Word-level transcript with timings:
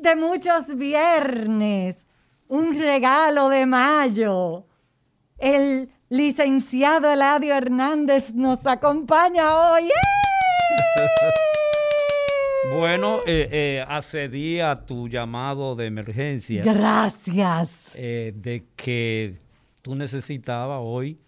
Feliz 0.00 0.02
de 0.02 0.16
muchos 0.16 0.76
viernes. 0.76 2.04
Un 2.48 2.78
regalo 2.78 3.48
de 3.48 3.66
mayo. 3.66 4.64
El 5.38 5.90
licenciado 6.08 7.10
Eladio 7.12 7.54
Hernández 7.54 8.34
nos 8.34 8.66
acompaña 8.66 9.72
hoy. 9.72 9.88
Bueno, 12.78 13.20
eh, 13.26 13.48
eh, 13.50 13.84
accedí 13.88 14.60
a 14.60 14.76
tu 14.76 15.08
llamado 15.08 15.74
de 15.74 15.86
emergencia. 15.86 16.62
Gracias. 16.62 17.90
eh, 17.94 18.32
de 18.36 18.66
que 18.76 19.34
tú 19.82 19.94
necesitabas 19.96 20.78
hoy 20.80 21.18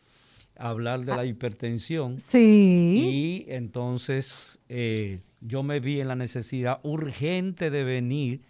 hablar 0.56 1.00
de 1.00 1.16
la 1.16 1.24
hipertensión. 1.24 2.20
Sí. 2.20 3.44
Y 3.48 3.52
entonces 3.52 4.60
eh, 4.68 5.20
yo 5.40 5.62
me 5.62 5.80
vi 5.80 6.00
en 6.00 6.08
la 6.08 6.16
necesidad 6.16 6.78
urgente 6.84 7.70
de 7.70 7.82
venir 7.82 8.42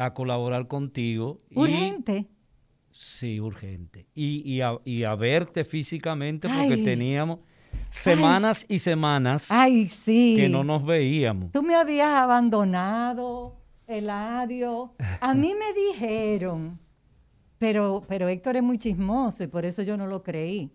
a 0.00 0.14
colaborar 0.14 0.66
contigo. 0.66 1.38
y- 1.50 1.58
Urgente. 1.58 2.26
sí, 2.90 3.38
urgente. 3.40 4.06
Y, 4.14 4.42
y 4.50 4.60
a, 4.62 4.78
y 4.84 5.04
a 5.04 5.14
verte 5.14 5.64
físicamente 5.64 6.48
porque 6.48 6.74
Ay. 6.74 6.84
teníamos 6.84 7.40
semanas 7.88 8.64
y 8.68 8.78
semanas 8.78 9.50
Ay, 9.50 9.88
sí. 9.88 10.34
que 10.36 10.48
no 10.48 10.64
nos 10.64 10.84
veíamos. 10.84 11.52
Tú 11.52 11.62
me 11.62 11.74
habías 11.74 12.08
abandonado, 12.12 13.56
Eladio. 13.86 14.94
A 15.20 15.34
mí 15.34 15.52
me 15.54 15.72
dijeron, 15.92 16.78
pero, 17.58 18.02
pero 18.08 18.28
Héctor 18.28 18.56
es 18.56 18.62
muy 18.62 18.78
chismoso 18.78 19.44
y 19.44 19.48
por 19.48 19.64
eso 19.64 19.82
yo 19.82 19.96
no 19.96 20.06
lo 20.06 20.22
creí. 20.22 20.70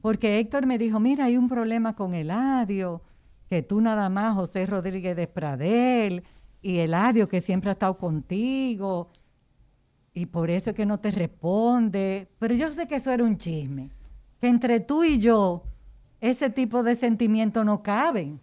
Porque 0.00 0.38
Héctor 0.38 0.66
me 0.66 0.78
dijo, 0.78 1.00
mira, 1.00 1.26
hay 1.26 1.36
un 1.36 1.48
problema 1.48 1.94
con 1.94 2.14
Eladio, 2.14 3.02
que 3.48 3.62
tú 3.62 3.80
nada 3.80 4.08
más, 4.08 4.34
José 4.34 4.66
Rodríguez 4.66 5.16
de 5.16 5.26
Pradel, 5.26 6.22
y 6.64 6.78
Eladio 6.78 7.28
que 7.28 7.40
siempre 7.42 7.68
ha 7.68 7.74
estado 7.74 7.96
contigo, 7.98 9.10
y 10.14 10.26
por 10.26 10.48
eso 10.50 10.70
es 10.70 10.76
que 10.76 10.86
no 10.86 10.98
te 10.98 11.10
responde. 11.10 12.26
Pero 12.38 12.54
yo 12.54 12.72
sé 12.72 12.86
que 12.86 12.96
eso 12.96 13.10
era 13.12 13.22
un 13.22 13.36
chisme, 13.36 13.90
que 14.40 14.48
entre 14.48 14.80
tú 14.80 15.04
y 15.04 15.18
yo 15.18 15.62
ese 16.20 16.48
tipo 16.48 16.82
de 16.82 16.96
sentimientos 16.96 17.66
no 17.66 17.82
caben. 17.82 18.40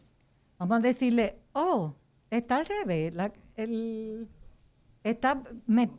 Vamos 0.59 0.77
a 0.77 0.81
decirle, 0.81 1.39
oh, 1.53 1.95
está 2.29 2.57
al 2.57 2.65
revés. 2.67 3.13
la- 3.15 3.33
el, 3.55 4.27
está, 5.03 5.41
me, 5.65 5.89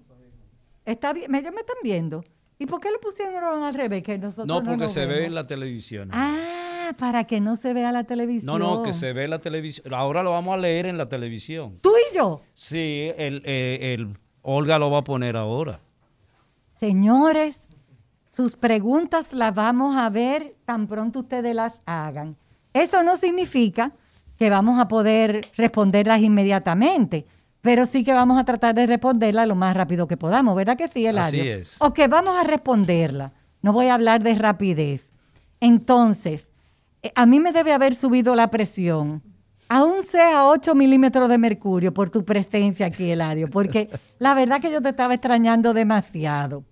está 0.84 1.12
bien, 1.12 1.28
me, 1.30 1.38
ellos 1.38 1.52
me 1.52 1.60
están 1.60 1.76
viendo. 1.82 2.22
¿Y 2.58 2.66
por 2.66 2.78
qué 2.80 2.90
lo 2.92 3.00
pusieron 3.00 3.64
al 3.64 3.74
revés? 3.74 4.04
Que 4.04 4.16
nosotros 4.18 4.46
No, 4.46 4.62
porque 4.62 4.88
se 4.88 5.06
ve 5.06 5.26
en 5.26 5.34
la 5.34 5.44
televisión. 5.48 6.10
Ah, 6.12 6.51
para 6.94 7.24
que 7.24 7.40
no 7.40 7.56
se 7.56 7.74
vea 7.74 7.92
la 7.92 8.04
televisión. 8.04 8.58
No, 8.58 8.76
no, 8.76 8.82
que 8.82 8.92
se 8.92 9.12
ve 9.12 9.28
la 9.28 9.38
televisión. 9.38 9.92
Ahora 9.94 10.22
lo 10.22 10.32
vamos 10.32 10.54
a 10.54 10.56
leer 10.56 10.86
en 10.86 10.98
la 10.98 11.08
televisión. 11.08 11.78
Tú 11.80 11.92
y 11.96 12.16
yo. 12.16 12.40
Sí, 12.54 13.10
el, 13.16 13.42
eh, 13.44 13.94
el 13.94 14.16
Olga 14.42 14.78
lo 14.78 14.90
va 14.90 14.98
a 14.98 15.04
poner 15.04 15.36
ahora. 15.36 15.80
Señores, 16.74 17.68
sus 18.28 18.56
preguntas 18.56 19.32
las 19.32 19.54
vamos 19.54 19.96
a 19.96 20.08
ver 20.10 20.56
tan 20.64 20.86
pronto 20.86 21.20
ustedes 21.20 21.54
las 21.54 21.80
hagan. 21.86 22.36
Eso 22.72 23.02
no 23.02 23.16
significa 23.16 23.92
que 24.38 24.50
vamos 24.50 24.80
a 24.80 24.88
poder 24.88 25.42
responderlas 25.56 26.20
inmediatamente, 26.20 27.26
pero 27.60 27.86
sí 27.86 28.02
que 28.02 28.12
vamos 28.12 28.38
a 28.38 28.44
tratar 28.44 28.74
de 28.74 28.86
responderlas 28.86 29.46
lo 29.46 29.54
más 29.54 29.76
rápido 29.76 30.08
que 30.08 30.16
podamos, 30.16 30.56
¿verdad 30.56 30.76
que 30.76 30.88
sí, 30.88 31.06
Eladio? 31.06 31.42
Así 31.42 31.48
es. 31.48 31.82
O 31.82 31.92
que 31.92 32.08
vamos 32.08 32.34
a 32.36 32.42
responderla. 32.42 33.32
No 33.60 33.72
voy 33.72 33.86
a 33.86 33.94
hablar 33.94 34.22
de 34.22 34.34
rapidez. 34.34 35.08
Entonces, 35.60 36.48
a 37.14 37.26
mí 37.26 37.40
me 37.40 37.52
debe 37.52 37.72
haber 37.72 37.94
subido 37.94 38.34
la 38.34 38.48
presión, 38.50 39.22
aún 39.68 40.02
sea 40.02 40.46
8 40.46 40.74
milímetros 40.74 41.28
de 41.28 41.38
mercurio 41.38 41.92
por 41.92 42.10
tu 42.10 42.24
presencia 42.24 42.86
aquí, 42.86 43.10
Eladio, 43.10 43.48
porque 43.48 43.88
la 44.18 44.34
verdad 44.34 44.60
que 44.60 44.70
yo 44.70 44.80
te 44.80 44.90
estaba 44.90 45.14
extrañando 45.14 45.74
demasiado. 45.74 46.64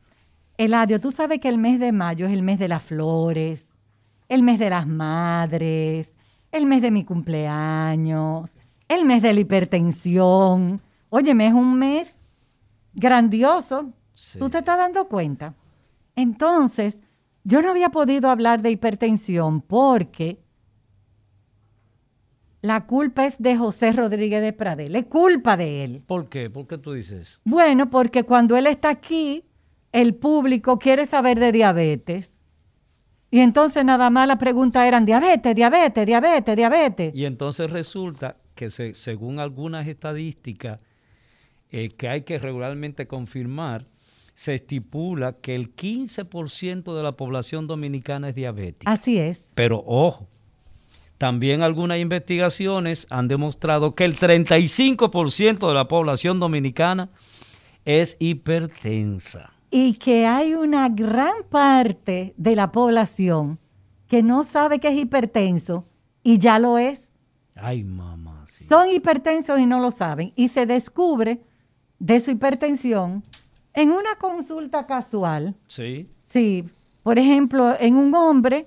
Eladio, 0.56 1.00
tú 1.00 1.10
sabes 1.10 1.40
que 1.40 1.48
el 1.48 1.58
mes 1.58 1.80
de 1.80 1.90
mayo 1.92 2.26
es 2.26 2.32
el 2.32 2.42
mes 2.42 2.58
de 2.58 2.68
las 2.68 2.82
flores, 2.82 3.66
el 4.28 4.42
mes 4.42 4.58
de 4.58 4.70
las 4.70 4.86
madres, 4.86 6.12
el 6.52 6.66
mes 6.66 6.82
de 6.82 6.90
mi 6.90 7.04
cumpleaños, 7.04 8.56
el 8.86 9.04
mes 9.04 9.22
de 9.22 9.32
la 9.32 9.40
hipertensión. 9.40 10.80
Óyeme, 11.08 11.46
es 11.46 11.54
un 11.54 11.78
mes 11.78 12.12
grandioso. 12.92 13.90
Sí. 14.14 14.38
¿Tú 14.38 14.50
te 14.50 14.58
estás 14.58 14.76
dando 14.76 15.08
cuenta? 15.08 15.54
Entonces, 16.14 16.98
yo 17.50 17.60
no 17.62 17.70
había 17.70 17.90
podido 17.90 18.30
hablar 18.30 18.62
de 18.62 18.70
hipertensión 18.70 19.60
porque 19.60 20.38
la 22.62 22.86
culpa 22.86 23.26
es 23.26 23.36
de 23.38 23.56
José 23.56 23.92
Rodríguez 23.92 24.42
de 24.42 24.52
Pradel, 24.52 24.94
es 24.94 25.06
culpa 25.06 25.56
de 25.56 25.82
él. 25.84 26.02
¿Por 26.06 26.28
qué? 26.28 26.50
¿Por 26.50 26.66
qué 26.66 26.76
tú 26.78 26.92
dices? 26.92 27.40
Bueno, 27.44 27.88
porque 27.90 28.24
cuando 28.24 28.56
él 28.56 28.66
está 28.66 28.90
aquí, 28.90 29.44
el 29.92 30.14
público 30.14 30.78
quiere 30.78 31.06
saber 31.06 31.40
de 31.40 31.52
diabetes. 31.52 32.34
Y 33.30 33.40
entonces 33.40 33.84
nada 33.84 34.10
más 34.10 34.28
la 34.28 34.36
pregunta 34.38 34.86
eran 34.86 35.04
diabetes, 35.06 35.54
diabetes, 35.54 36.04
diabetes, 36.06 36.56
diabetes. 36.56 37.14
Y 37.14 37.24
entonces 37.24 37.70
resulta 37.70 38.36
que 38.54 38.70
se- 38.70 38.94
según 38.94 39.38
algunas 39.38 39.86
estadísticas 39.86 40.82
eh, 41.70 41.88
que 41.88 42.08
hay 42.08 42.22
que 42.22 42.38
regularmente 42.38 43.06
confirmar, 43.06 43.86
se 44.40 44.54
estipula 44.54 45.34
que 45.34 45.54
el 45.54 45.76
15% 45.76 46.96
de 46.96 47.02
la 47.02 47.12
población 47.12 47.66
dominicana 47.66 48.30
es 48.30 48.34
diabética. 48.34 48.90
Así 48.90 49.18
es. 49.18 49.50
Pero 49.54 49.84
ojo, 49.86 50.28
también 51.18 51.62
algunas 51.62 51.98
investigaciones 51.98 53.06
han 53.10 53.28
demostrado 53.28 53.94
que 53.94 54.06
el 54.06 54.18
35% 54.18 55.68
de 55.68 55.74
la 55.74 55.88
población 55.88 56.40
dominicana 56.40 57.10
es 57.84 58.16
hipertensa. 58.18 59.52
Y 59.70 59.96
que 59.96 60.24
hay 60.24 60.54
una 60.54 60.88
gran 60.88 61.42
parte 61.50 62.32
de 62.38 62.56
la 62.56 62.72
población 62.72 63.58
que 64.08 64.22
no 64.22 64.44
sabe 64.44 64.78
que 64.78 64.88
es 64.88 64.96
hipertenso 64.96 65.84
y 66.22 66.38
ya 66.38 66.58
lo 66.58 66.78
es. 66.78 67.12
Ay, 67.56 67.84
mamá. 67.84 68.44
sí. 68.46 68.64
Son 68.64 68.88
hipertensos 68.88 69.60
y 69.60 69.66
no 69.66 69.80
lo 69.80 69.90
saben. 69.90 70.32
Y 70.34 70.48
se 70.48 70.64
descubre 70.64 71.42
de 71.98 72.20
su 72.20 72.30
hipertensión 72.30 73.22
en 73.74 73.90
una 73.90 74.16
consulta 74.16 74.86
casual. 74.86 75.54
Sí. 75.66 76.08
Sí, 76.26 76.64
por 77.02 77.18
ejemplo, 77.18 77.74
en 77.78 77.96
un 77.96 78.14
hombre 78.14 78.66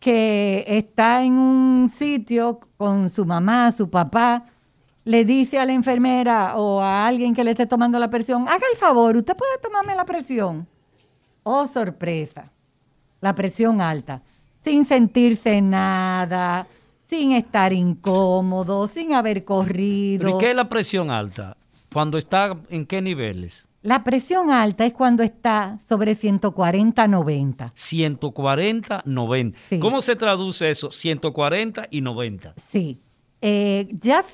que 0.00 0.64
está 0.66 1.22
en 1.24 1.32
un 1.34 1.88
sitio 1.88 2.60
con 2.76 3.10
su 3.10 3.24
mamá, 3.24 3.70
su 3.72 3.90
papá, 3.90 4.44
le 5.04 5.24
dice 5.24 5.58
a 5.58 5.64
la 5.64 5.72
enfermera 5.72 6.56
o 6.56 6.80
a 6.80 7.06
alguien 7.06 7.34
que 7.34 7.42
le 7.42 7.52
esté 7.52 7.66
tomando 7.66 7.98
la 7.98 8.10
presión, 8.10 8.48
haga 8.48 8.66
el 8.70 8.76
favor, 8.76 9.16
usted 9.16 9.36
puede 9.36 9.58
tomarme 9.58 9.96
la 9.96 10.04
presión. 10.04 10.66
Oh, 11.42 11.66
sorpresa, 11.66 12.52
la 13.20 13.34
presión 13.34 13.80
alta, 13.80 14.22
sin 14.62 14.84
sentirse 14.84 15.60
nada, 15.62 16.66
sin 17.06 17.32
estar 17.32 17.72
incómodo, 17.72 18.86
sin 18.86 19.14
haber 19.14 19.44
corrido. 19.44 20.24
¿Pero 20.24 20.36
y 20.36 20.40
qué 20.40 20.50
es 20.50 20.56
la 20.56 20.68
presión 20.68 21.10
alta? 21.10 21.56
Cuando 21.92 22.18
está 22.18 22.56
en 22.68 22.84
qué 22.84 23.00
niveles? 23.00 23.67
La 23.82 24.02
presión 24.02 24.50
alta 24.50 24.84
es 24.84 24.92
cuando 24.92 25.22
está 25.22 25.78
sobre 25.86 26.16
140-90. 26.16 27.70
140, 27.74 29.02
90. 29.04 29.58
Sí. 29.68 29.78
¿Cómo 29.78 30.02
se 30.02 30.16
traduce 30.16 30.70
eso? 30.70 30.90
140 30.90 31.86
y 31.90 32.00
90. 32.00 32.54
Sí. 32.56 33.00
Eh, 33.40 33.88
ya 33.92 34.24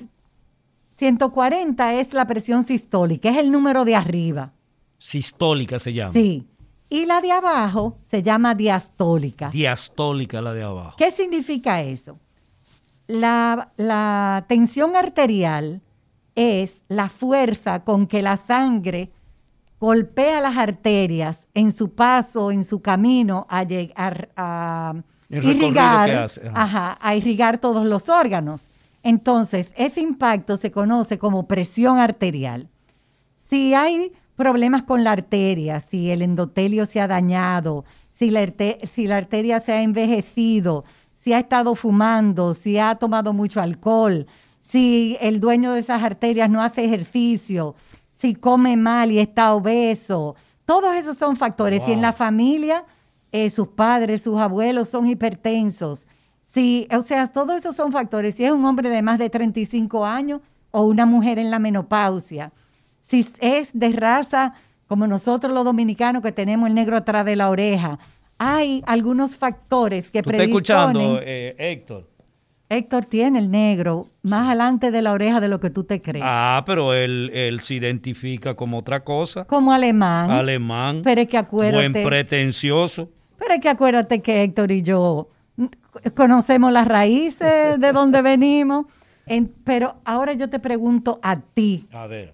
140 0.95 1.93
es 1.95 2.13
la 2.13 2.25
presión 2.25 2.63
sistólica, 2.63 3.29
es 3.29 3.37
el 3.37 3.51
número 3.51 3.85
de 3.85 3.95
arriba. 3.95 4.53
Sistólica 4.97 5.77
se 5.77 5.93
llama. 5.93 6.13
Sí. 6.13 6.47
Y 6.89 7.05
la 7.05 7.21
de 7.21 7.31
abajo 7.31 7.97
se 8.09 8.23
llama 8.23 8.55
diastólica. 8.55 9.49
Diastólica 9.49 10.41
la 10.41 10.53
de 10.53 10.63
abajo. 10.63 10.95
¿Qué 10.97 11.11
significa 11.11 11.81
eso? 11.81 12.17
La, 13.07 13.71
la 13.77 14.45
tensión 14.47 14.95
arterial 14.95 15.81
es 16.35 16.83
la 16.87 17.09
fuerza 17.09 17.83
con 17.83 18.07
que 18.07 18.21
la 18.21 18.37
sangre 18.37 19.11
golpea 19.85 20.41
las 20.41 20.57
arterias 20.57 21.47
en 21.53 21.71
su 21.71 21.93
paso, 21.93 22.49
en 22.49 22.63
su 22.63 22.81
camino 22.81 23.45
a 23.51 23.63
llegar 23.63 24.29
a 24.35 24.95
irrigar, 25.29 26.09
hace, 26.09 26.41
ajá. 26.51 26.97
a 26.99 27.15
irrigar 27.15 27.59
todos 27.59 27.85
los 27.85 28.09
órganos. 28.09 28.67
Entonces, 29.03 29.71
ese 29.77 30.01
impacto 30.01 30.57
se 30.57 30.71
conoce 30.71 31.19
como 31.19 31.47
presión 31.47 31.99
arterial. 31.99 32.67
Si 33.47 33.75
hay 33.75 34.11
problemas 34.35 34.81
con 34.81 35.03
la 35.03 35.11
arteria, 35.11 35.81
si 35.81 36.09
el 36.09 36.23
endotelio 36.23 36.87
se 36.87 36.99
ha 36.99 37.07
dañado, 37.07 37.85
si 38.11 38.31
la, 38.31 38.41
si 38.91 39.05
la 39.05 39.17
arteria 39.17 39.59
se 39.59 39.71
ha 39.73 39.83
envejecido, 39.83 40.83
si 41.19 41.33
ha 41.33 41.37
estado 41.37 41.75
fumando, 41.75 42.55
si 42.55 42.79
ha 42.79 42.95
tomado 42.95 43.33
mucho 43.33 43.61
alcohol, 43.61 44.25
si 44.61 45.15
el 45.21 45.39
dueño 45.39 45.73
de 45.73 45.81
esas 45.81 46.01
arterias 46.01 46.49
no 46.49 46.63
hace 46.63 46.83
ejercicio, 46.85 47.75
si 48.15 48.35
come 48.35 48.75
mal 48.75 49.11
y 49.11 49.19
está 49.19 49.53
obeso, 49.53 50.35
todos 50.65 50.95
esos 50.95 51.17
son 51.17 51.35
factores. 51.35 51.83
Si 51.83 51.91
en 51.91 52.01
la 52.01 52.13
familia 52.13 52.83
eh, 53.31 53.49
sus 53.49 53.67
padres, 53.67 54.23
sus 54.23 54.39
abuelos 54.39 54.89
son 54.89 55.07
hipertensos, 55.07 56.07
si, 56.43 56.87
o 56.95 57.01
sea, 57.01 57.27
todos 57.27 57.57
esos 57.57 57.75
son 57.75 57.91
factores. 57.91 58.35
Si 58.35 58.45
es 58.45 58.51
un 58.51 58.63
hombre 58.65 58.89
de 58.89 59.01
más 59.01 59.19
de 59.19 59.29
35 59.29 60.05
años 60.05 60.41
o 60.71 60.83
una 60.83 61.05
mujer 61.05 61.37
en 61.37 61.51
la 61.51 61.59
menopausia, 61.59 62.51
si 63.01 63.25
es 63.41 63.77
de 63.77 63.91
raza 63.91 64.53
como 64.87 65.05
nosotros 65.05 65.51
los 65.53 65.65
dominicanos 65.65 66.21
que 66.21 66.31
tenemos 66.31 66.67
el 66.69 66.75
negro 66.75 66.95
atrás 66.95 67.25
de 67.25 67.35
la 67.35 67.49
oreja, 67.49 67.99
hay 68.37 68.83
algunos 68.85 69.35
factores 69.35 70.09
que 70.09 70.21
¿Tú 70.21 70.29
estás 70.29 70.45
escuchando, 70.45 70.99
predisponen. 70.99 71.23
eh, 71.27 71.55
Héctor? 71.57 72.07
Héctor 72.69 73.05
tiene 73.05 73.37
el 73.39 73.51
negro 73.51 74.07
más 74.23 74.47
adelante 74.47 74.89
de 74.89 75.01
la 75.03 75.11
oreja 75.11 75.39
de 75.39 75.47
lo 75.47 75.59
que 75.59 75.69
tú 75.69 75.83
te 75.83 76.01
crees. 76.01 76.23
Ah, 76.27 76.63
pero 76.65 76.93
él, 76.93 77.29
él 77.33 77.59
se 77.59 77.75
identifica 77.75 78.55
como 78.55 78.79
otra 78.79 79.03
cosa. 79.03 79.45
Como 79.45 79.71
alemán. 79.71 80.31
Alemán. 80.31 81.01
Pero 81.03 81.21
es 81.21 81.29
que 81.29 81.37
acuérdate. 81.37 81.89
Buen 81.91 82.07
pretencioso. 82.07 83.09
Pero 83.37 83.53
es 83.53 83.61
que 83.61 83.69
acuérdate 83.69 84.21
que 84.21 84.41
Héctor 84.43 84.71
y 84.71 84.81
yo 84.81 85.29
conocemos 86.15 86.71
las 86.71 86.87
raíces 86.87 87.79
de 87.79 87.91
donde 87.91 88.21
venimos. 88.23 88.85
En- 89.27 89.47
pero 89.63 89.95
ahora 90.03 90.33
yo 90.33 90.49
te 90.49 90.59
pregunto 90.59 91.19
a 91.21 91.39
ti. 91.39 91.87
A 91.91 92.07
ver, 92.07 92.33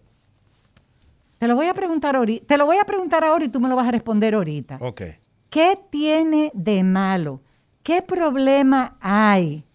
Te 1.39 1.47
lo 1.47 1.55
voy 1.55 1.67
a 1.67 1.73
preguntar 1.73 2.15
ahorita. 2.15 2.45
Te 2.47 2.57
lo 2.57 2.65
voy 2.65 2.77
a 2.77 2.85
preguntar 2.85 3.23
ahora 3.25 3.43
y 3.45 3.49
tú 3.49 3.59
me 3.59 3.67
lo 3.67 3.75
vas 3.75 3.87
a 3.87 3.91
responder 3.91 4.33
ahorita. 4.35 4.77
ok. 4.79 5.01
¿Qué 5.49 5.77
tiene 5.89 6.49
de 6.53 6.81
malo? 6.83 7.41
¿Qué 7.83 8.01
problema 8.01 8.95
hay? 9.01 9.65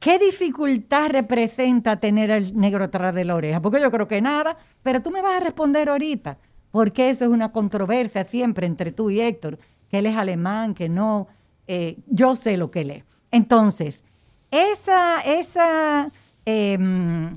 ¿Qué 0.00 0.18
dificultad 0.18 1.10
representa 1.10 2.00
tener 2.00 2.30
el 2.30 2.56
negro 2.56 2.84
atrás 2.84 3.14
de 3.14 3.24
la 3.24 3.34
oreja? 3.36 3.60
Porque 3.60 3.80
yo 3.80 3.90
creo 3.90 4.08
que 4.08 4.20
nada, 4.22 4.56
pero 4.82 5.02
tú 5.02 5.10
me 5.10 5.20
vas 5.22 5.34
a 5.36 5.40
responder 5.44 5.88
ahorita, 5.90 6.38
porque 6.70 7.10
eso 7.10 7.24
es 7.26 7.30
una 7.30 7.52
controversia 7.52 8.24
siempre 8.24 8.66
entre 8.66 8.92
tú 8.92 9.10
y 9.10 9.20
Héctor, 9.20 9.58
que 9.90 9.98
él 9.98 10.06
es 10.06 10.16
alemán, 10.16 10.74
que 10.74 10.88
no, 10.88 11.28
eh, 11.66 11.98
yo 12.06 12.34
sé 12.34 12.56
lo 12.56 12.70
que 12.70 12.80
él 12.80 12.90
es. 12.90 13.04
Entonces, 13.30 14.02
esa, 14.50 15.20
esa, 15.20 16.08
em, 16.46 17.32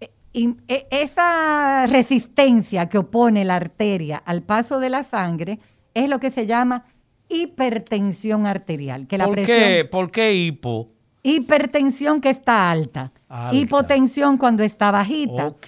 eh, 0.00 0.10
im- 0.32 0.56
e- 0.68 0.86
esa 0.90 1.86
resistencia 1.88 2.88
que 2.88 2.98
opone 2.98 3.44
la 3.44 3.56
arteria 3.56 4.16
al 4.24 4.42
paso 4.42 4.80
de 4.80 4.88
la 4.90 5.02
sangre 5.02 5.58
es 5.92 6.08
lo 6.08 6.20
que 6.20 6.30
se 6.30 6.46
llama 6.46 6.84
hipertensión 7.28 8.46
arterial. 8.46 9.06
Que 9.06 9.18
la 9.18 9.26
¿Por 9.26 9.34
presión, 9.34 9.58
qué, 9.58 9.84
¿Por 9.84 10.10
qué 10.10 10.34
hipo? 10.34 10.86
Hipertensión 11.28 12.20
que 12.20 12.30
está 12.30 12.70
alta. 12.70 13.10
Alta. 13.28 13.56
Hipotensión 13.56 14.36
cuando 14.36 14.62
está 14.62 14.92
bajita. 14.92 15.48
Ok. 15.48 15.66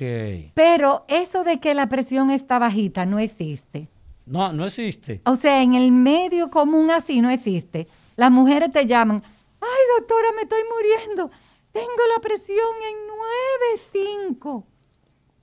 Pero 0.54 1.04
eso 1.08 1.42
de 1.42 1.58
que 1.58 1.74
la 1.74 1.88
presión 1.88 2.30
está 2.30 2.60
bajita 2.60 3.04
no 3.06 3.18
existe. 3.18 3.88
No, 4.24 4.52
no 4.52 4.66
existe. 4.66 5.20
O 5.24 5.34
sea, 5.34 5.60
en 5.62 5.74
el 5.74 5.90
medio 5.90 6.48
común 6.48 6.92
así 6.92 7.20
no 7.20 7.30
existe. 7.30 7.88
Las 8.14 8.30
mujeres 8.30 8.70
te 8.72 8.86
llaman, 8.86 9.20
ay 9.60 9.80
doctora, 9.98 10.28
me 10.36 10.42
estoy 10.42 10.62
muriendo. 10.72 11.28
Tengo 11.72 12.06
la 12.14 12.22
presión 12.22 12.58
en 12.88 12.94
9.5. 14.36 14.64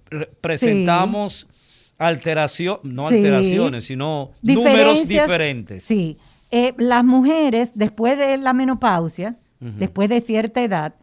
pre- 0.10 0.27
presentamos 0.42 1.48
alteración, 1.98 2.80
no 2.83 3.07
Sí. 3.10 3.16
alteraciones, 3.16 3.86
sino 3.86 4.31
números 4.42 5.07
diferentes. 5.07 5.83
Sí. 5.83 6.18
Eh, 6.51 6.74
las 6.78 7.04
mujeres, 7.04 7.71
después 7.74 8.18
de 8.18 8.38
la 8.38 8.54
menopausia, 8.54 9.38
después 9.60 10.10
de 10.10 10.21
cierta 10.21 10.62
edad, 10.62 10.95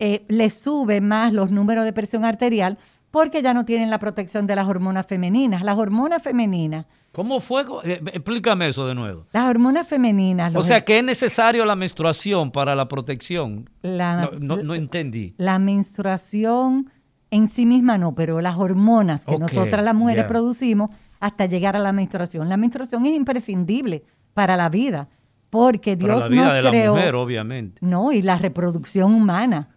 eh, 0.00 0.24
les 0.28 0.54
sube 0.54 1.00
más 1.00 1.32
los 1.32 1.50
números 1.50 1.84
de 1.84 1.92
presión 1.92 2.24
arterial 2.24 2.78
porque 3.10 3.40
ya 3.42 3.54
no 3.54 3.64
tienen 3.64 3.90
la 3.90 3.98
protección 3.98 4.46
de 4.46 4.54
las 4.56 4.68
hormonas 4.68 5.06
femeninas. 5.06 5.62
Las 5.62 5.78
hormonas 5.78 6.22
femeninas, 6.22 6.86
¿Cómo 7.12 7.40
fue? 7.40 7.64
Eh, 7.84 8.00
explícame 8.12 8.68
eso 8.68 8.86
de 8.86 8.94
nuevo. 8.94 9.24
las 9.32 9.48
hormonas 9.48 9.86
femeninas, 9.88 10.54
O 10.54 10.62
sea, 10.62 10.84
que 10.84 10.98
es 10.98 11.04
necesario 11.04 11.64
la 11.64 11.74
menstruación 11.74 12.50
para 12.52 12.74
la 12.76 12.86
protección. 12.86 13.68
la, 13.82 14.30
No, 14.40 14.56
no- 14.56 14.62
no 14.62 14.74
entendí. 14.74 15.34
la 15.38 15.58
menstruación 15.58 16.90
en 17.30 17.48
sí 17.48 17.66
misma 17.66 17.98
no, 17.98 18.14
pero 18.14 18.40
las 18.40 18.56
hormonas 18.56 19.24
que 19.24 19.38
nosotras 19.38 19.84
las 19.84 19.94
mujeres 19.94 20.26
producimos 20.26 20.90
hasta 21.20 21.46
llegar 21.46 21.76
a 21.76 21.78
la 21.78 21.92
menstruación. 21.92 22.48
La 22.48 22.56
menstruación 22.56 23.04
es 23.06 23.14
imprescindible 23.16 24.04
para 24.34 24.56
la 24.56 24.68
vida, 24.68 25.08
porque 25.50 25.96
Para 25.96 26.14
Dios 26.14 26.22
la 26.24 26.28
vida 26.28 26.44
nos 26.44 26.54
de 26.54 26.62
la 26.62 26.70
creó. 26.70 26.94
mujer, 26.94 27.14
obviamente. 27.16 27.78
No, 27.84 28.12
y 28.12 28.22
la 28.22 28.38
reproducción 28.38 29.12
humana. 29.14 29.68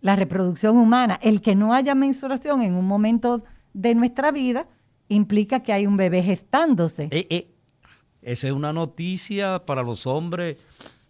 La 0.00 0.16
reproducción 0.16 0.76
humana. 0.76 1.18
El 1.22 1.40
que 1.40 1.54
no 1.54 1.74
haya 1.74 1.94
menstruación 1.94 2.62
en 2.62 2.74
un 2.74 2.86
momento 2.86 3.42
de 3.72 3.94
nuestra 3.94 4.30
vida 4.30 4.66
implica 5.08 5.60
que 5.60 5.72
hay 5.72 5.86
un 5.86 5.96
bebé 5.96 6.22
gestándose. 6.22 7.08
Eh, 7.10 7.26
eh, 7.30 7.48
esa 8.22 8.46
es 8.48 8.52
una 8.52 8.72
noticia 8.72 9.64
para 9.64 9.82
los 9.82 10.06
hombres 10.06 10.66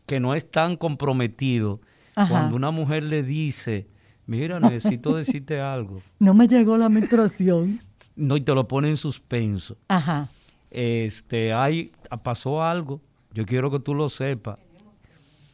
que 0.06 0.20
no 0.20 0.34
están 0.34 0.76
comprometidos. 0.76 1.78
Ajá. 2.14 2.28
Cuando 2.28 2.56
una 2.56 2.70
mujer 2.70 3.02
le 3.02 3.22
dice, 3.22 3.86
mira, 4.26 4.58
necesito 4.60 5.16
decirte 5.16 5.60
algo, 5.60 5.98
No 6.18 6.34
me 6.34 6.48
llegó 6.48 6.76
la 6.76 6.88
menstruación. 6.88 7.80
no, 8.16 8.36
y 8.36 8.40
te 8.40 8.54
lo 8.54 8.66
pone 8.66 8.90
en 8.90 8.96
suspenso. 8.96 9.76
Ajá. 9.88 10.28
Este, 10.70 11.52
hay, 11.52 11.92
pasó 12.22 12.62
algo, 12.62 13.00
yo 13.32 13.44
quiero 13.44 13.70
que 13.70 13.80
tú 13.80 13.94
lo 13.94 14.08
sepas. 14.08 14.60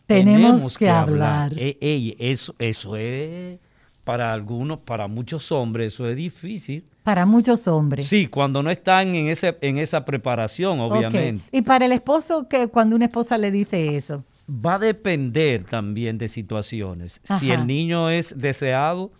Tenemos, 0.06 0.78
que, 0.78 0.88
hablar. 0.88 1.52
Ey, 1.56 2.16
eso, 2.18 2.54
eso 2.58 2.96
es, 2.96 3.58
para 4.04 4.32
algunos, 4.32 4.80
para 4.80 5.08
muchos 5.08 5.50
hombres, 5.50 5.94
eso 5.94 6.08
es 6.08 6.16
difícil. 6.16 6.84
Para 7.02 7.26
muchos 7.26 7.66
hombres. 7.66 8.06
Sí, 8.06 8.28
cuando 8.28 8.62
no 8.62 8.70
están 8.70 9.16
en, 9.16 9.28
ese, 9.28 9.56
en 9.60 9.78
esa 9.78 10.04
preparación, 10.04 10.78
obviamente. 10.78 11.44
Y 11.50 11.62
para 11.62 11.86
el 11.86 11.92
esposo, 11.92 12.46
que 12.48 12.68
cuando 12.68 12.94
una 12.94 13.06
esposa 13.06 13.36
le 13.36 13.50
dice 13.50 13.96
eso. 13.96 14.24
Va 14.48 14.74
a 14.74 14.78
depender 14.78 15.64
también 15.64 16.18
de 16.18 16.28
situaciones. 16.28 17.20
Si 17.24 17.50
el 17.50 17.66
niño 17.66 18.10
es 18.10 18.38
deseado 18.38 19.10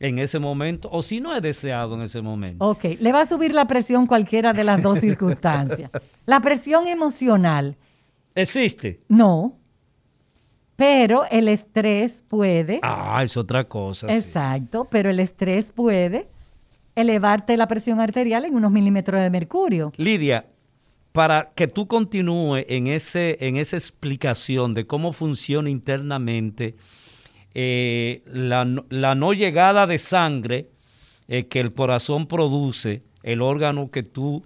en 0.00 0.18
ese 0.18 0.40
momento 0.40 0.88
o 0.90 1.04
si 1.04 1.20
no 1.20 1.34
es 1.34 1.40
deseado 1.40 1.94
en 1.94 2.02
ese 2.02 2.20
momento. 2.20 2.68
Ok, 2.68 2.84
le 2.98 3.12
va 3.12 3.20
a 3.20 3.26
subir 3.26 3.54
la 3.54 3.66
presión 3.66 4.08
cualquiera 4.08 4.52
de 4.52 4.64
las 4.64 4.82
dos 4.82 4.98
circunstancias. 5.00 5.92
La 6.26 6.40
presión 6.40 6.88
emocional, 6.88 7.76
¿Existe? 8.34 8.98
no. 9.08 9.61
Pero 10.76 11.24
el 11.30 11.48
estrés 11.48 12.24
puede, 12.26 12.80
Ah, 12.82 13.20
es 13.22 13.36
otra 13.36 13.64
cosa. 13.64 14.08
sí. 14.08 14.14
exacto, 14.14 14.86
pero 14.90 15.10
el 15.10 15.20
estrés 15.20 15.70
puede 15.70 16.28
elevarte 16.94 17.56
la 17.56 17.68
presión 17.68 18.00
arterial 18.00 18.44
en 18.44 18.54
unos 18.54 18.70
milímetros 18.72 19.20
de 19.20 19.30
mercurio. 19.30 19.92
Lidia, 19.96 20.46
para 21.12 21.50
que 21.54 21.68
tú 21.68 21.86
continúes 21.86 22.64
en, 22.68 22.86
ese, 22.86 23.36
en 23.40 23.56
esa 23.56 23.76
explicación 23.76 24.74
de 24.74 24.86
cómo 24.86 25.12
funciona 25.12 25.68
internamente 25.70 26.74
eh, 27.54 28.22
la, 28.26 28.64
no 28.64 29.32
llegada 29.34 29.86
de 29.86 29.98
sangre 29.98 30.68
eh, 31.28 31.46
que 31.48 31.60
el 31.60 31.72
corazón 31.74 32.26
produce, 32.26 33.02
el 33.22 33.42
órgano 33.42 33.90
que 33.90 34.02
tú 34.02 34.44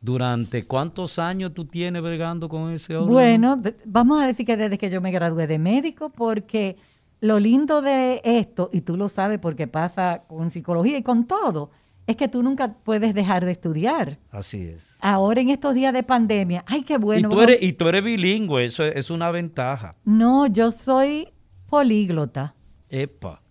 durante 0.00 0.64
cuántos 0.64 1.18
años 1.18 1.52
tú 1.54 1.64
tienes 1.64 2.02
bregando 2.02 2.48
con 2.48 2.72
ese 2.72 2.96
órgano? 2.96 3.12
Bueno, 3.12 3.56
vamos 3.84 4.22
a 4.22 4.26
decir 4.26 4.46
que 4.46 4.56
desde 4.56 4.78
que 4.78 4.90
yo 4.90 5.00
me 5.00 5.10
gradué 5.10 5.46
de 5.46 5.58
médico, 5.58 6.10
porque 6.10 6.76
lo 7.20 7.38
lindo 7.38 7.82
de 7.82 8.20
esto, 8.24 8.70
y 8.72 8.80
tú 8.80 8.96
lo 8.96 9.08
sabes 9.08 9.38
porque 9.38 9.66
pasa 9.66 10.22
con 10.26 10.50
psicología 10.50 10.98
y 10.98 11.02
con 11.02 11.26
todo, 11.26 11.70
es 12.06 12.16
que 12.16 12.28
tú 12.28 12.42
nunca 12.42 12.74
puedes 12.82 13.14
dejar 13.14 13.44
de 13.44 13.52
estudiar. 13.52 14.18
Así 14.30 14.62
es. 14.62 14.96
Ahora 15.00 15.40
en 15.40 15.50
estos 15.50 15.74
días 15.74 15.92
de 15.92 16.02
pandemia, 16.02 16.64
ay, 16.66 16.82
qué 16.82 16.98
bueno. 16.98 17.28
Y 17.28 17.30
tú 17.30 17.40
eres, 17.42 17.58
y 17.60 17.72
tú 17.74 17.88
eres 17.88 18.02
bilingüe, 18.02 18.64
eso 18.64 18.84
es, 18.84 19.10
una 19.10 19.30
ventaja. 19.30 19.92
No, 20.04 20.46
yo 20.46 20.72
soy 20.72 21.28
políglota. 21.68 22.54
Epa. 22.88 23.42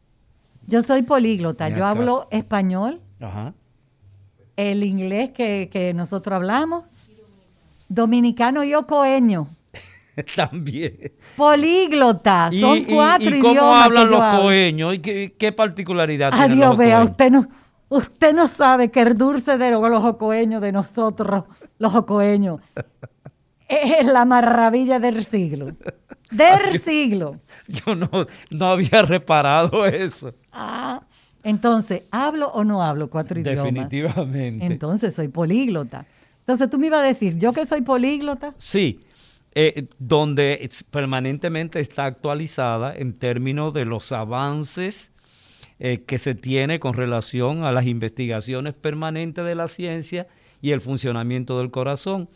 Yo 0.67 0.81
soy 0.81 1.03
políglota, 1.03 1.69
yo 1.69 1.85
hablo 1.85 2.27
español, 2.29 3.01
Ajá. 3.19 3.53
El 4.59 4.83
inglés 4.83 5.31
que, 5.31 5.91
nosotros 5.95 6.35
hablamos, 6.35 6.91
dominicano 7.87 8.63
y 8.63 8.73
ocoeño. 8.73 9.47
También. 10.35 11.13
Políglota, 11.35 12.49
son 12.51 12.83
cuatro 12.83 13.35
y, 13.35 13.39
cómo 13.39 13.73
hablan 13.73 14.11
los 14.11 14.41
coeños? 14.41 14.95
¿Y 14.95 14.99
qué, 15.29 15.51
particularidad 15.51 16.31
tienen 16.31 16.59
los 16.59 16.77
vea, 16.77 17.03
usted 17.03 17.31
no, 17.31 17.47
Usted 17.89 18.33
no 18.33 18.47
sabe 18.47 18.91
que 18.91 19.01
el 19.01 19.17
dulce 19.17 19.57
de 19.57 19.71
los 19.71 20.01
jocoeños 20.01 20.61
de 20.61 20.71
nosotros, 20.71 21.45
los 21.79 21.91
jocoeños, 21.91 22.61
es 23.67 24.05
la 24.05 24.25
maravilla 24.25 24.99
del 24.99 25.25
siglo. 25.25 25.71
Del 26.29 26.79
siglo. 26.79 27.37
Yo 27.67 27.95
no, 27.95 28.09
no 28.51 28.65
había 28.67 29.01
reparado 29.01 29.87
eso. 29.87 30.35
Ah, 30.51 31.01
entonces, 31.43 32.03
¿hablo 32.11 32.49
o 32.49 32.63
no 32.63 32.83
hablo 32.83 33.09
cuatro 33.09 33.39
idiomas? 33.39 33.65
Definitivamente. 33.65 34.65
Entonces, 34.65 35.13
soy 35.13 35.27
políglota. 35.27 36.05
Entonces, 36.39 36.69
tú 36.69 36.79
me 36.79 36.87
ibas 36.87 37.01
a 37.01 37.03
decir, 37.03 37.37
¿yo 37.37 37.53
que 37.53 37.65
soy 37.65 37.81
políglota? 37.81 38.53
Sí, 38.57 39.01
eh, 39.53 39.87
donde 39.97 40.69
permanentemente 40.91 41.79
está 41.79 42.05
actualizada 42.05 42.95
en 42.95 43.13
términos 43.13 43.73
de 43.73 43.85
los 43.85 44.11
avances 44.11 45.11
eh, 45.79 45.99
que 46.05 46.17
se 46.17 46.35
tiene 46.35 46.79
con 46.79 46.93
relación 46.93 47.63
a 47.63 47.71
las 47.71 47.85
investigaciones 47.85 48.73
permanentes 48.73 49.45
de 49.45 49.55
la 49.55 49.67
ciencia 49.67 50.27
y 50.61 50.71
el 50.71 50.81
funcionamiento 50.81 51.57
del 51.59 51.71
corazón. 51.71 52.29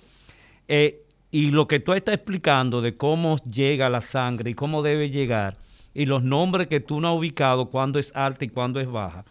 Eh, 0.68 1.04
y 1.30 1.52
lo 1.52 1.68
que 1.68 1.80
tú 1.80 1.94
estás 1.94 2.16
explicando 2.16 2.82
de 2.82 2.96
cómo 2.96 3.38
llega 3.44 3.90
la 3.90 4.02
sangre 4.02 4.52
y 4.52 4.54
cómo 4.54 4.82
debe 4.82 5.10
llegar, 5.10 5.58
y 5.94 6.06
los 6.06 6.24
nombres 6.24 6.68
que 6.68 6.80
tú 6.80 7.00
no 7.00 7.10
has 7.10 7.18
ubicado, 7.18 7.70
cuándo 7.70 8.00
es 8.00 8.16
alta 8.16 8.46
y 8.46 8.50
cuándo 8.50 8.80
es 8.80 8.90
baja. 8.90 9.26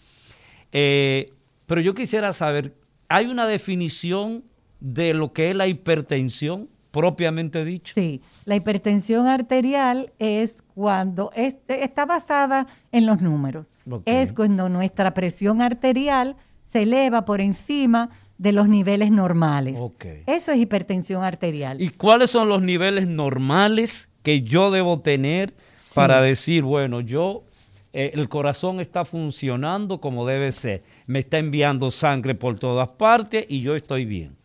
Eh, 0.73 1.33
pero 1.67 1.81
yo 1.81 1.95
quisiera 1.95 2.33
saber, 2.33 2.75
¿hay 3.09 3.27
una 3.27 3.47
definición 3.47 4.45
de 4.81 5.15
lo 5.15 5.33
que 5.33 5.51
es 5.51 5.57
la 5.57 5.67
hipertensión? 5.67 6.69
propiamente 6.93 7.65
dicho. 7.65 7.95
Sí, 7.95 8.21
la 8.45 8.55
hipertensión 8.55 9.27
arterial 9.27 10.13
es 10.19 10.63
cuando 10.75 11.33
está 11.35 12.07
basada 12.07 12.69
en 12.93 13.07
los 13.07 13.21
números. 13.21 13.73
Es 14.05 14.33
cuando 14.33 14.69
nuestra 14.69 15.15
presión 15.15 15.63
arterial 15.63 16.37
se 16.65 16.83
eleva 16.83 17.25
por 17.25 17.41
encima 17.41 18.11
de 18.39 18.53
los 18.53 18.69
niveles 18.69 19.11
normales. 19.11 19.81
Eso 20.27 20.53
es 20.53 20.59
hipertensión 20.59 21.25
arterial. 21.25 21.81
¿Y 21.81 21.89
cuáles 21.89 22.31
son 22.31 22.49
los 22.49 22.63
niveles 22.63 23.09
normales 23.09 24.11
que 24.23 24.43
yo 24.43 24.71
debo 24.71 25.01
tener 25.01 25.55
para 25.95 26.21
decir, 26.21 26.63
bueno, 26.63 27.01
yo 27.01 27.45
eh, 27.93 28.13
el 28.15 28.29
corazón 28.29 28.81
está 28.81 29.05
funcionando 29.05 30.01
como 30.01 30.27
debe 30.27 30.53
ser, 30.53 30.83
me 31.07 31.21
está 31.21 31.39
enviando 31.39 31.91
sangre 31.91 32.35
por 32.35 32.59
todas 32.59 32.89
partes 32.91 33.45
y 33.49 33.61
yo 33.61 33.75
estoy 33.75 34.05
bien? 34.07 34.37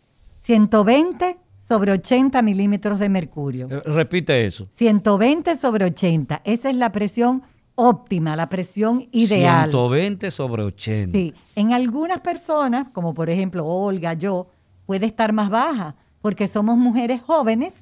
120 0.42 1.38
sobre 1.60 1.92
80 1.92 2.42
milímetros 2.42 3.00
de 3.00 3.10
mercurio. 3.10 3.68
Eh, 3.70 3.82
repite 3.86 4.46
eso. 4.46 4.68
120 4.70 5.56
sobre 5.56 5.86
80. 5.86 6.42
Esa 6.46 6.70
es 6.70 6.76
la 6.76 6.92
presión 6.92 7.44
óptima, 7.76 8.36
la 8.36 8.50
presión 8.50 9.08
ideal. 9.12 9.70
120 9.70 10.32
sobre 10.32 10.64
80. 10.64 11.18
Sí. 11.18 11.34
En 11.56 11.74
algunas 11.74 12.22
personas, 12.22 12.88
como 12.94 13.14
por 13.14 13.30
ejemplo 13.30 13.66
Olga, 13.66 14.14
yo, 14.14 14.48
puede 14.86 15.06
estar 15.06 15.34
más 15.34 15.50
baja, 15.50 15.96
porque 16.22 16.48
somos 16.48 16.78
mujeres 16.78 17.22
jóvenes 17.22 17.74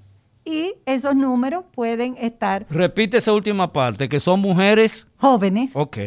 y 0.46 0.76
esos 0.86 1.16
números 1.16 1.66
pueden 1.74 2.16
estar... 2.20 2.66
Repite 2.70 3.18
esa 3.18 3.34
última 3.34 3.74
parte, 3.74 4.08
que 4.08 4.20
son 4.20 4.40
mujeres... 4.40 5.10
Jóvenes. 5.18 5.72
Ok. 5.74 5.98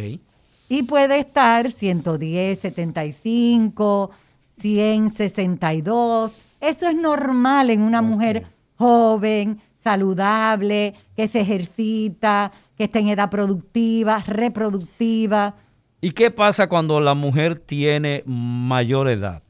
Y 0.68 0.82
puede 0.84 1.18
estar 1.18 1.70
110, 1.70 2.60
75, 2.60 4.10
100, 4.58 5.10
62 5.10 6.48
eso 6.60 6.88
es 6.88 6.96
normal 6.96 7.70
en 7.70 7.82
una 7.82 8.02
mujer 8.02 8.46
joven, 8.76 9.60
saludable, 9.82 10.94
que 11.14 11.28
se 11.28 11.40
ejercita, 11.40 12.52
que 12.76 12.84
está 12.84 12.98
en 12.98 13.08
edad 13.08 13.30
productiva, 13.30 14.22
reproductiva. 14.26 15.54
¿Y 16.00 16.10
qué 16.12 16.30
pasa 16.30 16.68
cuando 16.68 17.00
la 17.00 17.14
mujer 17.14 17.58
tiene 17.58 18.22
mayor 18.26 19.08
edad? 19.08 19.42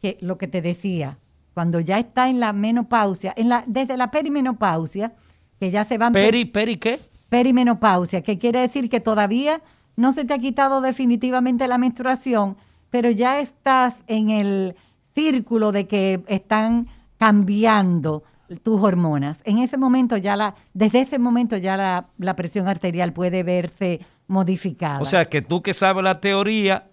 Que 0.00 0.18
lo 0.20 0.36
que 0.36 0.46
te 0.46 0.60
decía, 0.60 1.18
cuando 1.54 1.80
ya 1.80 1.98
está 1.98 2.28
en 2.28 2.40
la 2.40 2.52
menopausia, 2.52 3.32
en 3.36 3.48
la, 3.48 3.64
desde 3.66 3.96
la 3.96 4.10
perimenopausia, 4.10 5.12
que 5.58 5.70
ya 5.70 5.84
se 5.84 5.98
van... 5.98 6.12
¿Peri, 6.12 6.44
peri 6.44 6.76
qué? 6.76 6.98
Perimenopausia, 7.28 8.22
que 8.22 8.38
quiere 8.38 8.60
decir 8.60 8.88
que 8.90 9.00
todavía 9.00 9.62
no 9.96 10.12
se 10.12 10.24
te 10.24 10.34
ha 10.34 10.38
quitado 10.38 10.80
definitivamente 10.80 11.66
la 11.66 11.78
menstruación, 11.78 12.56
pero 12.90 13.10
ya 13.10 13.40
estás 13.40 13.94
en 14.06 14.30
el 14.30 14.76
círculo 15.14 15.72
de 15.72 15.86
que 15.86 16.22
están 16.26 16.88
cambiando 17.18 18.24
tus 18.62 18.82
hormonas. 18.82 19.38
En 19.44 19.58
ese 19.58 19.76
momento 19.76 20.16
ya 20.16 20.36
la, 20.36 20.54
desde 20.74 21.00
ese 21.00 21.18
momento 21.18 21.56
ya 21.56 21.76
la, 21.76 22.36
presión 22.36 22.68
arterial 22.68 23.12
puede 23.12 23.42
verse 23.42 24.00
modificada. 24.26 25.00
O 25.00 25.04
sea 25.04 25.24
que 25.26 25.42
tú 25.42 25.62
que 25.62 25.74
sabes 25.74 26.02
la 26.04 26.20
teoría, 26.20 26.88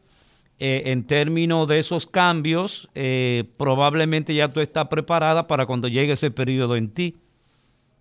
eh, 0.61 0.91
en 0.91 1.05
términos 1.05 1.69
de 1.69 1.79
esos 1.79 2.05
cambios, 2.05 2.89
eh, 2.93 3.45
probablemente 3.55 4.35
ya 4.35 4.49
tú 4.49 4.59
estás 4.59 4.89
preparada 4.89 5.47
para 5.47 5.65
cuando 5.65 5.87
llegue 5.87 6.13
ese 6.13 6.31
periodo 6.31 6.75
en 6.75 6.89
ti. 6.89 7.13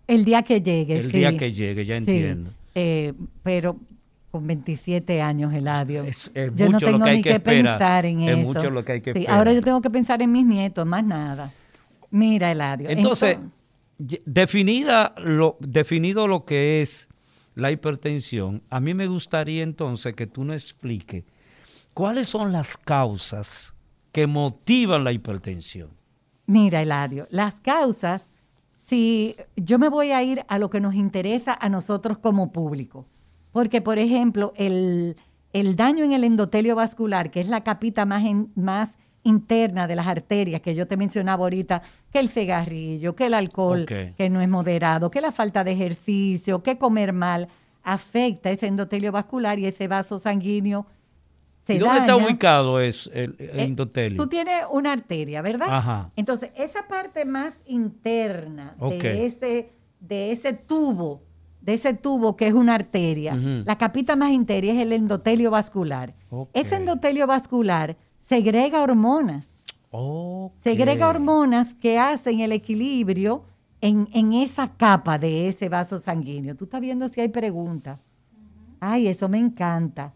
El 0.09 0.25
día 0.25 0.43
que 0.43 0.61
llegue. 0.61 0.99
El 0.99 1.13
día 1.13 1.37
que 1.37 1.53
llegue, 1.53 1.85
ya 1.85 1.97
entiendo. 1.97 2.51
Eh, 2.75 3.13
pero 3.45 3.77
con 4.33 4.45
27 4.45 5.23
años, 5.23 5.55
Eladio. 5.55 6.03
Es, 6.03 6.33
yo 6.57 6.69
no 6.69 6.81
tengo 6.81 7.07
ni 7.07 7.23
que, 7.23 7.39
pensar 7.39 8.07
en 8.07 8.23
es 8.23 8.39
eso. 8.41 8.53
mucho 8.53 8.71
lo 8.71 8.85
que 8.85 8.93
hay 8.93 9.01
que 9.03 9.25
Ahora 9.29 9.53
yo 9.53 9.63
tengo 9.63 9.81
que 9.81 9.91
pensar 9.91 10.21
en 10.21 10.33
mis 10.33 10.45
nietos, 10.45 10.85
más 10.85 11.05
nada. 11.05 11.53
Mira, 12.11 12.51
Eladio. 12.51 12.91
Entonces, 12.91 13.39
definida 13.99 15.15
lo, 15.19 15.57
definido 15.61 16.27
lo 16.27 16.45
que 16.45 16.83
es 16.83 17.09
la 17.55 17.71
hipertensión, 17.71 18.63
a 18.69 18.81
mí 18.81 18.95
me 18.95 19.07
gustaría 19.07 19.63
entonces 19.63 20.15
que 20.15 20.27
tú 20.27 20.43
nos 20.43 20.57
expliques 20.57 21.25
cuáles 21.99 22.29
son 22.29 22.53
las 22.53 22.77
causas 22.77 23.75
que 24.13 24.29
motivan 24.29 25.03
la 25.03 25.11
hipertensión. 25.11 25.91
Mira, 26.47 26.81
Eladio, 26.81 27.27
las 27.29 27.61
causas, 27.61 28.31
si 28.77 29.35
yo 29.57 29.81
me 29.81 29.89
voy 29.89 30.13
a 30.13 30.23
ir 30.23 30.45
a 30.47 30.61
lo 30.61 30.71
que 30.71 30.81
nos 30.81 30.95
interesa 30.95 31.59
a 31.61 31.69
nosotros 31.69 32.19
como 32.19 32.53
público, 32.53 33.09
porque, 33.51 33.81
por 33.81 33.99
ejemplo, 33.99 34.53
el, 34.55 35.17
daño 35.53 36.05
en 36.05 36.13
el 36.13 36.23
endotelio 36.23 36.77
vascular, 36.77 37.33
que 37.33 37.41
es 37.41 37.49
la 37.49 37.65
capita 37.65 38.07
más, 38.07 38.23
más 38.55 38.91
interna 39.25 39.89
de 39.89 39.97
las 39.97 40.07
arterias 40.07 40.61
que 40.61 40.77
yo 40.77 40.87
te 40.87 40.97
mencionaba 40.97 41.43
ahorita, 41.43 41.83
que 42.13 42.21
el 42.21 42.29
cigarrillo, 42.29 43.17
que 43.17 43.27
el 43.27 43.35
alcohol 43.35 43.87
que 43.87 44.31
no 44.31 44.41
es 44.41 44.49
moderado, 44.49 45.11
que 45.11 45.21
la 45.21 45.33
falta 45.33 45.65
de 45.65 45.73
ejercicio, 45.73 46.63
que 46.63 46.79
comer 46.79 47.13
mal, 47.13 47.49
afecta 47.83 48.53
ese 48.53 48.69
endotelio 48.69 49.11
vascular 49.11 49.59
y 49.59 49.67
ese 49.67 49.89
vaso 49.89 50.21
sanguíneo. 50.21 50.87
Se 51.69 51.75
¿Y 51.75 51.79
dónde 51.79 51.99
está 52.01 52.17
ubicado 52.17 52.81
es 52.81 53.11
el, 53.13 53.37
eh, 53.39 53.51
endotelio? 53.57 54.17
tú 54.17 54.27
tienes 54.27 54.63
una 54.73 54.93
arteria, 54.93 55.43
¿verdad? 55.43 55.69
Ajá. 55.71 56.11
Entonces, 56.17 56.51
esa 56.57 56.89
parte 56.89 57.27
más 57.27 57.53
interna 57.67 58.75
de, 58.81 59.27
ese, 59.27 59.73
de 60.01 60.33
ese 60.33 60.55
tubo 60.55 61.21
de 61.61 61.75
ese 61.75 61.93
tubo 61.93 62.35
que 62.37 62.47
es 62.47 62.55
una 62.55 62.75
arteria, 62.77 63.35
la 63.35 63.77
capita 63.77 64.17
más 64.17 64.31
interna 64.31 64.71
es 64.71 64.79
el 64.79 64.93
endotelio 64.95 65.51
vascular. 65.51 66.15
Ese 66.55 66.77
endotelio 66.77 67.27
vascular 67.27 67.99
segrega 68.19 68.83
hormonas. 68.83 69.55
Segrega 70.63 71.11
hormonas 71.11 71.75
que 71.75 71.99
hacen 71.99 72.41
el 72.41 72.53
equilibrio 72.53 73.45
en, 73.83 74.33
esa 74.33 74.69
capa 74.69 75.19
de 75.19 75.49
ese 75.49 75.69
vaso 75.69 75.99
sanguíneo. 75.99 76.57
Tú 76.57 76.65
estás 76.65 76.81
viendo 76.81 77.07
si 77.09 77.21
hay 77.21 77.29
preguntas. 77.29 78.01
Ay, 78.81 79.09
eso 79.09 79.29
me 79.29 79.39
encanta. 79.39 80.15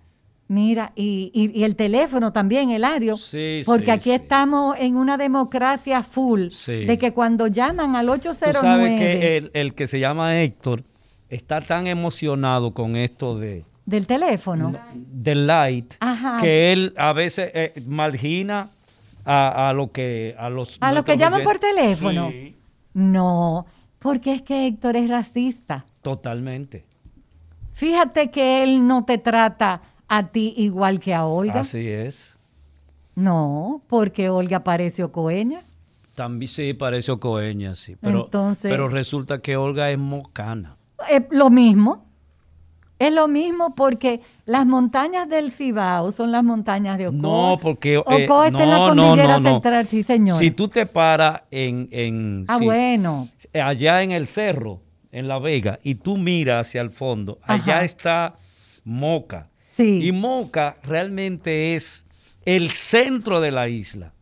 Mira, 0.52 0.92
y, 0.94 1.30
y- 1.32 1.58
y 1.58 1.64
el 1.64 1.76
teléfono 1.76 2.30
también, 2.30 2.68
Eladio. 2.70 3.16
Sí, 3.16 3.62
porque 3.64 3.86
sí, 3.86 3.90
aquí 3.90 4.10
sí. 4.10 4.12
estamos 4.12 4.76
en 4.78 4.96
una 4.96 5.16
democracia 5.16 6.02
full. 6.02 6.48
Sí. 6.50 6.84
De 6.84 6.98
que 6.98 7.12
cuando 7.12 7.46
llaman 7.46 7.96
al 7.96 8.04
Tú 8.06 8.12
809. 8.12 8.60
sabes 8.60 9.00
que 9.00 9.36
el, 9.38 9.50
el 9.54 9.72
que 9.74 9.86
se 9.86 9.98
llama 9.98 10.42
Héctor 10.42 10.82
está 11.30 11.62
tan 11.62 11.86
emocionado 11.86 12.74
con 12.74 12.96
esto 12.96 13.38
de 13.38 13.64
Del 13.86 14.06
teléfono. 14.06 14.74
del 14.94 15.46
light 15.46 15.94
Ajá. 16.00 16.36
que 16.38 16.70
él 16.72 16.92
a 16.98 17.14
veces 17.14 17.50
eh, 17.54 17.72
margina 17.86 18.68
a, 19.24 19.70
a 19.70 19.72
lo 19.72 19.90
que 19.90 20.34
a 20.38 20.50
los 20.50 20.76
A 20.82 20.92
los 20.92 21.02
que 21.04 21.16
llaman 21.16 21.42
por 21.44 21.58
teléfono. 21.58 22.28
Sí, 22.30 22.54
No, 22.92 23.64
porque 24.00 24.34
es 24.34 24.42
que 24.42 24.66
Héctor 24.66 24.96
es 24.96 25.08
racista. 25.08 25.86
totalmente. 26.02 26.84
Fíjate 27.72 28.30
que 28.30 28.62
él 28.62 28.86
no 28.86 29.04
te 29.06 29.16
trata 29.16 29.80
a 30.14 30.28
ti 30.28 30.52
igual 30.58 31.00
que 31.00 31.14
a 31.14 31.24
Olga. 31.24 31.60
Así 31.60 31.88
es. 31.88 32.36
No, 33.14 33.80
porque 33.88 34.28
Olga 34.28 34.62
parece 34.62 35.02
ocoeña. 35.02 35.62
También 36.14 36.50
sí 36.50 36.74
parece 36.74 37.10
Ocoeña, 37.12 37.74
sí, 37.74 37.96
pero 37.98 38.24
Entonces- 38.26 38.70
pero 38.70 38.90
resulta 38.90 39.38
que 39.38 39.56
Olga 39.56 39.90
es 39.90 39.96
mocana. 39.96 40.76
Es 41.08 41.22
lo 41.30 41.48
mismo. 41.48 42.04
Es 42.98 43.10
lo 43.10 43.26
mismo 43.26 43.74
porque 43.74 44.20
las 44.44 44.66
montañas 44.66 45.30
del 45.30 45.50
Cibao 45.50 46.12
son 46.12 46.30
las 46.30 46.44
montañas 46.44 46.98
de 46.98 47.08
Ocoa. 47.08 47.18
No, 47.20 47.58
porque 47.60 47.94
eh, 47.94 47.98
Ocoa 47.98 48.48
está 48.48 48.62
en 48.64 48.70
la 48.70 48.76
no, 48.78 48.94
no, 48.94 49.02
cordillera 49.04 49.38
no, 49.38 49.40
no. 49.40 49.50
central, 49.54 49.86
sí, 49.86 50.02
señor. 50.02 50.36
Si 50.36 50.50
tú 50.50 50.68
te 50.68 50.84
paras 50.84 51.40
en, 51.50 51.88
en 51.90 52.44
ah, 52.48 52.58
bueno. 52.62 53.28
allá 53.54 54.02
en 54.02 54.10
el 54.12 54.26
cerro, 54.26 54.82
en 55.10 55.26
La 55.26 55.38
Vega, 55.38 55.78
y 55.82 55.94
tú 55.94 56.18
miras 56.18 56.68
hacia 56.68 56.82
el 56.82 56.90
fondo, 56.90 57.38
allá 57.44 57.76
Ajá. 57.76 57.84
está 57.84 58.34
Moca. 58.84 59.48
Sí. 59.82 59.98
Y 60.08 60.12
Moca 60.12 60.76
realmente 60.84 61.74
es 61.74 62.04
el 62.44 62.70
centro 62.70 63.40
de 63.40 63.50
la 63.50 63.68
isla. 63.68 64.12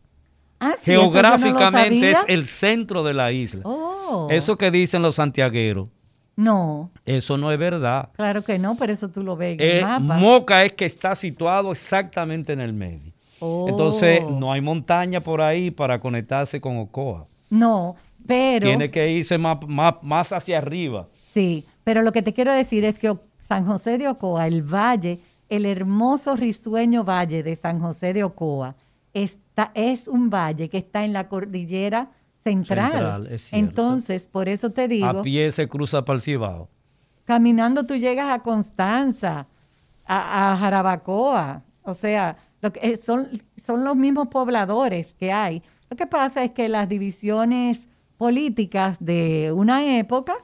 Ah, 0.59 0.75
sí, 0.81 0.91
no 0.93 1.01
Geográficamente 1.01 2.11
es 2.11 2.23
el 2.27 2.45
centro 2.45 3.03
de 3.03 3.13
la 3.13 3.31
isla. 3.31 3.61
Oh. 3.65 4.27
Eso 4.29 4.57
que 4.57 4.69
dicen 4.71 5.01
los 5.01 5.15
santiagueros, 5.15 5.89
No, 6.35 6.89
eso 7.05 7.37
no 7.37 7.51
es 7.51 7.57
verdad. 7.59 8.09
claro 8.15 8.43
que 8.43 8.57
no, 8.59 8.75
pero 8.75 8.93
eso 8.93 9.09
tú 9.09 9.23
lo 9.23 9.35
ves 9.35 9.53
en 9.53 9.61
Eh, 9.61 9.77
el 9.79 9.85
mapa. 9.85 10.17
Moca 10.17 10.63
es 10.63 10.73
que 10.73 10.85
está 10.85 11.15
situado 11.15 11.71
exactamente 11.71 12.53
en 12.53 12.59
el 12.61 12.73
medio. 12.73 13.11
Oh. 13.39 13.67
Entonces, 13.69 14.23
no 14.23 14.51
hay 14.51 14.61
montaña 14.61 15.19
por 15.19 15.41
ahí 15.41 15.71
para 15.71 15.99
conectarse 15.99 16.61
con 16.61 16.77
Ocoa. 16.77 17.25
No, 17.49 17.95
pero... 18.27 18.67
Tiene 18.67 18.89
que 18.91 19.09
irse 19.09 19.37
más, 19.39 19.57
más, 19.67 19.95
más 20.03 20.31
hacia 20.31 20.59
arriba. 20.59 21.07
Sí, 21.33 21.65
pero 21.83 22.03
lo 22.03 22.11
que 22.11 22.21
te 22.21 22.33
quiero 22.33 22.53
decir 22.53 22.85
es 22.85 22.97
que 22.99 23.15
San 23.47 23.65
José 23.65 23.97
de 23.97 24.07
Ocoa, 24.07 24.45
el 24.47 24.61
valle, 24.61 25.19
el 25.51 25.65
hermoso 25.65 26.37
risueño 26.37 27.03
valle 27.03 27.43
de 27.43 27.57
San 27.57 27.81
José 27.81 28.13
de 28.13 28.23
Ocoa, 28.23 28.73
está, 29.13 29.71
es 29.75 30.07
un 30.07 30.29
valle 30.29 30.69
que 30.69 30.77
está 30.77 31.03
en 31.03 31.11
la 31.11 31.27
cordillera 31.27 32.09
central. 32.41 32.91
Central, 32.91 33.27
es 33.27 33.41
cierto. 33.41 33.67
Entonces, 33.67 34.27
por 34.27 34.47
eso 34.47 34.69
te 34.69 34.87
digo, 34.87 35.07
A 35.07 35.21
pie 35.21 35.51
se 35.51 35.67
cruza 35.67 36.05
para 36.05 36.15
el 36.15 36.21
Cibao. 36.21 36.69
caminando 37.25 37.85
tú 37.85 37.95
llegas 37.97 38.31
a 38.31 38.39
Constanza, 38.39 39.45
a, 40.05 40.53
a 40.53 40.57
Jarabacoa, 40.57 41.63
o 41.83 41.93
sea, 41.93 42.37
lo 42.61 42.71
que, 42.71 42.79
eh, 42.81 42.97
son, 43.03 43.27
son 43.57 43.83
los 43.83 43.97
mismos 43.97 44.29
pobladores 44.29 45.13
que 45.19 45.33
hay. 45.33 45.61
Lo 45.89 45.97
que 45.97 46.07
pasa 46.07 46.45
es 46.45 46.51
que 46.51 46.69
las 46.69 46.87
divisiones 46.87 47.89
políticas 48.17 48.97
de 49.03 49.51
una 49.53 49.97
época 49.97 50.35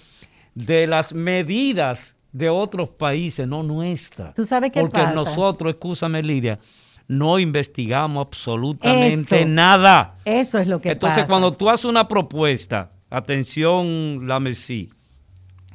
de 0.54 0.86
las 0.86 1.12
medidas 1.12 2.16
de 2.32 2.48
otros 2.48 2.88
países, 2.88 3.46
no 3.46 3.62
nuestras. 3.62 4.34
¿Tú 4.34 4.44
sabes 4.44 4.70
qué 4.72 4.80
Porque 4.80 5.00
pasa? 5.00 5.12
nosotros, 5.14 5.74
escúchame 5.74 6.22
Lidia, 6.22 6.58
no 7.06 7.38
investigamos 7.38 8.26
absolutamente 8.26 9.40
Eso. 9.40 9.48
nada. 9.48 10.14
Eso 10.24 10.58
es 10.58 10.66
lo 10.66 10.80
que 10.80 10.90
Entonces, 10.92 11.20
pasa. 11.24 11.28
cuando 11.30 11.52
tú 11.52 11.68
haces 11.68 11.84
una 11.84 12.08
propuesta, 12.08 12.90
atención, 13.16 14.26
la 14.26 14.40
Messi, 14.40 14.90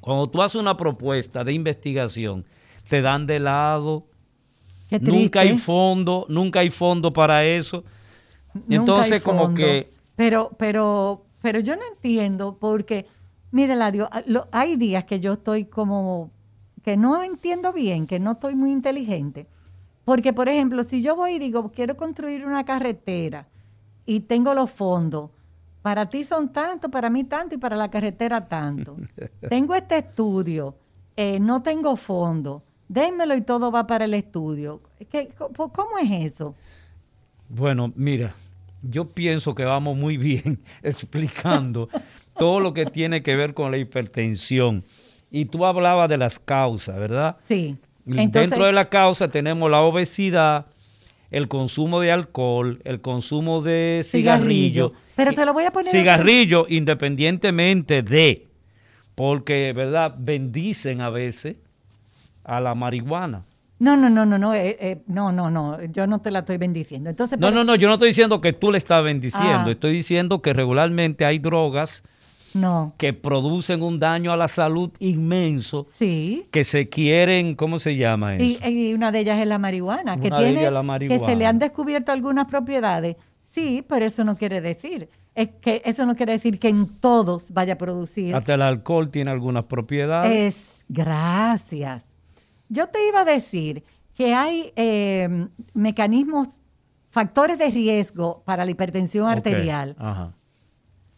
cuando 0.02 0.28
tú 0.28 0.42
haces 0.42 0.60
una 0.62 0.78
propuesta 0.78 1.44
de 1.44 1.54
investigación, 1.54 2.46
te 2.90 3.02
dan 3.02 3.26
de 3.28 3.40
lado, 3.40 4.06
Qué 4.90 5.00
nunca 5.00 5.42
hay 5.42 5.58
fondo, 5.58 6.26
nunca 6.30 6.62
hay 6.62 6.70
fondo 6.70 7.12
para 7.14 7.46
eso. 7.46 7.84
Nunca 8.54 8.76
Entonces, 8.76 9.22
como 9.22 9.54
que 9.54 9.92
Pero, 10.16 10.52
pero, 10.58 11.26
pero 11.42 11.60
yo 11.60 11.76
no 11.76 11.84
entiendo 11.94 12.58
porque, 12.60 13.06
mire, 13.52 13.76
Ladio, 13.76 14.10
a- 14.12 14.24
lo- 14.26 14.48
hay 14.52 14.76
días 14.76 15.06
que 15.06 15.20
yo 15.20 15.34
estoy 15.34 15.66
como 15.66 16.32
que 16.84 16.98
no 16.98 17.22
entiendo 17.24 17.72
bien, 17.74 18.08
que 18.08 18.20
no 18.20 18.32
estoy 18.34 18.56
muy 18.56 18.72
inteligente. 18.72 19.48
Porque, 20.06 20.34
por 20.34 20.50
ejemplo, 20.50 20.84
si 20.84 21.02
yo 21.04 21.16
voy 21.16 21.34
y 21.34 21.40
digo, 21.40 21.72
quiero 21.72 21.96
construir 21.96 22.46
una 22.46 22.66
carretera 22.66 23.48
y 24.06 24.22
tengo 24.22 24.56
los 24.56 24.72
fondos, 24.72 25.30
para 25.90 26.08
ti 26.08 26.24
son 26.24 26.54
tanto, 26.54 26.88
para 26.90 27.10
mí 27.10 27.24
tanto 27.24 27.56
y 27.56 27.58
para 27.58 27.76
la 27.76 27.90
carretera 27.90 28.48
tanto. 28.48 28.96
tengo 29.50 29.74
este 29.74 29.98
estudio, 29.98 30.76
eh, 31.18 31.40
no 31.40 31.64
tengo 31.64 31.96
fondo, 31.96 32.62
démelo 32.88 33.34
y 33.36 33.42
todo 33.42 33.72
va 33.72 33.88
para 33.88 34.06
el 34.06 34.14
estudio. 34.14 34.82
¿Qué- 35.10 35.30
¿Cómo 35.56 35.98
es 36.00 36.12
eso? 36.34 36.54
Bueno, 37.48 37.92
mira, 37.96 38.36
yo 38.84 39.06
pienso 39.08 39.56
que 39.56 39.66
vamos 39.66 39.98
muy 39.98 40.18
bien 40.18 40.60
explicando 40.84 41.90
todo 42.38 42.60
lo 42.60 42.72
que 42.76 42.86
tiene 42.86 43.24
que 43.24 43.36
ver 43.36 43.56
con 43.56 43.72
la 43.72 43.78
hipertensión. 43.78 44.86
Y 45.32 45.46
tú 45.46 45.66
hablabas 45.66 46.08
de 46.08 46.18
las 46.20 46.38
causas, 46.38 46.98
¿verdad? 46.98 47.36
Sí. 47.48 47.78
Dentro 48.06 48.66
de 48.66 48.74
la 48.74 48.90
causa 48.90 49.28
tenemos 49.28 49.72
la 49.72 49.82
obesidad, 49.82 50.68
el 51.32 51.48
consumo 51.48 52.00
de 52.00 52.12
alcohol, 52.12 52.82
el 52.86 53.02
consumo 53.02 53.62
de 53.62 54.02
cigarrillo. 54.04 54.90
Cigarrillo. 54.90 54.92
Pero 55.16 55.34
te 55.34 55.46
lo 55.46 55.54
voy 55.54 55.66
a 55.66 55.72
poner- 55.72 55.92
Cigarrillo, 55.92 56.66
independientemente 56.70 58.02
de, 58.02 58.48
porque, 59.16 59.74
¿verdad? 59.74 60.16
Bendicen 60.18 61.02
a 61.02 61.10
veces 61.10 61.58
a 62.44 62.60
la 62.60 62.74
marihuana. 62.76 63.44
No, 63.80 63.96
no, 63.96 64.10
no, 64.10 64.26
no, 64.26 64.38
no, 64.38 64.54
eh, 64.54 64.76
eh, 64.80 65.02
no, 65.08 65.32
no, 65.32 65.50
no, 65.50 65.82
yo 65.86 66.06
no 66.06 66.20
te 66.20 66.32
la 66.32 66.40
estoy 66.40 66.58
bendiciendo. 66.58 67.10
Entonces, 67.10 67.40
No, 67.40 67.50
no, 67.50 67.64
no, 67.64 67.76
yo 67.76 67.88
no 67.88 67.94
estoy 67.94 68.10
diciendo 68.10 68.42
que 68.42 68.52
tú 68.52 68.72
le 68.72 68.78
estás 68.78 69.02
bendiciendo, 69.04 69.64
Ah. 69.68 69.72
estoy 69.72 69.94
diciendo 69.94 70.42
que 70.42 70.52
regularmente 70.54 71.24
hay 71.26 71.40
drogas 71.40 72.04
no, 72.54 72.94
que 72.98 73.14
producen 73.14 73.82
un 73.84 74.00
daño 74.00 74.32
a 74.32 74.38
la 74.38 74.48
salud 74.48 74.92
inmenso, 75.00 75.86
sí. 75.90 76.46
que 76.52 76.64
se 76.64 76.90
quieren, 76.90 77.56
¿cómo 77.56 77.80
se 77.80 77.96
llama 77.96 78.36
eso? 78.36 78.68
Y, 78.68 78.90
y 78.90 78.94
una 78.94 79.12
de 79.12 79.20
ellas 79.20 79.40
es 79.40 79.48
la 79.48 79.58
marihuana, 79.58 80.20
que 80.20 80.28
Una 80.28 80.40
de 80.40 80.46
tiene 80.46 80.72
la 80.72 80.80
que 80.80 80.84
se 80.84 80.88
marihuana. 80.88 81.36
le 81.36 81.46
han 81.46 81.60
descubierto 81.60 82.12
algunas 82.12 82.48
propiedades. 82.48 83.16
Sí, 83.46 83.84
pero 83.88 84.06
eso 84.06 84.24
no 84.24 84.38
quiere 84.38 84.62
decir, 84.62 85.10
es 85.34 85.50
que 85.62 85.82
eso 85.86 86.06
no 86.06 86.16
quiere 86.16 86.34
decir 86.34 86.60
que 86.60 86.68
en 86.70 86.88
todos 86.88 87.52
vaya 87.54 87.74
a 87.74 87.78
producir. 87.78 88.36
Hasta 88.36 88.54
el 88.54 88.62
alcohol 88.62 89.10
tiene 89.10 89.32
algunas 89.32 89.66
propiedades. 89.66 90.32
Es 90.56 90.86
gracias. 90.88 92.16
Yo 92.68 92.88
te 92.88 93.08
iba 93.08 93.22
a 93.22 93.26
decir 93.26 93.84
que 94.14 94.34
hay 94.34 94.72
eh, 94.76 95.48
mecanismos, 95.74 96.62
factores 97.10 97.58
de 97.58 97.72
riesgo 97.72 98.44
para 98.46 98.66
la 98.66 98.72
hipertensión 98.72 99.28
arterial 99.28 99.96
Ajá. 99.98 100.34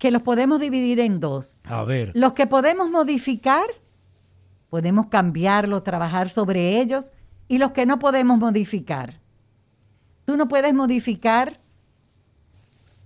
Que 0.01 0.09
los 0.09 0.23
podemos 0.23 0.59
dividir 0.59 0.99
en 0.99 1.19
dos. 1.19 1.57
A 1.63 1.83
ver. 1.83 2.11
Los 2.15 2.33
que 2.33 2.47
podemos 2.47 2.89
modificar, 2.89 3.67
podemos 4.71 5.05
cambiarlos, 5.05 5.83
trabajar 5.83 6.29
sobre 6.29 6.81
ellos, 6.81 7.13
y 7.47 7.59
los 7.59 7.71
que 7.73 7.85
no 7.85 7.99
podemos 7.99 8.39
modificar. 8.39 9.19
Tú 10.25 10.37
no 10.37 10.47
puedes 10.47 10.73
modificar, 10.73 11.59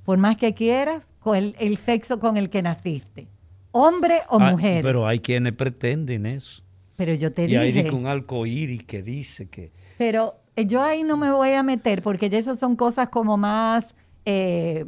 por 0.06 0.18
más 0.18 0.38
que 0.38 0.54
quieras, 0.54 1.10
con 1.20 1.36
el, 1.36 1.58
el 1.60 1.76
sexo 1.76 2.22
con 2.22 2.38
el 2.38 2.50
que 2.50 2.62
naciste, 2.62 3.28
hombre 3.72 4.22
o 4.30 4.40
Ah, 4.40 4.52
mujer. 4.52 4.76
Pero, 4.82 5.00
Pero 5.02 5.08
hay 5.08 5.20
quienes 5.20 5.52
pretenden 5.52 6.26
eso. 6.26 6.62
yo 6.98 7.34
te 7.34 7.46
Y 7.46 7.58
hay 7.58 7.74
dije, 7.74 7.84
dice 7.84 7.94
un 7.94 8.08
arcoíris 8.08 8.86
que 8.86 9.02
dice 9.02 9.50
que... 9.50 9.70
pero 9.98 10.36
eh, 10.56 10.66
yo 10.66 10.82
ahí 10.82 11.04
no 11.04 11.18
me 11.18 11.30
voy 11.30 11.52
a 11.52 11.62
meter 11.62 12.02
porque 12.02 12.30
ya 12.30 12.38
esas 12.38 12.58
son 12.58 12.78
cosas 12.78 13.10
como 13.10 13.36
más 13.36 13.98
eh, 14.24 14.86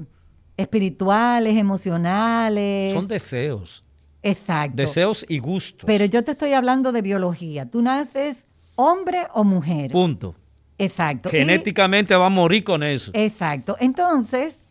espirituales, 0.58 1.56
emocionales. 1.56 2.93
Son 2.93 3.08
deseos. 3.08 3.84
Exacto. 4.24 4.76
Deseos 4.76 5.26
y 5.30 5.39
gustos. 5.39 5.86
Pero 5.88 6.06
yo 6.06 6.24
te 6.24 6.32
estoy 6.32 6.54
hablando 6.54 6.91
de 6.91 7.02
biología. 7.02 7.65
Tú 7.70 7.82
naces 7.82 8.38
hombre 8.76 9.28
o 9.34 9.43
mujer. 9.43 9.91
Punto. 9.91 10.36
Exacto. 10.78 11.30
Y- 11.30 11.38
Genéticamente 11.39 12.15
va 12.15 12.26
a 12.28 12.30
morir 12.30 12.63
con 12.63 12.84
eso. 12.84 13.12
exacto. 13.13 13.78
Entonces, 13.80 14.62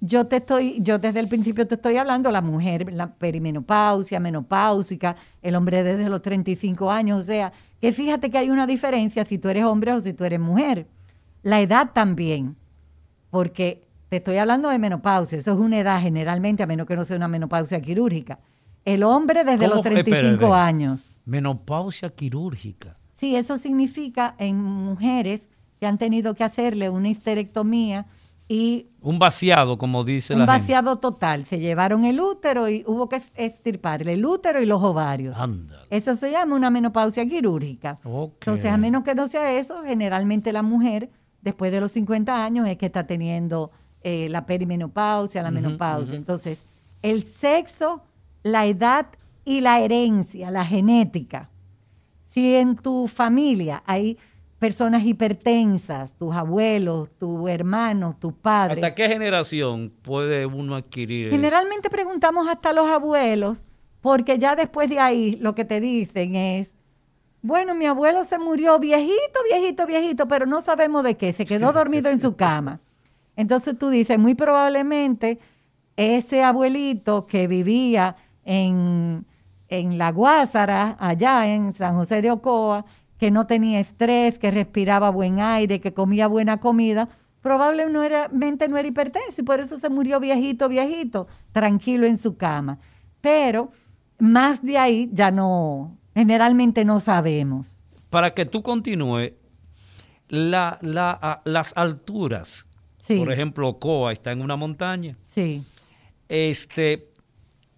yo 0.00 0.26
te 0.26 0.36
estoy, 0.36 0.78
yo 0.80 0.98
desde 0.98 1.20
el 1.20 1.28
principio 1.28 1.66
te 1.66 1.76
estoy 1.76 1.96
hablando, 1.96 2.30
la 2.32 2.40
mujer, 2.40 2.92
la 2.92 3.14
perimenopausia, 3.14 4.18
menopáusica, 4.18 5.14
el 5.42 5.54
hombre 5.54 5.82
desde 5.84 6.08
los 6.08 6.22
35 6.22 6.90
años, 6.90 7.20
o 7.20 7.22
sea, 7.22 7.52
que 7.80 7.92
fíjate 7.92 8.30
que 8.30 8.38
hay 8.38 8.50
una 8.50 8.66
diferencia 8.66 9.24
si 9.24 9.38
tú 9.38 9.48
eres 9.48 9.64
hombre 9.64 9.92
o 9.92 10.00
si 10.00 10.12
tú 10.12 10.24
eres 10.24 10.40
mujer. 10.40 10.86
La 11.42 11.60
edad 11.60 11.90
también, 11.92 12.56
porque 13.30 13.84
te 14.12 14.18
estoy 14.18 14.36
hablando 14.36 14.68
de 14.68 14.78
menopausia, 14.78 15.38
eso 15.38 15.54
es 15.54 15.58
una 15.58 15.78
edad 15.78 15.98
generalmente, 16.02 16.62
a 16.62 16.66
menos 16.66 16.86
que 16.86 16.94
no 16.96 17.02
sea 17.06 17.16
una 17.16 17.28
menopausia 17.28 17.80
quirúrgica. 17.80 18.40
El 18.84 19.04
hombre 19.04 19.42
desde 19.42 19.66
los 19.68 19.76
¿Cómo? 19.78 19.88
Espera, 19.88 20.02
35 20.04 20.34
espera. 20.34 20.66
años. 20.66 21.16
Menopausia 21.24 22.10
quirúrgica. 22.10 22.92
Sí, 23.14 23.36
eso 23.36 23.56
significa 23.56 24.34
en 24.36 24.60
mujeres 24.62 25.40
que 25.80 25.86
han 25.86 25.96
tenido 25.96 26.34
que 26.34 26.44
hacerle 26.44 26.90
una 26.90 27.08
histerectomía 27.08 28.04
y 28.48 28.88
Un 29.00 29.18
vaciado, 29.18 29.78
como 29.78 30.04
dice 30.04 30.34
un 30.34 30.40
la 30.40 30.44
gente. 30.46 30.60
vaciado 30.60 30.96
total. 30.96 31.46
Se 31.46 31.58
llevaron 31.58 32.04
el 32.04 32.20
útero 32.20 32.68
y 32.68 32.84
hubo 32.86 33.08
que 33.08 33.22
extirparle 33.34 34.12
el 34.12 34.26
útero 34.26 34.60
y 34.60 34.66
los 34.66 34.82
ovarios. 34.82 35.38
Ándale. 35.38 35.86
Eso 35.88 36.16
se 36.16 36.30
llama 36.30 36.54
una 36.54 36.68
menopausia 36.68 37.24
quirúrgica. 37.24 37.98
Entonces, 38.04 38.66
a 38.66 38.76
menos 38.76 39.04
que 39.04 39.14
no 39.14 39.26
sea 39.26 39.54
eso, 39.58 39.82
generalmente 39.86 40.52
la 40.52 40.60
mujer, 40.60 41.08
después 41.40 41.72
de 41.72 41.80
los 41.80 41.92
50 41.92 42.44
años, 42.44 42.68
es 42.68 42.76
que 42.76 42.84
está 42.84 43.06
teniendo 43.06 43.70
eh, 44.04 44.28
la 44.28 44.46
perimenopausia, 44.46 45.42
la 45.42 45.50
menopausia. 45.50 46.16
Entonces, 46.16 46.64
el 47.02 47.24
sexo, 47.24 48.02
la 48.42 48.66
edad 48.66 49.06
y 49.44 49.60
la 49.60 49.80
herencia, 49.80 50.50
la 50.50 50.64
genética. 50.64 51.50
Si 52.26 52.54
en 52.54 52.76
tu 52.76 53.08
familia 53.08 53.82
hay 53.86 54.16
personas 54.58 55.04
hipertensas, 55.04 56.12
tus 56.12 56.34
abuelos, 56.34 57.10
tus 57.18 57.50
hermanos, 57.50 58.18
tus 58.20 58.32
padres. 58.32 58.82
¿Hasta 58.82 58.94
qué 58.94 59.08
generación 59.08 59.92
puede 60.02 60.46
uno 60.46 60.76
adquirir 60.76 61.26
eso? 61.26 61.36
Generalmente 61.36 61.90
preguntamos 61.90 62.46
hasta 62.48 62.72
los 62.72 62.88
abuelos, 62.88 63.66
porque 64.00 64.38
ya 64.38 64.54
después 64.54 64.88
de 64.88 65.00
ahí 65.00 65.32
lo 65.40 65.56
que 65.56 65.64
te 65.64 65.80
dicen 65.80 66.36
es, 66.36 66.76
bueno, 67.42 67.74
mi 67.74 67.86
abuelo 67.86 68.22
se 68.22 68.38
murió 68.38 68.78
viejito, 68.78 69.40
viejito, 69.50 69.84
viejito, 69.84 70.28
pero 70.28 70.46
no 70.46 70.60
sabemos 70.60 71.02
de 71.02 71.16
qué, 71.16 71.32
se 71.32 71.44
quedó 71.44 71.72
dormido 71.72 72.08
en 72.08 72.20
su 72.20 72.36
cama. 72.36 72.78
Entonces 73.36 73.78
tú 73.78 73.88
dices, 73.88 74.18
muy 74.18 74.34
probablemente 74.34 75.38
ese 75.96 76.42
abuelito 76.42 77.26
que 77.26 77.46
vivía 77.48 78.16
en, 78.44 79.24
en 79.68 79.98
La 79.98 80.10
Guásara, 80.12 80.96
allá 80.98 81.46
en 81.54 81.72
San 81.72 81.94
José 81.96 82.22
de 82.22 82.30
Ocoa, 82.30 82.84
que 83.18 83.30
no 83.30 83.46
tenía 83.46 83.78
estrés, 83.80 84.38
que 84.38 84.50
respiraba 84.50 85.10
buen 85.10 85.40
aire, 85.40 85.80
que 85.80 85.94
comía 85.94 86.26
buena 86.26 86.58
comida, 86.60 87.08
probablemente 87.40 88.68
no 88.68 88.76
era 88.78 88.88
hipertenso 88.88 89.40
y 89.40 89.44
por 89.44 89.60
eso 89.60 89.78
se 89.78 89.88
murió 89.88 90.18
viejito, 90.20 90.68
viejito, 90.68 91.26
tranquilo 91.52 92.06
en 92.06 92.18
su 92.18 92.36
cama. 92.36 92.78
Pero 93.20 93.70
más 94.18 94.62
de 94.62 94.78
ahí 94.78 95.10
ya 95.12 95.30
no, 95.30 95.96
generalmente 96.14 96.84
no 96.84 97.00
sabemos. 97.00 97.84
Para 98.10 98.34
que 98.34 98.44
tú 98.44 98.62
continúes, 98.62 99.32
la, 100.28 100.78
la- 100.80 101.42
las 101.44 101.72
alturas, 101.76 102.66
Sí. 103.02 103.18
por 103.18 103.30
ejemplo, 103.32 103.78
Coa 103.78 104.12
está 104.12 104.32
en 104.32 104.40
una 104.40 104.56
montaña, 104.56 105.16
Sí, 105.28 105.64
este, 106.28 107.10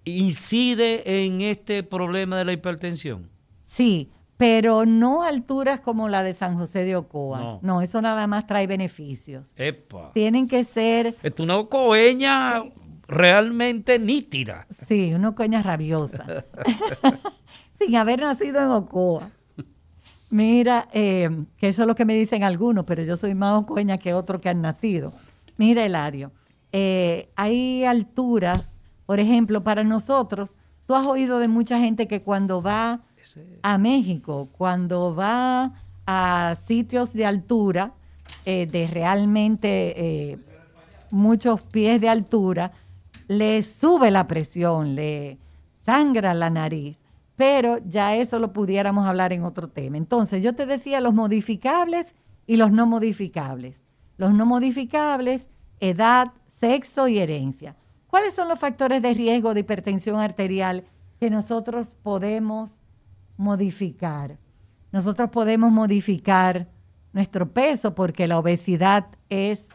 incide 0.05 1.25
en 1.25 1.41
este 1.41 1.83
problema 1.83 2.39
de 2.39 2.45
la 2.45 2.53
hipertensión. 2.53 3.29
sí, 3.65 4.11
pero 4.37 4.85
no 4.85 5.23
alturas 5.23 5.81
como 5.81 6.09
la 6.09 6.23
de 6.25 6.35
San 6.35 6.59
José 6.59 6.85
de 6.85 6.97
Ocoa. 6.97 7.39
No. 7.39 7.59
No, 7.63 7.83
eso 7.83 8.03
nada 8.03 8.27
más 8.27 8.47
trae 8.49 8.67
beneficios. 8.67 9.55
Epa. 9.57 10.11
Tienen 10.13 10.49
que 10.49 10.65
ser, 10.65 11.15
Es 11.23 11.33
una 11.39 11.65
coeña 11.67 12.65
realmente 13.07 13.99
nítida. 14.01 14.67
sí, 14.71 15.15
una 15.15 15.35
coña 15.37 15.63
rabiosa, 15.63 16.27
sin 17.79 17.95
haber 17.97 18.21
nacido 18.21 18.61
en 18.61 18.71
Ocoa. 18.71 19.31
Mira, 20.35 20.89
eh, 20.93 21.45
que 21.57 21.69
eso 21.69 21.83
es 21.83 21.87
lo 21.87 21.95
que 21.95 22.05
me 22.05 22.17
dicen 22.17 22.43
algunos, 22.43 22.85
pero 22.87 23.05
yo 23.05 23.17
soy 23.17 23.37
más 23.37 23.63
ocoña 23.63 23.99
que 23.99 24.15
otros 24.15 24.41
que 24.41 24.49
han 24.49 24.63
nacido. 24.63 25.13
Mira, 25.59 25.87
Elario, 25.87 26.33
eh, 26.73 27.29
hay 27.37 27.85
alturas, 27.85 28.75
por 29.07 29.21
ejemplo, 29.21 29.63
para 29.63 29.85
nosotros, 29.85 30.57
tú 30.89 30.97
has 30.97 31.07
oído 31.07 31.39
de 31.39 31.47
mucha 31.47 31.79
gente 31.79 32.09
que 32.09 32.23
cuando 32.23 32.61
va 32.61 33.03
a 33.63 33.79
México, 33.79 34.49
cuando 34.59 35.15
va 35.15 35.73
a 36.05 36.57
sitios 36.61 37.13
de 37.13 37.27
altura, 37.27 37.93
eh, 38.45 38.67
de 38.67 38.89
realmente 38.89 39.95
eh, 40.33 40.39
muchos 41.13 41.63
pies 41.63 42.01
de 42.01 42.09
altura, 42.09 42.73
le 43.29 43.63
sube 43.63 44.11
la 44.11 44.27
presión, 44.27 44.97
le 44.97 45.39
sangra 45.81 46.35
la 46.35 46.51
nariz, 46.51 47.04
pero 47.37 47.79
ya 47.87 48.17
eso 48.17 48.39
lo 48.39 48.53
pudiéramos 48.53 49.07
hablar 49.07 49.33
en 49.33 49.45
otro 49.45 49.69
tema. 49.69 49.97
Entonces, 49.97 50.43
yo 50.43 50.55
te 50.55 50.67
decía 50.67 51.01
los 51.01 51.15
modificables 51.15 52.15
y 52.47 52.57
los 52.57 52.71
no 52.73 52.87
modificables. 52.87 53.81
Los 54.17 54.33
no 54.33 54.47
modificables, 54.47 55.49
edad, 55.81 56.33
sexo 56.49 57.09
y 57.09 57.19
herencia. 57.19 57.77
¿Cuáles 58.07 58.35
son 58.35 58.49
los 58.49 58.59
factores 58.59 59.03
de 59.03 59.13
riesgo 59.15 59.55
de 59.55 59.61
hipertensión 59.61 60.21
arterial 60.21 60.85
que 61.19 61.31
nosotros 61.31 61.97
podemos 62.03 62.81
modificar? 63.37 64.39
Nosotros 64.93 65.31
podemos 65.31 65.73
modificar 65.73 66.69
nuestro 67.13 67.53
peso 67.53 67.97
porque 67.97 68.29
la 68.29 68.39
obesidad 68.39 69.07
es 69.29 69.71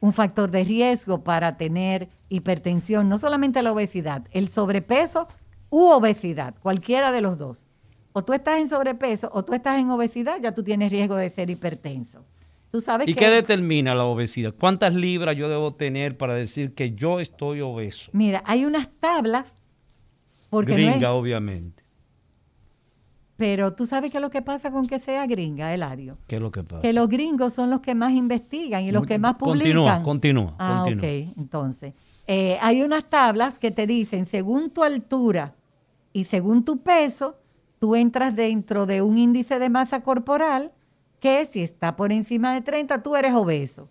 un 0.00 0.12
factor 0.12 0.50
de 0.50 0.64
riesgo 0.64 1.24
para 1.24 1.56
tener 1.56 2.10
hipertensión, 2.28 3.08
no 3.08 3.16
solamente 3.18 3.62
la 3.62 3.72
obesidad, 3.72 4.26
el 4.32 4.48
sobrepeso 4.48 5.28
u 5.72 5.86
obesidad, 5.86 6.54
cualquiera 6.62 7.10
de 7.12 7.22
los 7.22 7.38
dos. 7.38 7.64
O 8.12 8.22
tú 8.22 8.34
estás 8.34 8.60
en 8.60 8.68
sobrepeso 8.68 9.30
o 9.32 9.42
tú 9.42 9.54
estás 9.54 9.78
en 9.78 9.88
obesidad, 9.90 10.36
ya 10.42 10.52
tú 10.52 10.62
tienes 10.62 10.92
riesgo 10.92 11.16
de 11.16 11.30
ser 11.30 11.48
hipertenso. 11.48 12.26
Tú 12.70 12.82
sabes 12.82 13.08
¿Y 13.08 13.14
que 13.14 13.20
qué 13.20 13.30
determina 13.30 13.94
la 13.94 14.04
obesidad? 14.04 14.54
¿Cuántas 14.58 14.92
libras 14.92 15.34
yo 15.34 15.48
debo 15.48 15.72
tener 15.74 16.18
para 16.18 16.34
decir 16.34 16.74
que 16.74 16.92
yo 16.94 17.20
estoy 17.20 17.62
obeso? 17.62 18.10
Mira, 18.12 18.42
hay 18.46 18.66
unas 18.66 18.88
tablas 19.00 19.58
porque 20.50 20.72
no 20.72 20.78
es- 20.78 20.86
Gringa, 20.90 21.12
obviamente. 21.14 21.82
pero 23.36 23.72
tú 23.72 23.86
sabes 23.86 24.10
qué 24.12 24.18
es 24.18 24.22
lo 24.22 24.30
que 24.30 24.42
pasa 24.42 24.70
con 24.70 24.86
que 24.86 24.98
sea 24.98 25.26
gringa, 25.26 25.72
Eladio. 25.74 26.18
¿Qué 26.28 26.36
es 26.36 26.42
lo 26.42 26.50
que 26.52 26.62
pasa? 26.62 26.82
Que 26.82 26.92
los 26.92 27.08
gringos 27.08 27.52
son 27.54 27.70
los 27.70 27.80
que 27.80 27.94
más 27.94 28.12
investigan 28.12 28.84
y 28.84 28.92
los 28.92 29.00
Muy- 29.02 29.08
que 29.08 29.18
más 29.18 29.34
publican. 29.36 29.58
Continúa, 29.72 30.02
continúa, 30.02 30.54
Ah, 30.58 30.82
continúa. 30.84 31.02
ok. 31.32 31.38
Entonces, 31.38 31.94
eh, 32.26 32.58
hay 32.60 32.82
unas 32.82 33.08
tablas 33.10 33.58
que 33.58 33.70
te 33.70 33.86
dicen, 33.86 34.26
según 34.26 34.70
tu 34.70 34.82
altura 34.84 35.54
y 36.12 36.24
según 36.24 36.64
tu 36.64 36.82
peso, 36.82 37.36
tú 37.78 37.96
entras 37.96 38.34
dentro 38.34 38.86
de 38.86 39.02
un 39.02 39.18
índice 39.18 39.58
de 39.58 39.68
masa 39.70 40.02
corporal 40.02 40.72
que 41.20 41.46
si 41.46 41.62
está 41.62 41.96
por 41.96 42.12
encima 42.12 42.52
de 42.54 42.60
30, 42.62 43.02
tú 43.02 43.16
eres 43.16 43.32
obeso. 43.34 43.88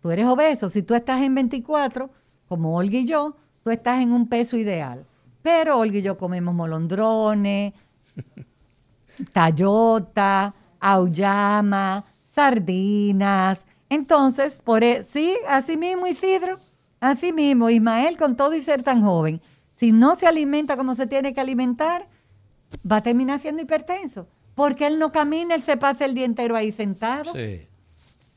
Tú 0.00 0.10
eres 0.10 0.26
obeso. 0.26 0.68
Si 0.68 0.82
tú 0.82 0.94
estás 0.94 1.20
en 1.22 1.34
24, 1.34 2.10
como 2.48 2.76
Olga 2.76 2.98
y 2.98 3.04
yo, 3.04 3.36
tú 3.62 3.70
estás 3.70 4.00
en 4.00 4.12
un 4.12 4.28
peso 4.28 4.56
ideal. 4.56 5.04
Pero 5.42 5.78
Olga 5.78 5.98
y 5.98 6.02
yo 6.02 6.16
comemos 6.16 6.54
molondrones, 6.54 7.74
tallota, 9.32 10.54
auyama, 10.78 12.04
sardinas. 12.28 13.60
Entonces, 13.88 14.60
por 14.60 14.84
e- 14.84 15.02
sí, 15.02 15.36
así 15.48 15.76
mismo 15.76 16.06
Isidro, 16.06 16.58
así 17.00 17.32
mismo 17.32 17.70
Ismael 17.70 18.16
con 18.16 18.36
todo 18.36 18.54
y 18.54 18.62
ser 18.62 18.82
tan 18.82 19.02
joven, 19.02 19.40
si 19.80 19.92
no 19.92 20.14
se 20.14 20.26
alimenta 20.26 20.76
como 20.76 20.94
se 20.94 21.06
tiene 21.06 21.32
que 21.32 21.40
alimentar, 21.40 22.06
va 22.90 22.96
a 22.96 23.02
terminar 23.02 23.40
siendo 23.40 23.62
hipertenso, 23.62 24.28
porque 24.54 24.86
él 24.86 24.98
no 24.98 25.10
camina, 25.10 25.54
él 25.54 25.62
se 25.62 25.78
pasa 25.78 26.04
el 26.04 26.12
día 26.12 26.26
entero 26.26 26.54
ahí 26.54 26.70
sentado. 26.70 27.32
Sí. 27.32 27.66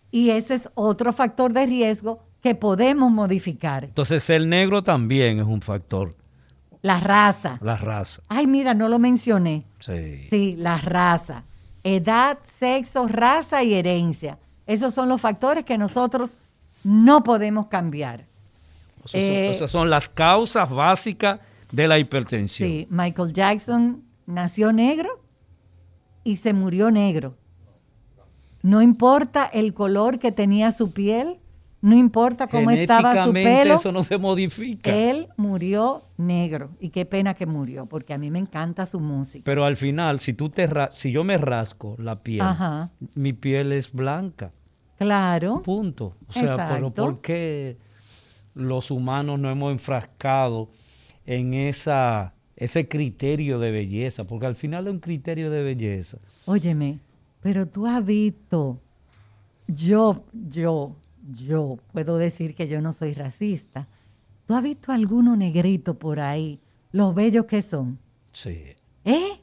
Y 0.09 0.29
ese 0.29 0.53
es 0.53 0.69
otro 0.75 1.11
factor 1.11 1.51
de 1.51 1.65
riesgo 1.65 2.23
que 2.39 2.55
podemos 2.55 3.11
modificar. 3.11 3.83
Entonces 3.83 4.29
el 4.29 4.47
negro 4.47 4.83
también 4.85 5.39
es 5.39 5.45
un 5.45 5.61
factor, 5.61 6.15
La 6.81 7.01
raza. 7.01 7.59
la 7.61 7.75
raza. 7.75 8.21
Ay, 8.29 8.47
mira, 8.47 8.73
no 8.73 8.87
lo 8.87 8.97
mencioné. 8.97 9.65
Sí. 9.79 10.27
Sí, 10.29 10.55
la 10.57 10.77
raza. 10.77 11.43
Edad, 11.83 12.37
sexo, 12.57 13.09
raza 13.09 13.63
y 13.63 13.73
herencia. 13.73 14.39
Esos 14.65 14.93
son 14.93 15.09
los 15.09 15.19
factores 15.19 15.65
que 15.65 15.77
nosotros 15.77 16.37
no 16.85 17.21
podemos 17.23 17.67
cambiar. 17.67 18.27
O 19.03 19.07
sea, 19.07 19.21
son- 19.21 19.31
Eh, 19.31 19.49
esas 19.49 19.71
son 19.71 19.89
las 19.89 20.09
causas 20.09 20.69
básicas 20.69 21.39
de 21.71 21.87
la 21.87 21.99
hipertensión. 21.99 22.69
Sí, 22.69 22.87
Michael 22.89 23.33
Jackson 23.33 24.03
nació 24.25 24.71
negro 24.71 25.09
y 26.23 26.37
se 26.37 26.53
murió 26.53 26.91
negro. 26.91 27.35
No 28.61 28.81
importa 28.81 29.45
el 29.45 29.73
color 29.73 30.19
que 30.19 30.31
tenía 30.31 30.71
su 30.71 30.93
piel, 30.93 31.37
no 31.81 31.95
importa 31.97 32.47
cómo 32.47 32.71
estaba 32.71 33.25
su 33.25 33.33
pelo, 33.33 33.75
eso 33.75 33.91
no 33.91 34.03
se 34.03 34.17
modifica. 34.17 34.89
él 34.95 35.27
murió 35.35 36.03
negro. 36.15 36.69
Y 36.79 36.89
qué 36.91 37.05
pena 37.05 37.33
que 37.33 37.45
murió, 37.45 37.87
porque 37.87 38.13
a 38.13 38.17
mí 38.17 38.31
me 38.31 38.39
encanta 38.39 38.85
su 38.85 39.01
música. 39.01 39.43
Pero 39.43 39.65
al 39.65 39.75
final, 39.75 40.21
si 40.21 40.33
tú 40.33 40.49
te 40.49 40.69
si 40.91 41.11
yo 41.11 41.25
me 41.25 41.35
rasco 41.37 41.95
la 41.99 42.15
piel, 42.15 42.39
Ajá. 42.41 42.91
mi 43.15 43.33
piel 43.33 43.73
es 43.73 43.91
blanca. 43.91 44.49
Claro. 44.97 45.61
Punto. 45.61 46.15
O 46.29 46.31
sea, 46.33 46.69
pero. 46.69 46.91
¿por 46.93 47.19
qué 47.19 47.75
los 48.55 48.91
humanos 48.91 49.39
no 49.39 49.49
hemos 49.49 49.71
enfrascado 49.71 50.69
en 51.25 51.53
esa 51.53 52.33
ese 52.55 52.87
criterio 52.87 53.59
de 53.59 53.71
belleza? 53.71 54.23
Porque 54.25 54.45
al 54.45 54.55
final 54.55 54.87
es 54.87 54.93
un 54.93 54.99
criterio 54.99 55.49
de 55.49 55.63
belleza. 55.63 56.17
Óyeme, 56.45 56.99
pero 57.41 57.67
tú 57.67 57.85
has 57.87 58.05
visto, 58.05 58.79
yo, 59.67 60.23
yo, 60.31 60.95
yo 61.31 61.77
puedo 61.91 62.17
decir 62.17 62.55
que 62.55 62.67
yo 62.67 62.81
no 62.81 62.93
soy 62.93 63.13
racista. 63.13 63.87
¿Tú 64.45 64.55
has 64.55 64.63
visto 64.63 64.91
alguno 64.91 65.35
negrito 65.35 65.97
por 65.97 66.19
ahí? 66.19 66.59
Los 66.91 67.15
bellos 67.15 67.45
que 67.45 67.61
son. 67.61 67.97
Sí. 68.31 68.75
¿Eh? 69.05 69.39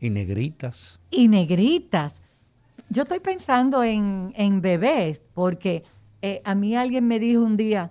Y 0.00 0.10
negritas. 0.10 1.00
Y 1.10 1.28
negritas. 1.28 2.22
Yo 2.90 3.02
estoy 3.02 3.20
pensando 3.20 3.82
en, 3.82 4.32
en 4.36 4.60
bebés, 4.60 5.22
porque 5.32 5.84
eh, 6.22 6.40
a 6.44 6.54
mí 6.54 6.76
alguien 6.76 7.06
me 7.06 7.18
dijo 7.18 7.42
un 7.42 7.56
día, 7.56 7.90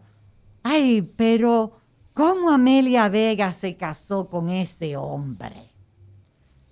ay, 0.63 1.01
pero 1.15 1.73
¿cómo 2.13 2.49
Amelia 2.51 3.09
Vega 3.09 3.51
se 3.51 3.75
casó 3.75 4.27
con 4.29 4.49
este 4.49 4.95
hombre? 4.97 5.69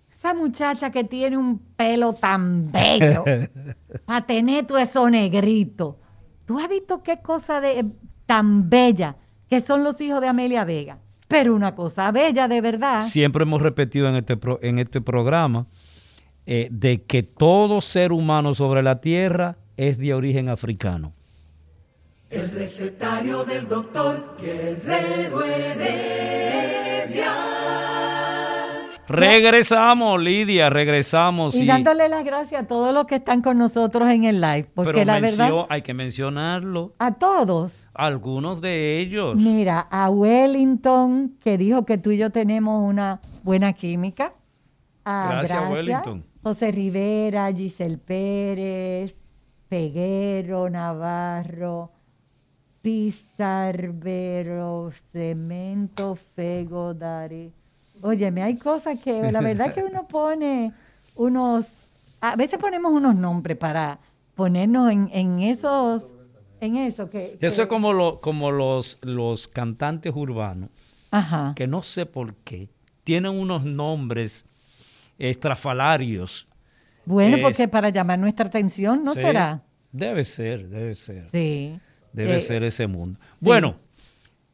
Esa 0.10 0.34
muchacha 0.34 0.92
que 0.92 1.04
tiene 1.04 1.38
un 1.38 1.58
pelo 1.60 2.14
tan 2.14 2.72
bello, 2.72 3.24
para 4.06 4.26
tener 4.26 4.66
todo 4.68 4.78
eso 4.78 5.10
negrito. 5.10 5.98
¿Tú 6.46 6.60
has 6.60 6.70
visto 6.70 7.02
qué 7.02 7.22
cosa 7.22 7.60
de 7.62 7.86
tan 8.26 8.70
bella 8.70 9.16
que 9.50 9.60
son 9.62 9.84
los 9.84 10.00
hijos 10.02 10.22
de 10.22 10.28
Amelia 10.28 10.64
Vega? 10.64 11.00
Pero 11.28 11.56
una 11.56 11.74
cosa 11.74 12.12
bella 12.12 12.48
de 12.48 12.62
verdad. 12.62 13.02
Siempre 13.02 13.44
hemos 13.44 13.62
repetido 13.62 14.10
en 14.10 14.16
este, 14.18 14.38
pro- 14.38 14.60
en 14.62 14.80
este 14.80 15.02
programa 15.02 15.66
eh, 16.46 16.68
de 16.72 17.04
que 17.04 17.24
todo 17.24 17.82
ser 17.82 18.12
humano 18.12 18.54
sobre 18.54 18.84
la 18.84 19.00
tierra 19.02 19.58
es 19.78 19.98
de 19.98 20.14
origen 20.14 20.50
africano. 20.50 21.14
El 22.32 22.50
recetario 22.52 23.44
del 23.44 23.67
doctor 23.67 24.38
Guerrero 24.41 25.44
Heredia. 25.44 27.34
Regresamos, 29.08 30.22
Lidia, 30.22 30.70
regresamos. 30.70 31.54
Y 31.56 31.63
y- 31.63 31.67
dándole 31.67 32.08
las 32.08 32.24
gracias 32.24 32.63
a 32.63 32.67
todos 32.67 32.94
los 32.94 33.06
que 33.06 33.15
están 33.15 33.41
con 33.41 33.58
nosotros 33.58 34.10
en 34.10 34.24
el 34.24 34.39
live, 34.39 34.67
porque 34.74 34.94
pero 34.94 35.06
la 35.06 35.20
mencio- 35.20 35.44
verdad, 35.46 35.65
hay 35.70 35.82
que 35.82 35.94
mencionarlo. 35.94 36.94
a 37.00 37.15
todos. 37.15 37.82
Algunos 37.94 38.62
de 38.62 39.00
ellos. 39.00 39.36
Mira, 39.36 39.82
a 39.91 40.10
Wellington, 40.10 41.36
que 41.41 41.58
dijo 41.58 41.86
que 41.86 41.98
tú 41.98 42.12
y 42.12 42.17
yo 42.17 42.30
tenemos 42.30 42.82
una 42.88 43.20
buena 43.44 43.74
química. 43.74 44.34
A 45.04 45.28
Gracias, 45.32 45.60
Gracia, 45.60 45.70
Wellington. 45.74 46.24
José 46.41 46.72
Rivera, 46.72 47.52
Giselle 47.54 47.98
Pérez, 47.98 49.17
Peguero, 49.67 50.70
Navarro, 50.70 51.91
Pizarvero, 52.82 54.91
Cemento, 55.12 56.15
Fego, 56.36 56.94
Dari. 56.94 57.52
Óyeme, 58.02 58.44
hay 58.44 58.58
cosas 58.58 59.00
que 59.00 59.32
la 59.32 59.41
verdad 59.41 59.74
que 59.74 59.84
uno 59.84 60.08
pone 60.08 60.72
unos, 61.15 61.67
a 62.20 62.36
veces 62.36 62.60
ponemos 62.60 62.91
unos 62.91 63.15
nombres 63.15 63.58
para 63.58 64.00
ponernos 64.36 64.91
en, 64.91 65.10
en 65.12 65.41
esos, 65.41 66.13
en 66.60 66.76
eso 66.78 67.10
que... 67.10 67.38
Eso 67.39 67.62
es 67.62 67.67
como, 67.67 67.94
lo- 67.94 68.20
como 68.20 68.52
los, 68.52 68.98
los 69.02 69.48
cantantes 69.48 70.13
urbanos, 70.15 70.70
Ajá. 71.12 71.54
que 71.56 71.67
no 71.67 71.82
sé 71.84 72.06
por 72.06 72.34
qué, 72.36 72.70
tienen 73.04 73.32
unos 73.34 73.63
nombres 73.63 74.46
estrafalarios. 75.20 76.48
Bueno, 77.06 77.38
Es- 77.38 77.44
porque 77.44 77.67
para 77.67 77.89
llamar 77.89 78.17
nuestra 78.20 78.48
atención, 78.48 79.04
¿no 79.04 79.13
Sí, 79.13 79.20
será? 79.20 79.62
Debe 79.91 80.24
ser, 80.24 80.67
debe 80.70 80.96
ser. 80.96 81.24
Sí. 81.32 81.80
Debe 82.13 82.38
Eh, 82.38 82.41
ser 82.41 82.63
ese 82.63 82.88
mundo. 82.88 83.19
Bueno, 83.39 83.76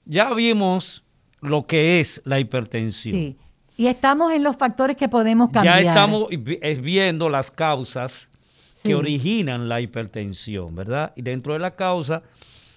ya 0.05 0.33
vimos 0.33 1.03
lo 1.41 1.65
que 1.65 1.99
es 1.99 2.21
la 2.25 2.39
hipertensión. 2.39 3.15
Sí. 3.15 3.35
Y 3.77 3.87
estamos 3.87 4.31
en 4.33 4.43
los 4.43 4.55
factores 4.55 4.97
que 4.97 5.07
podemos 5.07 5.51
cambiar. 5.51 5.83
Ya 5.83 5.89
estamos 5.91 6.29
vi- 6.29 6.59
viendo 6.81 7.29
las 7.29 7.51
causas 7.51 8.29
Sí. 8.73 8.89
que 8.89 8.95
originan 8.95 9.69
la 9.69 9.81
hipertensión, 9.81 10.75
¿verdad? 10.75 11.13
Y 11.15 11.21
dentro 11.21 11.53
de 11.53 11.59
la 11.59 11.75
causa, 11.75 12.19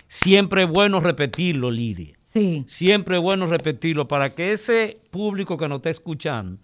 siempre 0.09 0.65
es 0.65 0.69
bueno 0.69 1.01
repetirlo, 1.01 1.71
Lidia. 1.71 2.15
Sí, 2.25 2.65
Siempre 2.69 3.17
es 3.17 3.23
bueno 3.23 3.47
repetirlo 3.47 4.07
para 4.07 4.31
que 4.31 4.53
ese 4.53 4.99
público 5.11 5.57
que 5.59 5.67
nos 5.69 5.79
está 5.79 5.91
escuchando 5.91 6.59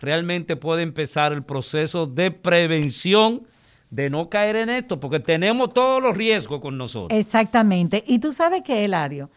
realmente 0.00 0.56
pueda 0.56 0.80
empezar 0.82 1.32
el 1.32 1.42
proceso 1.42 2.06
de 2.06 2.30
prevención 2.30 3.42
de 3.90 4.08
no 4.08 4.28
caer 4.28 4.56
en 4.56 4.70
esto, 4.70 5.00
porque 5.00 5.20
tenemos 5.20 5.74
todos 5.74 6.02
los 6.02 6.16
riesgos 6.16 6.60
con 6.60 6.78
nosotros. 6.78 7.18
exactamente. 7.18 8.04
Y 8.06 8.20
tú 8.20 8.32
sabes 8.32 8.62
que, 8.62 8.84
Eladio, 8.84 9.30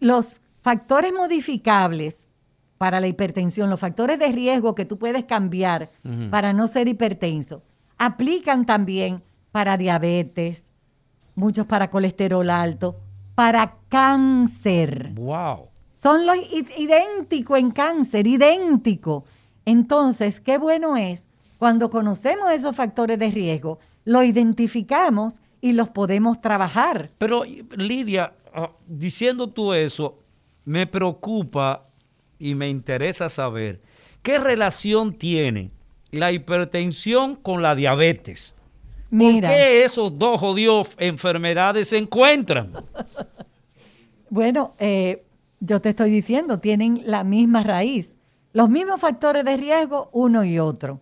los 0.00 0.40
factores 0.62 1.12
modificables 1.12 2.16
para 2.78 3.00
la 3.00 3.06
hipertensión, 3.06 3.70
los 3.70 3.78
factores 3.78 4.18
de 4.18 4.32
riesgo 4.32 4.74
que 4.74 4.84
tú 4.84 4.98
puedes 4.98 5.24
cambiar 5.24 5.90
para 6.30 6.52
no 6.52 6.66
ser 6.66 6.88
hipertenso, 6.88 7.62
aplican 7.96 8.66
también 8.66 9.22
para 9.52 9.76
diabetes, 9.76 10.66
muchos 11.34 11.66
para 11.66 11.90
colesterol 11.90 12.50
alto, 12.50 12.96
para 13.34 13.76
cáncer. 13.88 15.12
Wow. 15.14 15.68
Son 15.94 16.26
los 16.26 16.36
idénticos 16.76 17.58
en 17.58 17.70
cáncer, 17.70 18.26
idéntico. 18.26 19.24
Entonces, 19.64 20.40
qué 20.40 20.58
bueno 20.58 20.96
es 20.96 21.28
cuando 21.62 21.90
conocemos 21.90 22.50
esos 22.50 22.74
factores 22.74 23.20
de 23.20 23.30
riesgo, 23.30 23.78
los 24.04 24.24
identificamos 24.24 25.34
y 25.60 25.74
los 25.74 25.90
podemos 25.90 26.40
trabajar. 26.40 27.10
Pero 27.18 27.44
Lidia, 27.76 28.32
ah, 28.52 28.72
diciendo 28.88 29.46
tú 29.46 29.72
eso, 29.72 30.16
me 30.64 30.88
preocupa 30.88 31.86
y 32.36 32.56
me 32.56 32.68
interesa 32.68 33.28
saber 33.28 33.78
qué 34.22 34.38
relación 34.38 35.16
tiene 35.16 35.70
la 36.10 36.32
hipertensión 36.32 37.36
con 37.36 37.62
la 37.62 37.76
diabetes. 37.76 38.56
Mira, 39.10 39.48
¿Por 39.48 39.56
qué 39.56 39.84
esos 39.84 40.18
dos 40.18 40.40
jodidos 40.40 40.88
enfermedades 40.98 41.90
se 41.90 41.98
encuentran? 41.98 42.72
bueno, 44.30 44.74
eh, 44.80 45.22
yo 45.60 45.80
te 45.80 45.90
estoy 45.90 46.10
diciendo, 46.10 46.58
tienen 46.58 47.02
la 47.04 47.22
misma 47.22 47.62
raíz, 47.62 48.16
los 48.52 48.68
mismos 48.68 49.00
factores 49.00 49.44
de 49.44 49.56
riesgo, 49.56 50.10
uno 50.10 50.44
y 50.44 50.58
otro. 50.58 50.98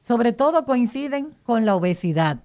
Sobre 0.00 0.32
todo 0.32 0.64
coinciden 0.64 1.34
con 1.42 1.66
la 1.66 1.76
obesidad. 1.76 2.38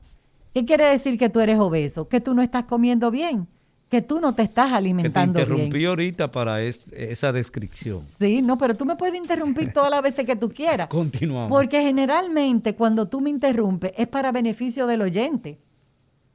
¿Qué 0.54 0.66
quiere 0.66 0.88
decir 0.88 1.18
que 1.18 1.30
tú 1.30 1.40
eres 1.40 1.58
obeso? 1.58 2.10
Que 2.10 2.20
tú 2.20 2.34
no 2.34 2.42
estás 2.42 2.66
comiendo 2.66 3.12
bien, 3.12 3.48
que 3.90 4.02
tú 4.02 4.20
no 4.20 4.36
te 4.36 4.44
estás 4.44 4.74
alimentando 4.74 5.40
que 5.40 5.46
te 5.46 5.52
interrumpí 5.52 5.78
bien. 5.78 5.90
ahorita 5.90 6.32
para 6.32 6.62
esa 6.62 7.32
descripción. 7.32 8.02
Sí, 8.20 8.42
no, 8.42 8.58
pero 8.58 8.76
tú 8.76 8.84
me 8.84 8.98
puedes 8.98 9.16
interrumpir 9.16 9.72
todas 9.72 9.90
las 9.90 10.02
veces 10.02 10.26
que 10.26 10.36
tú 10.36 10.50
quieras. 10.50 10.88
Continuamos. 10.90 11.50
Porque 11.50 11.82
generalmente 11.82 12.76
cuando 12.76 13.08
tú 13.08 13.22
me 13.22 13.30
interrumpes 13.30 13.94
es 13.96 14.10
para 14.10 14.34
beneficio 14.34 14.86
del 14.86 15.02
oyente. 15.02 15.58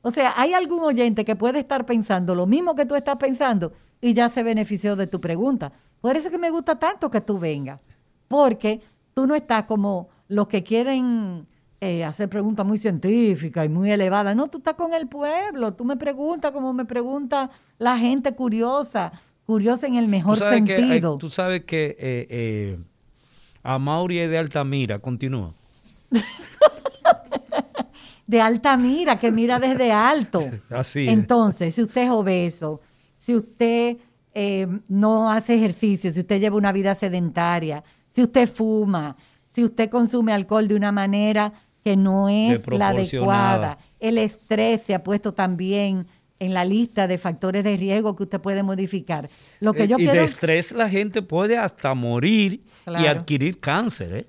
O 0.00 0.10
sea, 0.10 0.32
hay 0.36 0.54
algún 0.54 0.80
oyente 0.80 1.26
que 1.26 1.36
puede 1.36 1.58
estar 1.58 1.84
pensando 1.84 2.34
lo 2.34 2.46
mismo 2.46 2.74
que 2.74 2.86
tú 2.86 2.94
estás 2.94 3.16
pensando 3.16 3.74
y 4.00 4.14
ya 4.14 4.30
se 4.30 4.42
benefició 4.42 4.96
de 4.96 5.06
tu 5.06 5.20
pregunta. 5.20 5.70
Por 6.00 6.16
eso 6.16 6.28
es 6.28 6.32
que 6.32 6.38
me 6.38 6.50
gusta 6.50 6.78
tanto 6.78 7.10
que 7.10 7.20
tú 7.20 7.38
vengas. 7.38 7.78
Porque 8.26 8.80
tú 9.12 9.26
no 9.26 9.34
estás 9.34 9.64
como 9.64 10.08
los 10.30 10.46
que 10.46 10.62
quieren 10.62 11.46
eh, 11.80 12.04
hacer 12.04 12.28
preguntas 12.28 12.64
muy 12.64 12.78
científicas 12.78 13.66
y 13.66 13.68
muy 13.68 13.90
elevadas. 13.90 14.36
No, 14.36 14.46
tú 14.46 14.58
estás 14.58 14.74
con 14.74 14.94
el 14.94 15.08
pueblo. 15.08 15.74
Tú 15.74 15.84
me 15.84 15.96
preguntas 15.96 16.52
como 16.52 16.72
me 16.72 16.84
pregunta 16.84 17.50
la 17.78 17.98
gente 17.98 18.32
curiosa, 18.34 19.12
curiosa 19.44 19.88
en 19.88 19.96
el 19.96 20.06
mejor 20.06 20.38
sentido. 20.38 21.18
tú 21.18 21.30
sabes 21.30 21.64
que 21.64 21.96
eh, 21.98 22.26
eh, 22.30 22.78
a 23.62 23.78
Mauri 23.78 24.20
es 24.20 24.30
de 24.30 24.38
Altamira. 24.38 25.00
Continúa. 25.00 25.52
de 28.26 28.40
Altamira, 28.40 29.16
que 29.16 29.32
mira 29.32 29.58
desde 29.58 29.90
alto. 29.90 30.40
Así 30.70 31.08
Entonces, 31.08 31.74
si 31.74 31.82
usted 31.82 32.04
es 32.04 32.10
obeso, 32.10 32.80
si 33.16 33.34
usted 33.34 33.96
eh, 34.32 34.68
no 34.88 35.28
hace 35.28 35.56
ejercicio, 35.56 36.14
si 36.14 36.20
usted 36.20 36.38
lleva 36.38 36.56
una 36.56 36.70
vida 36.70 36.94
sedentaria, 36.94 37.82
si 38.08 38.22
usted 38.22 38.48
fuma, 38.48 39.16
si 39.50 39.64
usted 39.64 39.90
consume 39.90 40.32
alcohol 40.32 40.68
de 40.68 40.76
una 40.76 40.92
manera 40.92 41.52
que 41.82 41.96
no 41.96 42.28
es 42.28 42.66
la 42.68 42.88
adecuada. 42.88 43.78
El 43.98 44.16
estrés 44.16 44.82
se 44.82 44.94
ha 44.94 45.02
puesto 45.02 45.34
también 45.34 46.06
en 46.38 46.54
la 46.54 46.64
lista 46.64 47.08
de 47.08 47.18
factores 47.18 47.64
de 47.64 47.76
riesgo 47.76 48.14
que 48.14 48.22
usted 48.22 48.40
puede 48.40 48.62
modificar. 48.62 49.28
Lo 49.58 49.72
que 49.72 49.84
eh, 49.84 49.88
yo 49.88 49.98
y 49.98 50.06
de 50.06 50.22
estrés 50.22 50.70
la 50.70 50.88
gente 50.88 51.20
puede 51.20 51.58
hasta 51.58 51.94
morir 51.94 52.60
y 52.86 53.06
adquirir 53.06 53.58
cáncer. 53.58 54.14
¿eh? 54.14 54.26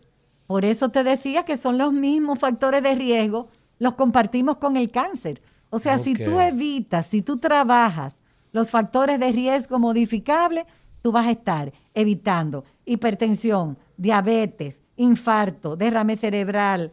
Por 0.47 0.65
eso 0.65 0.89
te 0.89 1.03
decía 1.03 1.45
que 1.45 1.55
son 1.55 1.77
los 1.77 1.93
mismos 1.93 2.39
factores 2.39 2.81
de 2.81 2.95
riesgo, 2.95 3.49
los 3.77 3.93
compartimos 3.93 4.57
con 4.57 4.75
el 4.75 4.89
cáncer. 4.89 5.41
O 5.69 5.77
sea, 5.77 5.99
si 5.99 6.15
tú 6.15 6.39
evitas, 6.39 7.05
si 7.05 7.21
tú 7.21 7.37
trabajas 7.37 8.17
los 8.51 8.71
factores 8.71 9.19
de 9.19 9.31
riesgo 9.31 9.77
modificables, 9.77 10.65
tú 11.03 11.11
vas 11.11 11.27
a 11.27 11.31
estar 11.31 11.71
evitando 11.93 12.65
hipertensión, 12.85 13.77
diabetes, 13.95 14.80
infarto, 14.95 15.75
derrame 15.75 16.17
cerebral, 16.17 16.91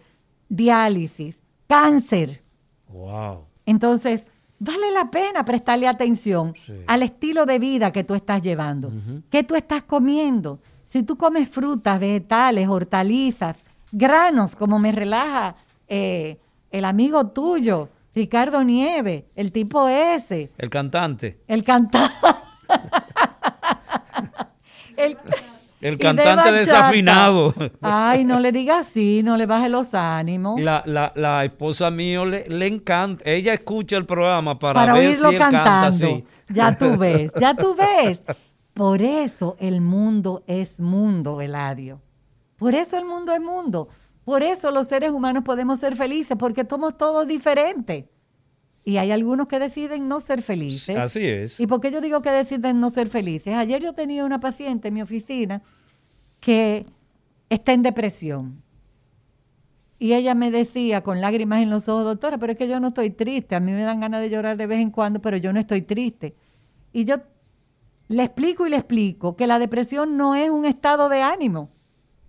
diálisis, 0.49 1.39
cáncer. 1.67 2.43
Wow. 2.89 3.45
Entonces, 3.67 4.25
vale 4.59 4.91
la 4.93 5.11
pena 5.11 5.45
prestarle 5.45 5.87
atención 5.87 6.55
al 6.87 7.03
estilo 7.03 7.47
de 7.47 7.59
vida 7.59 7.93
que 7.93 8.05
tú 8.05 8.15
estás 8.15 8.43
llevando. 8.43 8.93
¿Qué 9.31 9.45
tú 9.45 9.55
estás 9.55 9.83
comiendo? 9.83 10.61
Si 10.87 11.03
tú 11.03 11.17
comes 11.17 11.49
frutas, 11.49 12.01
vegetales, 12.01 12.69
hortalizas, 12.69 13.57
granos, 13.93 14.57
como 14.57 14.79
me 14.79 14.93
relaja 14.93 15.57
eh, 15.87 16.39
el 16.71 16.85
amigo 16.85 17.29
tuyo, 17.29 17.89
Ricardo 18.15 18.65
Nieve, 18.65 19.27
el 19.37 19.53
tipo 19.53 19.87
ese. 19.89 20.51
El 20.59 20.71
cantante. 20.71 21.41
El 21.47 21.63
cantante. 21.63 22.17
el 24.97 25.17
el 25.81 25.99
cantante 25.99 26.53
desafinado. 26.53 27.55
Ay, 27.81 28.25
no 28.25 28.41
le 28.41 28.53
diga 28.53 28.81
así, 28.81 29.23
no 29.23 29.37
le 29.37 29.47
baje 29.47 29.69
los 29.69 29.95
ánimos. 29.95 30.61
La, 30.61 30.83
la, 30.87 31.13
la 31.15 31.45
esposa 31.45 31.91
mío 31.91 32.25
le, 32.25 32.49
le, 32.49 32.67
encanta, 32.67 33.23
ella 33.29 33.55
escucha 33.55 33.97
el 33.97 34.07
programa 34.07 34.59
para, 34.59 34.93
ver 34.93 35.17
si 35.17 35.27
él 35.27 35.39
canta 35.39 35.87
así. 35.87 36.25
Ya 36.49 36.77
tú 36.77 36.97
ves, 36.99 37.33
ya 37.39 37.55
tú 37.55 37.75
ves. 37.75 38.25
Por 38.75 39.03
eso 39.03 39.57
el 39.61 39.81
mundo 39.81 40.43
es 40.47 40.79
mundo, 40.81 41.41
Eladio. 41.41 42.01
Por 42.57 42.75
eso 42.75 42.99
el 42.99 43.05
mundo 43.05 43.33
es 43.33 43.41
mundo. 43.41 43.89
Por 44.25 44.43
eso 44.43 44.71
los 44.71 44.89
seres 44.89 45.11
humanos 45.11 45.43
podemos 45.45 45.81
ser 45.81 45.97
felices, 45.97 46.37
porque 46.39 46.67
somos 46.69 46.99
todos 46.99 47.27
diferentes. 47.27 48.05
Y 48.89 48.97
hay 48.97 49.13
algunos 49.13 49.49
que 49.49 49.59
deciden 49.59 50.09
no 50.09 50.19
ser 50.19 50.41
felices. 50.41 50.97
Así 50.97 51.23
es. 51.23 51.61
¿Y 51.61 51.67
por 51.67 51.79
qué 51.79 51.91
yo 51.91 52.01
digo 52.01 52.23
que 52.23 52.31
deciden 52.31 52.81
no 52.81 52.89
ser 52.89 53.09
felices? 53.09 53.53
Ayer 53.53 53.83
yo 53.83 53.93
tenía 53.93 54.25
una 54.25 54.41
paciente 54.41 54.89
en 54.89 54.95
mi 54.95 55.03
oficina 55.03 55.61
que 56.41 56.87
está 57.51 57.75
en 57.75 57.83
depresión. 57.83 58.63
Y 59.99 60.15
ella 60.15 60.35
me 60.35 60.51
decía 60.51 61.03
con 61.03 61.21
lágrimas 61.21 61.61
en 61.61 61.69
los 61.69 61.87
ojos, 61.87 62.07
doctora, 62.07 62.39
pero 62.39 62.53
es 62.53 62.59
que 62.59 62.67
yo 62.67 62.81
no 62.81 62.89
estoy 62.89 63.11
triste. 63.11 63.57
A 63.57 63.61
mí 63.61 63.73
me 63.73 63.83
dan 63.83 64.01
ganas 64.01 64.23
de 64.23 64.31
llorar 64.31 64.57
de 64.57 64.67
vez 64.67 64.81
en 64.81 64.91
cuando, 64.91 65.21
pero 65.21 65.37
yo 65.37 65.53
no 65.53 65.61
estoy 65.61 65.83
triste. 65.83 66.35
Y 66.91 67.05
yo 67.05 67.17
le 68.09 68.23
explico 68.23 68.67
y 68.67 68.71
le 68.71 68.79
explico 68.79 69.37
que 69.37 69.47
la 69.47 69.59
depresión 69.59 70.17
no 70.17 70.35
es 70.35 70.49
un 70.49 70.65
estado 70.65 71.11
de 71.11 71.21
ánimo. 71.21 71.69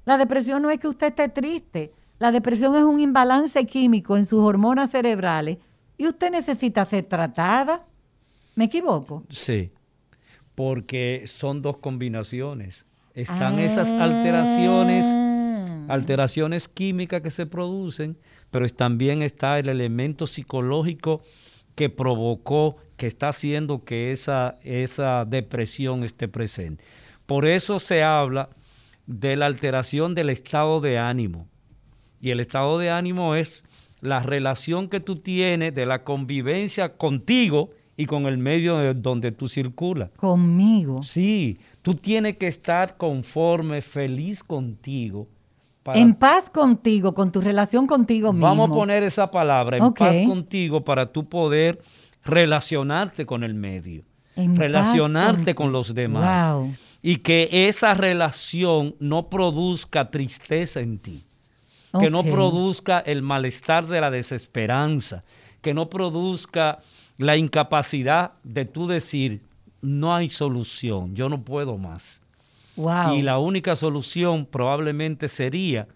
La 0.03 0.17
depresión 0.17 0.61
no 0.61 0.71
es 0.71 0.79
que 0.81 0.89
usted 0.89 1.07
esté 1.07 1.29
triste. 1.29 1.93
La 2.17 2.33
depresión 2.33 2.75
es 2.75 2.83
un 2.83 2.99
imbalance 2.99 3.65
químico 3.65 4.17
en 4.17 4.25
sus 4.25 4.41
hormonas 4.41 4.91
cerebrales 4.91 5.59
y 5.99 6.07
usted 6.07 6.31
necesita 6.31 6.83
ser 6.85 7.05
tratada. 7.05 7.85
¿Me 8.55 8.65
equivoco? 8.65 9.23
Sí, 9.29 9.67
porque 10.55 11.25
son 11.27 11.61
dos 11.61 11.77
combinaciones. 11.77 12.85
Están 13.13 13.59
esas 13.59 13.91
alteraciones, 13.91 15.05
ah. 15.05 15.85
alteraciones 15.89 16.69
químicas 16.69 17.21
que 17.21 17.31
se 17.31 17.45
producen, 17.45 18.17
pero 18.49 18.67
también 18.69 19.21
está 19.21 19.59
el 19.59 19.67
elemento 19.67 20.25
psicológico 20.25 21.21
que 21.75 21.89
provocó, 21.89 22.75
que 22.95 23.07
está 23.07 23.29
haciendo 23.29 23.83
que 23.83 24.13
esa, 24.13 24.57
esa 24.63 25.25
depresión 25.25 26.05
esté 26.05 26.29
presente. 26.29 26.83
Por 27.25 27.45
eso 27.45 27.77
se 27.77 28.03
habla 28.03 28.45
de 29.05 29.35
la 29.35 29.47
alteración 29.47 30.15
del 30.15 30.29
estado 30.29 30.79
de 30.79 30.97
ánimo. 30.97 31.47
Y 32.21 32.31
el 32.31 32.39
estado 32.39 32.77
de 32.79 32.89
ánimo 32.89 33.35
es 33.35 33.63
la 34.01 34.19
relación 34.19 34.89
que 34.89 34.99
tú 34.99 35.17
tienes 35.17 35.75
de 35.75 35.85
la 35.85 36.03
convivencia 36.03 36.95
contigo 36.95 37.69
y 37.97 38.05
con 38.05 38.25
el 38.27 38.37
medio 38.37 38.93
donde 38.93 39.31
tú 39.31 39.49
circulas. 39.49 40.09
Conmigo. 40.15 41.03
Sí, 41.03 41.57
tú 41.81 41.95
tienes 41.95 42.37
que 42.37 42.47
estar 42.47 42.95
conforme, 42.95 43.81
feliz 43.81 44.43
contigo. 44.43 45.27
en 45.93 46.13
paz 46.13 46.49
contigo, 46.49 47.13
con 47.13 47.31
tu 47.31 47.41
relación 47.41 47.87
contigo 47.87 48.31
mismo. 48.31 48.47
Vamos 48.47 48.69
a 48.69 48.73
poner 48.73 49.03
esa 49.03 49.29
palabra, 49.29 49.77
en 49.77 49.91
paz 49.93 50.17
contigo, 50.25 50.83
para 50.83 51.11
tú 51.11 51.27
poder 51.27 51.81
relacionarte 52.23 53.25
con 53.25 53.43
el 53.43 53.53
medio, 53.53 54.01
relacionarte 54.35 55.55
con, 55.55 55.71
los 55.71 55.93
demás. 55.93 56.69
Y 57.01 57.17
que 57.17 57.49
esa 57.51 57.93
relación 57.95 58.95
no 58.99 59.29
produzca 59.29 60.09
tristeza 60.09 60.79
en 60.79 60.99
ti 60.99 61.23
que 61.97 62.09
no 62.09 62.23
produzca 62.23 62.99
el 62.99 63.23
malestar 63.23 63.87
de 63.87 64.01
la 64.01 64.11
desesperanza, 64.11 65.21
que 65.61 65.73
no 65.73 65.89
produzca 65.89 66.79
la 67.17 67.35
incapacidad 67.37 68.33
de 68.43 68.65
tú 68.65 68.87
decir, 68.87 69.41
no 69.81 70.13
hay 70.13 70.29
solución, 70.29 71.15
yo 71.15 71.29
no 71.29 71.41
puedo 71.41 71.77
más. 71.77 72.21
Y 73.13 73.21
la 73.23 73.39
única 73.39 73.75
solución 73.75 74.45
probablemente 74.45 75.27
sería 75.27 75.87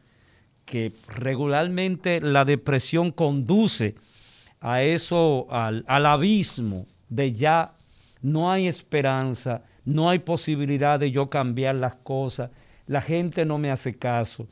que 0.66 0.92
regularmente 1.16 2.20
la 2.22 2.46
depresión 2.46 3.12
conduce 3.12 3.96
a 4.60 4.82
eso, 4.82 5.48
al, 5.50 5.86
al 5.88 6.06
abismo 6.06 6.86
de 7.10 7.34
ya 7.34 7.74
no 8.22 8.52
hay 8.52 8.68
esperanza, 8.68 9.62
no 9.86 10.10
hay 10.10 10.20
posibilidad 10.20 11.00
de 11.00 11.12
yo 11.12 11.30
cambiar 11.30 11.76
las 11.76 11.96
cosas, 11.96 12.50
la 12.88 13.02
gente 13.02 13.46
no 13.46 13.58
me 13.58 13.72
hace 13.72 13.98
caso 13.98 14.48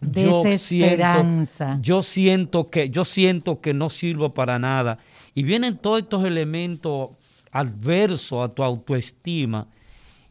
yo 0.00 0.42
siento, 0.58 1.78
yo 1.80 2.02
siento 2.02 2.70
que 2.70 2.90
yo 2.90 3.04
siento 3.04 3.60
que 3.60 3.72
no 3.72 3.88
sirvo 3.88 4.34
para 4.34 4.58
nada 4.58 4.98
y 5.34 5.42
vienen 5.42 5.76
todos 5.76 6.00
estos 6.00 6.24
elementos 6.24 7.10
adversos 7.50 8.44
a 8.44 8.52
tu 8.52 8.62
autoestima 8.62 9.66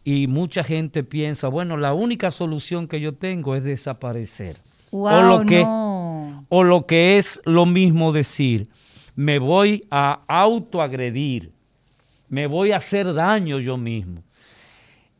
y 0.04 0.28
mucha 0.28 0.63
gente 0.63 1.04
piensa, 1.04 1.47
bueno, 1.47 1.78
la 1.78 1.93
única 1.93 2.30
solución 2.30 2.88
que 2.88 3.01
yo 3.01 3.13
tengo 3.15 3.56
es 3.56 3.63
desaparecer. 3.63 4.56
o, 4.91 5.21
lo 5.21 5.45
que, 5.45 5.65
o 5.65 6.63
lo 6.63 6.86
que 6.86 7.17
es 7.17 7.41
lo 7.45 7.65
mismo 7.65 8.12
decir, 8.12 8.69
me 9.15 9.39
voy 9.39 9.84
a 9.89 10.21
autoagredir, 10.28 11.51
me 12.30 12.45
voy 12.45 12.71
a 12.71 12.78
hacer 12.78 13.13
daño 13.15 13.60
yo 13.60 13.78
mismo. 13.78 14.21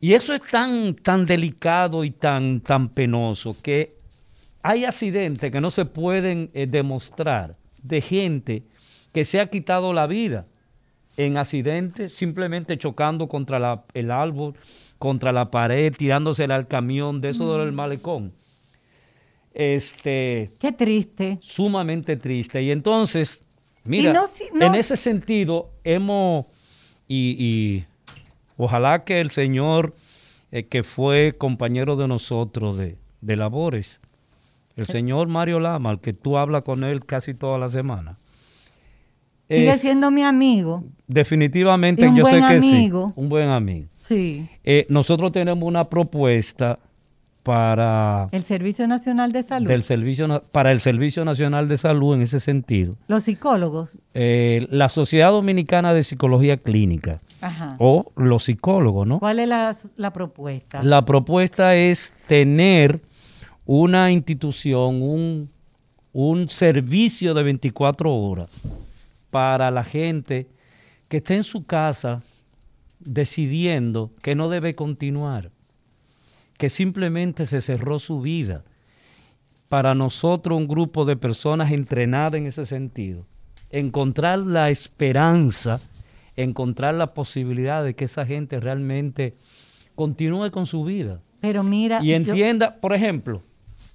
Y 0.00 0.12
eso 0.12 0.32
es 0.32 0.42
tan, 0.42 0.94
tan 0.94 1.26
delicado 1.26 2.04
y 2.04 2.10
tan, 2.10 2.60
tan 2.60 2.88
penoso 2.90 3.56
que 3.60 3.95
hay 4.66 4.84
accidentes 4.84 5.52
que 5.52 5.60
no 5.60 5.70
se 5.70 5.84
pueden 5.84 6.50
eh, 6.52 6.66
demostrar 6.66 7.52
de 7.84 8.00
gente 8.00 8.64
que 9.12 9.24
se 9.24 9.38
ha 9.38 9.48
quitado 9.48 9.92
la 9.92 10.08
vida 10.08 10.44
en 11.16 11.36
accidentes 11.36 12.12
simplemente 12.12 12.76
chocando 12.76 13.28
contra 13.28 13.84
el 13.94 14.10
árbol, 14.10 14.54
contra 14.98 15.30
la 15.30 15.52
pared, 15.52 15.94
tirándosela 15.96 16.56
al 16.56 16.66
camión, 16.66 17.20
de 17.20 17.28
eso 17.28 17.56
del 17.58 17.70
mm. 17.70 17.76
malecón. 17.76 18.32
Este, 19.54 20.50
Qué 20.58 20.72
triste. 20.72 21.38
Sumamente 21.40 22.16
triste. 22.16 22.60
Y 22.60 22.72
entonces, 22.72 23.46
mira, 23.84 24.20
en 24.60 24.74
ese 24.74 24.96
sentido 24.96 25.70
hemos, 25.84 26.46
y, 27.06 27.84
ojalá 28.56 29.04
que 29.04 29.20
el 29.20 29.30
señor 29.30 29.94
eh, 30.50 30.64
que 30.64 30.82
fue 30.82 31.34
compañero 31.38 31.94
de 31.94 32.08
nosotros 32.08 32.76
de, 32.76 32.96
de 33.20 33.36
labores, 33.36 34.00
el 34.76 34.86
señor 34.86 35.28
Mario 35.28 35.58
Lama, 35.58 35.90
al 35.90 36.00
que 36.00 36.12
tú 36.12 36.36
hablas 36.36 36.62
con 36.62 36.84
él 36.84 37.04
casi 37.04 37.34
toda 37.34 37.58
la 37.58 37.68
semana. 37.68 38.16
Sigue 39.48 39.74
siendo 39.74 40.10
mi 40.10 40.22
amigo. 40.22 40.84
Definitivamente, 41.06 42.10
yo 42.14 42.26
sé 42.26 42.42
que 42.48 42.60
sí. 42.60 42.90
Un 43.14 43.28
buen 43.28 43.48
amigo. 43.48 43.88
Sí. 44.00 44.48
Eh, 44.64 44.86
nosotros 44.88 45.32
tenemos 45.32 45.66
una 45.66 45.84
propuesta 45.84 46.74
para... 47.42 48.26
El 48.32 48.42
Servicio 48.42 48.88
Nacional 48.88 49.30
de 49.30 49.44
Salud. 49.44 49.68
Del 49.68 49.84
servicio, 49.84 50.42
para 50.50 50.72
el 50.72 50.80
Servicio 50.80 51.24
Nacional 51.24 51.68
de 51.68 51.78
Salud 51.78 52.14
en 52.14 52.22
ese 52.22 52.40
sentido. 52.40 52.92
Los 53.06 53.22
psicólogos. 53.22 54.02
Eh, 54.14 54.66
la 54.70 54.88
Sociedad 54.88 55.30
Dominicana 55.30 55.94
de 55.94 56.02
Psicología 56.02 56.56
Clínica. 56.56 57.20
Ajá. 57.40 57.76
O 57.78 58.10
los 58.16 58.44
psicólogos, 58.44 59.06
¿no? 59.06 59.20
¿Cuál 59.20 59.38
es 59.38 59.48
la, 59.48 59.76
la 59.96 60.12
propuesta? 60.12 60.82
La 60.82 61.02
propuesta 61.02 61.76
es 61.76 62.14
tener 62.26 63.00
una 63.66 64.10
institución, 64.12 65.02
un, 65.02 65.50
un 66.12 66.48
servicio 66.48 67.34
de 67.34 67.42
24 67.42 68.14
horas 68.14 68.48
para 69.30 69.70
la 69.70 69.84
gente 69.84 70.46
que 71.08 71.18
esté 71.18 71.36
en 71.36 71.44
su 71.44 71.66
casa 71.66 72.22
decidiendo 72.98 74.10
que 74.22 74.34
no 74.34 74.48
debe 74.48 74.74
continuar 74.74 75.50
que 76.58 76.68
simplemente 76.68 77.46
se 77.46 77.60
cerró 77.60 77.98
su 77.98 78.20
vida. 78.20 78.64
Para 79.68 79.94
nosotros, 79.94 80.56
un 80.56 80.68
grupo 80.68 81.04
de 81.04 81.16
personas 81.16 81.72
entrenadas 81.72 82.34
en 82.34 82.46
ese 82.46 82.64
sentido, 82.64 83.26
encontrar 83.70 84.38
la 84.38 84.70
esperanza, 84.70 85.80
encontrar 86.36 86.94
la 86.94 87.12
posibilidad 87.14 87.82
de 87.82 87.94
que 87.94 88.04
esa 88.04 88.24
gente 88.24 88.60
realmente 88.60 89.34
continúe 89.94 90.50
con 90.50 90.66
su 90.66 90.84
vida. 90.84 91.18
Pero 91.40 91.62
mira. 91.62 92.02
Y 92.02 92.12
entienda, 92.12 92.76
por 92.76 92.94
ejemplo. 92.94 93.42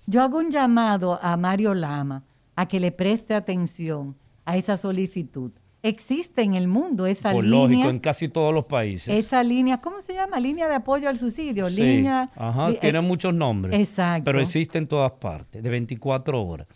Yo 0.08 0.22
hago 0.22 0.40
un 0.40 0.52
llamado 0.52 1.20
a 1.22 1.38
Mario 1.38 1.74
Lama 1.74 2.24
a 2.56 2.68
que 2.68 2.80
le 2.80 2.92
preste 2.92 3.34
atención 3.34 4.16
a 4.46 4.58
esa 4.58 4.78
solicitud 4.78 5.52
existe 5.84 6.42
en 6.42 6.56
el 6.56 6.68
mundo 6.68 7.06
esa 7.06 7.32
Por 7.32 7.44
línea. 7.44 7.60
lógico, 7.60 7.90
en 7.90 8.00
casi 8.00 8.28
todos 8.28 8.54
los 8.54 8.66
países. 8.66 9.18
Esa 9.18 9.44
línea, 9.44 9.80
¿cómo 9.80 10.02
se 10.02 10.14
llama? 10.14 10.40
Línea 10.40 10.68
de 10.68 10.76
apoyo 10.76 11.10
al 11.10 11.18
suicidio. 11.18 11.70
línea. 11.70 12.30
Ajá, 12.36 12.72
tiene 12.74 13.02
muchos 13.02 13.34
nombres. 13.34 13.80
Exacto. 13.80 14.26
Pero 14.26 14.40
existe 14.40 14.78
en 14.78 14.88
todas 14.88 15.12
partes, 15.14 15.62
de 15.62 15.70
24 15.70 16.42
horas. 16.44 16.68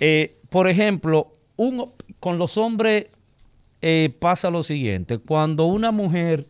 Eh, 0.00 0.36
por 0.50 0.68
ejemplo, 0.68 1.30
un, 1.56 1.92
con 2.18 2.38
los 2.38 2.58
hombres 2.58 3.06
eh, 3.80 4.14
pasa 4.18 4.50
lo 4.50 4.62
siguiente: 4.62 5.18
cuando 5.18 5.66
una 5.66 5.92
mujer 5.92 6.46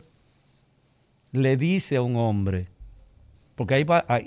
le 1.31 1.57
dice 1.57 1.97
a 1.97 2.01
un 2.01 2.15
hombre, 2.15 2.65
porque 3.55 3.75
hay, 3.75 3.85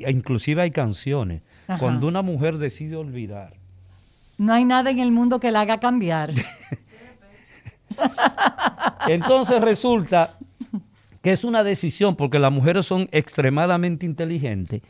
inclusive 0.08 0.62
hay 0.62 0.70
canciones, 0.70 1.42
cuando 1.78 2.06
una 2.06 2.22
mujer 2.22 2.56
decide 2.56 2.96
olvidar. 2.96 3.54
No 4.38 4.52
hay 4.52 4.64
nada 4.64 4.90
en 4.90 5.00
el 5.00 5.12
mundo 5.12 5.40
que 5.40 5.50
la 5.50 5.62
haga 5.62 5.80
cambiar. 5.80 6.32
Entonces 9.08 9.60
resulta 9.60 10.36
que 11.22 11.32
es 11.32 11.44
una 11.44 11.64
decisión, 11.64 12.16
porque 12.16 12.38
las 12.38 12.52
mujeres 12.52 12.86
son 12.86 13.08
extremadamente 13.12 14.06
inteligentes 14.06 14.82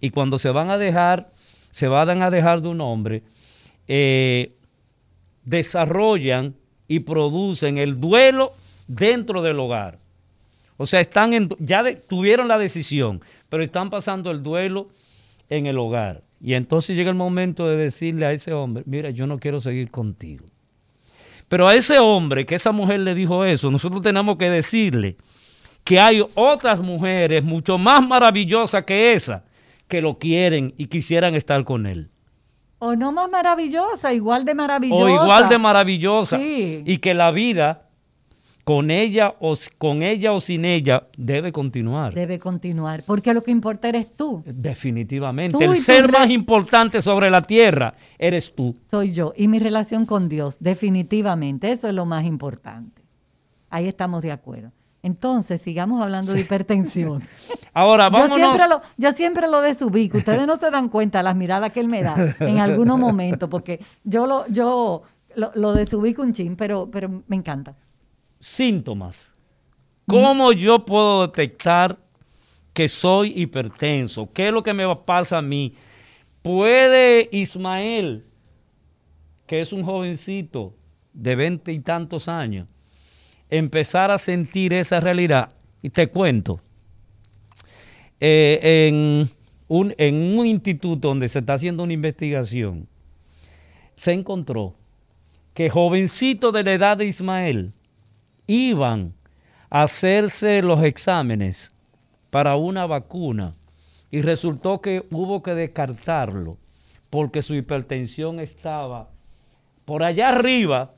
y 0.00 0.10
cuando 0.10 0.38
se 0.38 0.50
van 0.50 0.70
a 0.70 0.78
dejar, 0.78 1.26
se 1.70 1.88
van 1.88 2.22
a 2.22 2.30
dejar 2.30 2.62
de 2.62 2.68
un 2.68 2.80
hombre, 2.80 3.22
eh, 3.86 4.54
desarrollan 5.44 6.54
y 6.88 7.00
producen 7.00 7.78
el 7.78 8.00
duelo 8.00 8.52
dentro 8.86 9.42
del 9.42 9.60
hogar. 9.60 9.98
O 10.76 10.86
sea, 10.86 11.00
están 11.00 11.34
en, 11.34 11.48
ya 11.58 11.84
tuvieron 12.08 12.48
la 12.48 12.58
decisión, 12.58 13.20
pero 13.48 13.62
están 13.62 13.90
pasando 13.90 14.30
el 14.30 14.42
duelo 14.42 14.88
en 15.48 15.66
el 15.66 15.78
hogar. 15.78 16.23
Y 16.40 16.54
entonces 16.54 16.96
llega 16.96 17.10
el 17.10 17.16
momento 17.16 17.66
de 17.68 17.76
decirle 17.76 18.26
a 18.26 18.32
ese 18.32 18.52
hombre, 18.52 18.82
mira, 18.86 19.10
yo 19.10 19.26
no 19.26 19.38
quiero 19.38 19.60
seguir 19.60 19.90
contigo. 19.90 20.44
Pero 21.48 21.68
a 21.68 21.74
ese 21.74 21.98
hombre 21.98 22.46
que 22.46 22.54
esa 22.54 22.72
mujer 22.72 23.00
le 23.00 23.14
dijo 23.14 23.44
eso, 23.44 23.70
nosotros 23.70 24.02
tenemos 24.02 24.36
que 24.36 24.50
decirle 24.50 25.16
que 25.84 26.00
hay 26.00 26.24
otras 26.34 26.80
mujeres 26.80 27.44
mucho 27.44 27.78
más 27.78 28.06
maravillosas 28.06 28.84
que 28.84 29.12
esa 29.12 29.44
que 29.88 30.00
lo 30.00 30.18
quieren 30.18 30.74
y 30.76 30.86
quisieran 30.86 31.34
estar 31.34 31.62
con 31.64 31.86
él. 31.86 32.10
O 32.78 32.96
no 32.96 33.12
más 33.12 33.30
maravillosa, 33.30 34.12
igual 34.12 34.44
de 34.44 34.54
maravillosa. 34.54 35.02
O 35.02 35.08
igual 35.08 35.48
de 35.48 35.58
maravillosa. 35.58 36.38
Y 36.40 36.98
que 36.98 37.14
la 37.14 37.30
vida 37.30 37.83
con 38.64 38.90
ella 38.90 39.34
o 39.40 39.54
con 39.76 40.02
ella 40.02 40.32
o 40.32 40.40
sin 40.40 40.64
ella 40.64 41.06
debe 41.16 41.52
continuar. 41.52 42.14
Debe 42.14 42.38
continuar, 42.38 43.04
porque 43.06 43.34
lo 43.34 43.42
que 43.42 43.50
importa 43.50 43.90
eres 43.90 44.14
tú. 44.14 44.42
Definitivamente. 44.46 45.62
el 45.62 45.76
ser 45.76 46.10
más 46.10 46.30
importante 46.30 47.02
sobre 47.02 47.30
la 47.30 47.42
tierra 47.42 47.92
eres 48.18 48.54
tú. 48.54 48.74
Soy 48.90 49.12
yo 49.12 49.34
y 49.36 49.48
mi 49.48 49.58
relación 49.58 50.06
con 50.06 50.30
Dios, 50.30 50.56
definitivamente. 50.60 51.70
Eso 51.70 51.88
es 51.88 51.94
lo 51.94 52.06
más 52.06 52.24
importante. 52.24 53.02
Ahí 53.68 53.86
estamos 53.86 54.22
de 54.22 54.32
acuerdo. 54.32 54.72
Entonces, 55.02 55.60
sigamos 55.60 56.00
hablando 56.00 56.32
de 56.32 56.40
hipertensión. 56.40 57.22
Ahora, 57.74 58.08
vamos 58.08 58.30
Yo 58.30 58.36
siempre, 58.36 58.68
lo, 58.68 58.80
yo 58.96 59.12
siempre 59.12 59.48
lo 59.48 59.60
desubico. 59.60 60.16
Ustedes 60.16 60.46
no 60.46 60.56
se 60.56 60.70
dan 60.70 60.88
cuenta 60.88 61.22
las 61.22 61.36
miradas 61.36 61.70
que 61.72 61.80
él 61.80 61.88
me 61.88 62.02
da 62.02 62.34
en 62.40 62.58
algunos 62.58 62.98
momentos, 62.98 63.50
porque 63.50 63.80
yo 64.04 64.26
lo, 64.26 64.46
yo 64.48 65.02
lo, 65.34 65.52
lo 65.54 65.74
desubico 65.74 66.22
un 66.22 66.32
chin, 66.32 66.56
pero, 66.56 66.88
pero 66.90 67.22
me 67.26 67.36
encanta 67.36 67.74
síntomas. 68.44 69.32
¿Cómo 70.06 70.52
yo 70.52 70.84
puedo 70.84 71.26
detectar 71.26 71.98
que 72.74 72.88
soy 72.88 73.32
hipertenso? 73.34 74.30
¿Qué 74.32 74.48
es 74.48 74.52
lo 74.52 74.62
que 74.62 74.74
me 74.74 74.84
pasa 74.96 75.38
a 75.38 75.42
mí? 75.42 75.72
¿Puede 76.42 77.30
Ismael, 77.32 78.26
que 79.46 79.62
es 79.62 79.72
un 79.72 79.82
jovencito 79.82 80.74
de 81.14 81.36
veinte 81.36 81.72
y 81.72 81.78
tantos 81.78 82.28
años, 82.28 82.68
empezar 83.48 84.10
a 84.10 84.18
sentir 84.18 84.74
esa 84.74 85.00
realidad? 85.00 85.48
Y 85.80 85.88
te 85.88 86.08
cuento, 86.08 86.60
eh, 88.20 88.88
en, 88.88 89.30
un, 89.68 89.94
en 89.96 90.38
un 90.38 90.46
instituto 90.46 91.08
donde 91.08 91.30
se 91.30 91.38
está 91.38 91.54
haciendo 91.54 91.82
una 91.82 91.94
investigación, 91.94 92.86
se 93.96 94.12
encontró 94.12 94.74
que 95.54 95.70
jovencito 95.70 96.52
de 96.52 96.62
la 96.62 96.74
edad 96.74 96.98
de 96.98 97.06
Ismael, 97.06 97.72
iban 98.46 99.14
a 99.70 99.82
hacerse 99.82 100.62
los 100.62 100.82
exámenes 100.82 101.74
para 102.30 102.56
una 102.56 102.86
vacuna 102.86 103.52
y 104.10 104.22
resultó 104.22 104.80
que 104.80 105.06
hubo 105.10 105.42
que 105.42 105.54
descartarlo 105.54 106.56
porque 107.10 107.42
su 107.42 107.54
hipertensión 107.54 108.40
estaba 108.40 109.10
por 109.84 110.02
allá 110.02 110.30
arriba, 110.30 110.94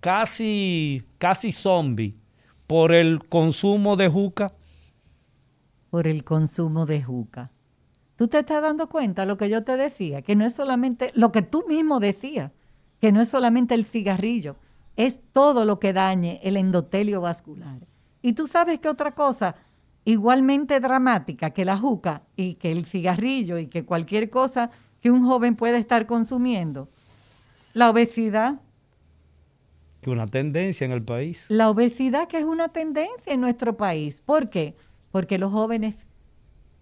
casi, 0.00 1.02
casi 1.18 1.52
zombie, 1.52 2.16
por 2.66 2.92
el 2.92 3.26
consumo 3.28 3.96
de 3.96 4.08
juca. 4.08 4.52
Por 5.90 6.06
el 6.06 6.24
consumo 6.24 6.86
de 6.86 7.02
juca. 7.02 7.50
¿Tú 8.16 8.28
te 8.28 8.38
estás 8.38 8.62
dando 8.62 8.88
cuenta 8.88 9.24
lo 9.26 9.36
que 9.36 9.48
yo 9.48 9.64
te 9.64 9.76
decía? 9.76 10.22
Que 10.22 10.36
no 10.36 10.44
es 10.44 10.54
solamente 10.54 11.10
lo 11.14 11.32
que 11.32 11.42
tú 11.42 11.64
mismo 11.66 12.00
decías, 12.00 12.52
que 13.00 13.12
no 13.12 13.20
es 13.20 13.28
solamente 13.28 13.74
el 13.74 13.84
cigarrillo, 13.84 14.56
es 15.06 15.18
todo 15.32 15.64
lo 15.64 15.80
que 15.80 15.94
dañe 15.94 16.40
el 16.42 16.58
endotelio 16.58 17.22
vascular. 17.22 17.86
Y 18.20 18.34
tú 18.34 18.46
sabes 18.46 18.80
que 18.80 18.88
otra 18.88 19.12
cosa 19.12 19.54
igualmente 20.04 20.78
dramática 20.78 21.50
que 21.50 21.64
la 21.64 21.78
juca 21.78 22.22
y 22.36 22.54
que 22.54 22.70
el 22.70 22.84
cigarrillo 22.84 23.58
y 23.58 23.66
que 23.68 23.84
cualquier 23.84 24.28
cosa 24.28 24.70
que 25.00 25.10
un 25.10 25.24
joven 25.24 25.56
puede 25.56 25.78
estar 25.78 26.06
consumiendo, 26.06 26.90
la 27.72 27.88
obesidad. 27.88 28.60
Que 30.02 30.10
una 30.10 30.26
tendencia 30.26 30.84
en 30.84 30.92
el 30.92 31.02
país. 31.02 31.46
La 31.48 31.70
obesidad 31.70 32.28
que 32.28 32.38
es 32.38 32.44
una 32.44 32.68
tendencia 32.68 33.32
en 33.32 33.40
nuestro 33.40 33.78
país. 33.78 34.20
¿Por 34.20 34.50
qué? 34.50 34.76
Porque 35.10 35.38
los 35.38 35.50
jóvenes, 35.50 35.94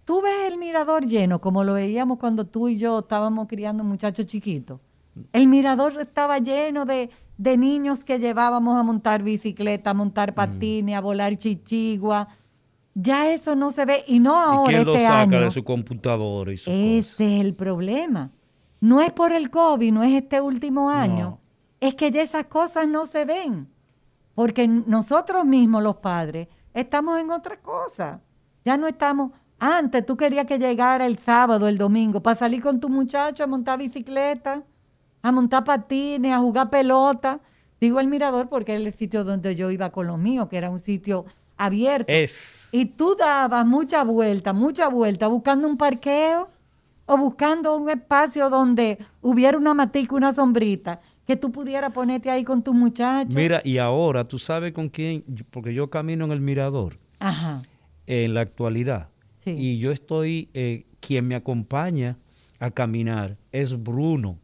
tú 0.03 0.21
ves 0.21 0.51
el 0.51 0.57
mirador 0.57 1.05
lleno 1.05 1.39
como 1.39 1.63
lo 1.63 1.75
veíamos 1.75 2.19
cuando 2.19 2.45
tú 2.45 2.67
y 2.67 2.77
yo 2.77 2.99
estábamos 2.99 3.47
criando 3.47 3.83
muchachos 3.85 4.25
chiquitos. 4.25 4.81
El 5.31 5.47
mirador 5.47 5.99
estaba 6.01 6.39
lleno 6.39 6.85
de 6.85 7.09
de 7.39 7.55
niños 7.55 8.03
que 8.03 8.19
llevábamos 8.19 8.77
a 8.77 8.83
montar 8.83 9.23
bicicleta, 9.23 9.91
a 9.91 9.93
montar 9.93 10.33
mm. 10.33 10.35
patines, 10.35 10.95
a 10.95 10.99
volar 10.99 11.37
chichigua. 11.37 12.27
Ya 12.93 13.31
eso 13.31 13.55
no 13.55 13.71
se 13.71 13.85
ve 13.85 14.03
y 14.07 14.19
no 14.19 14.37
ahora. 14.37 14.73
¿Y 14.73 14.75
quién 14.75 14.85
lo 14.85 14.93
este 14.93 15.07
saca 15.07 15.39
de 15.39 15.49
su 15.49 15.63
computador 15.63 16.49
y 16.51 16.57
su 16.57 16.69
Ese 16.69 16.99
es 16.99 17.45
el 17.45 17.53
problema. 17.53 18.29
No 18.81 19.01
es 19.01 19.13
por 19.13 19.31
el 19.31 19.49
COVID, 19.49 19.93
no 19.93 20.03
es 20.03 20.21
este 20.21 20.41
último 20.41 20.89
año. 20.89 21.39
Es 21.79 21.95
que 21.95 22.11
ya 22.11 22.21
esas 22.21 22.45
cosas 22.47 22.89
no 22.89 23.05
se 23.05 23.23
ven. 23.23 23.69
Porque 24.35 24.67
nosotros 24.67 25.45
mismos, 25.45 25.81
los 25.81 25.95
padres, 25.95 26.49
estamos 26.73 27.21
en 27.21 27.31
otra 27.31 27.57
cosa. 27.61 28.19
Ya 28.65 28.75
no 28.75 28.85
estamos. 28.85 29.31
Antes 29.59 30.05
tú 30.05 30.17
querías 30.17 30.45
que 30.45 30.59
llegara 30.59 31.05
el 31.05 31.17
sábado, 31.19 31.69
el 31.69 31.77
domingo, 31.77 32.21
para 32.21 32.35
salir 32.35 32.61
con 32.61 32.81
tu 32.81 32.89
muchacho 32.89 33.45
a 33.45 33.47
montar 33.47 33.79
bicicleta 33.79 34.61
a 35.21 35.31
montar 35.31 35.63
patines, 35.63 36.31
a 36.31 36.39
jugar 36.39 36.69
pelota. 36.69 37.39
Digo 37.79 37.99
el 37.99 38.07
mirador 38.07 38.49
porque 38.49 38.75
es 38.75 38.85
el 38.85 38.93
sitio 38.93 39.23
donde 39.23 39.55
yo 39.55 39.71
iba 39.71 39.89
con 39.91 40.07
los 40.07 40.19
míos, 40.19 40.47
que 40.49 40.57
era 40.57 40.69
un 40.69 40.79
sitio 40.79 41.25
abierto. 41.57 42.11
Es. 42.11 42.67
Y 42.71 42.85
tú 42.85 43.15
dabas 43.17 43.65
mucha 43.65 44.03
vuelta, 44.03 44.53
mucha 44.53 44.87
vuelta, 44.87 45.27
buscando 45.27 45.67
un 45.67 45.77
parqueo 45.77 46.49
o 47.05 47.17
buscando 47.17 47.75
un 47.75 47.89
espacio 47.89 48.49
donde 48.49 48.99
hubiera 49.21 49.57
una 49.57 49.73
matica, 49.73 50.15
una 50.15 50.33
sombrita, 50.33 51.01
que 51.25 51.35
tú 51.35 51.51
pudieras 51.51 51.91
ponerte 51.91 52.29
ahí 52.29 52.43
con 52.43 52.63
tu 52.63 52.73
muchacho. 52.73 53.35
Mira, 53.35 53.61
y 53.63 53.77
ahora, 53.77 54.27
¿tú 54.27 54.39
sabes 54.39 54.73
con 54.73 54.89
quién? 54.89 55.23
Porque 55.51 55.73
yo 55.73 55.89
camino 55.89 56.25
en 56.25 56.31
el 56.31 56.41
mirador 56.41 56.95
Ajá. 57.19 57.61
en 58.07 58.33
la 58.33 58.41
actualidad. 58.41 59.09
Sí. 59.43 59.55
Y 59.57 59.79
yo 59.79 59.91
estoy, 59.91 60.49
eh, 60.53 60.85
quien 60.99 61.27
me 61.27 61.35
acompaña 61.35 62.17
a 62.59 62.71
caminar 62.71 63.37
es 63.51 63.81
Bruno. 63.81 64.37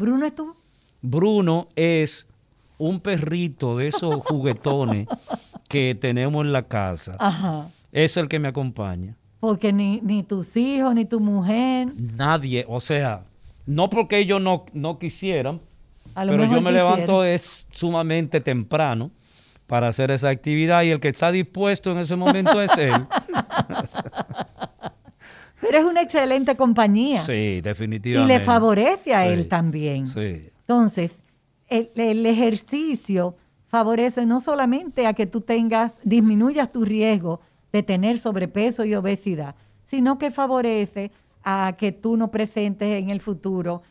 Bruno 0.00 0.24
es 0.24 0.34
tú. 0.34 0.56
Bruno 1.02 1.68
es 1.76 2.26
un 2.78 3.00
perrito 3.00 3.76
de 3.76 3.88
esos 3.88 4.14
juguetones 4.24 5.06
que 5.68 5.94
tenemos 5.94 6.42
en 6.46 6.52
la 6.52 6.62
casa. 6.62 7.16
Ajá. 7.18 7.68
Es 7.92 8.16
el 8.16 8.26
que 8.26 8.38
me 8.38 8.48
acompaña. 8.48 9.14
Porque 9.40 9.74
ni, 9.74 10.00
ni 10.00 10.22
tus 10.22 10.56
hijos, 10.56 10.94
ni 10.94 11.04
tu 11.04 11.20
mujer. 11.20 11.88
Nadie, 12.16 12.64
o 12.66 12.80
sea, 12.80 13.24
no 13.66 13.90
porque 13.90 14.18
ellos 14.18 14.40
no, 14.40 14.64
no 14.72 14.98
quisieran, 14.98 15.60
pero 16.14 16.44
yo 16.46 16.62
me 16.62 16.72
levanto 16.72 17.22
es 17.22 17.66
sumamente 17.70 18.40
temprano 18.40 19.10
para 19.66 19.88
hacer 19.88 20.10
esa 20.10 20.30
actividad 20.30 20.82
y 20.82 20.90
el 20.90 21.00
que 21.00 21.08
está 21.08 21.30
dispuesto 21.30 21.92
en 21.92 21.98
ese 21.98 22.16
momento 22.16 22.60
es 22.62 22.76
él. 22.78 22.92
Pero 25.60 25.78
es 25.78 25.84
una 25.84 26.02
excelente 26.02 26.56
compañía. 26.56 27.22
Sí, 27.22 27.32
y 27.32 27.60
definitivamente. 27.60 28.38
le 28.38 28.40
favorece 28.44 29.14
a 29.14 29.26
él 29.26 29.48
también. 29.48 30.06
Sí. 30.08 30.50
Entonces, 30.60 31.16
el, 31.68 31.90
el 31.96 32.24
ejercicio 32.26 33.36
favorece 33.66 34.26
no 34.26 34.40
solamente 34.40 35.06
a 35.06 35.12
que 35.12 35.26
tú 35.26 35.42
tengas, 35.42 35.98
disminuyas 36.02 36.72
tu 36.72 36.84
riesgo 36.84 37.40
de 37.72 37.82
tener 37.82 38.18
sobrepeso 38.18 38.84
y 38.84 38.94
obesidad, 38.94 39.54
sino 39.84 40.18
que 40.18 40.30
favorece 40.30 41.12
a 41.44 41.74
que 41.78 41.92
tú 41.92 42.16
no 42.16 42.30
presentes 42.30 43.00
en 43.02 43.10
el 43.10 43.20
futuro 43.20 43.82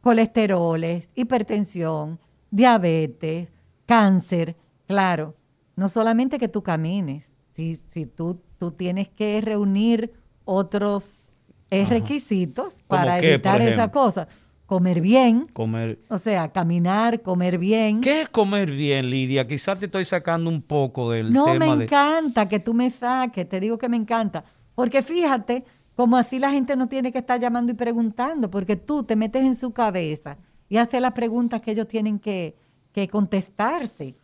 colesteroles, 0.00 1.08
hipertensión, 1.14 2.18
diabetes, 2.50 3.48
cáncer. 3.86 4.56
Claro, 4.86 5.36
no 5.76 5.88
solamente 5.88 6.38
que 6.38 6.48
tú 6.48 6.62
camines, 6.62 7.36
si, 7.52 7.76
si 7.88 8.06
tú, 8.06 8.40
tú 8.58 8.72
tienes 8.72 9.08
que 9.08 9.40
reunir 9.40 10.12
otros 10.44 11.32
eh, 11.70 11.84
requisitos 11.86 12.82
¿Cómo 12.86 13.00
para 13.00 13.20
qué, 13.20 13.34
evitar 13.34 13.60
esa 13.62 13.70
ejemplo? 13.84 14.00
cosa. 14.00 14.28
Comer 14.66 15.00
bien, 15.02 15.46
Comer. 15.52 15.98
o 16.08 16.18
sea, 16.18 16.50
caminar, 16.50 17.20
comer 17.20 17.58
bien. 17.58 18.00
¿Qué 18.00 18.22
es 18.22 18.28
comer 18.30 18.70
bien, 18.70 19.10
Lidia? 19.10 19.46
Quizás 19.46 19.78
te 19.78 19.86
estoy 19.86 20.04
sacando 20.06 20.48
un 20.48 20.62
poco 20.62 21.10
del 21.10 21.30
No, 21.30 21.46
me 21.46 21.52
tema 21.52 21.76
de... 21.76 21.84
encanta 21.84 22.48
que 22.48 22.58
tú 22.58 22.72
me 22.72 22.90
saques, 22.90 23.46
te 23.46 23.60
digo 23.60 23.76
que 23.76 23.88
me 23.90 23.98
encanta. 23.98 24.44
Porque 24.74 25.02
fíjate, 25.02 25.64
como 25.94 26.16
así 26.16 26.38
la 26.38 26.50
gente 26.50 26.74
no 26.74 26.88
tiene 26.88 27.12
que 27.12 27.18
estar 27.18 27.38
llamando 27.38 27.72
y 27.72 27.74
preguntando, 27.74 28.50
porque 28.50 28.76
tú 28.76 29.02
te 29.02 29.14
metes 29.14 29.42
en 29.42 29.56
su 29.56 29.72
cabeza 29.72 30.38
y 30.70 30.78
haces 30.78 31.02
las 31.02 31.12
preguntas 31.12 31.60
que 31.60 31.72
ellos 31.72 31.86
tienen 31.88 32.18
que, 32.18 32.56
que 32.92 33.08
contestarse. 33.08 34.14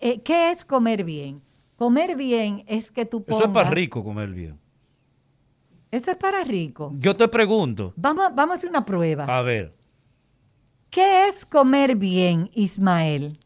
Eh, 0.00 0.20
¿Qué 0.22 0.52
es 0.52 0.64
comer 0.64 1.04
bien? 1.04 1.42
Comer 1.76 2.16
bien 2.16 2.64
es 2.66 2.90
que 2.90 3.04
tú 3.04 3.22
pongas... 3.24 3.40
Eso 3.40 3.48
es 3.48 3.54
para 3.54 3.68
rico 3.70 4.02
comer 4.02 4.30
bien. 4.30 4.58
Eso 5.92 6.10
es 6.10 6.16
para 6.16 6.42
rico. 6.42 6.92
Yo 6.98 7.14
te 7.14 7.28
pregunto, 7.28 7.92
Vamos, 7.96 8.24
a- 8.24 8.30
vamos 8.30 8.54
a 8.54 8.58
hacer 8.58 8.70
una 8.70 8.84
prueba. 8.84 9.24
a 9.26 9.42
ver, 9.42 9.76
¿Qué 10.90 11.26
es 11.28 11.46
comer 11.46 11.96
bien, 11.96 12.50
Ismael? 12.52 13.38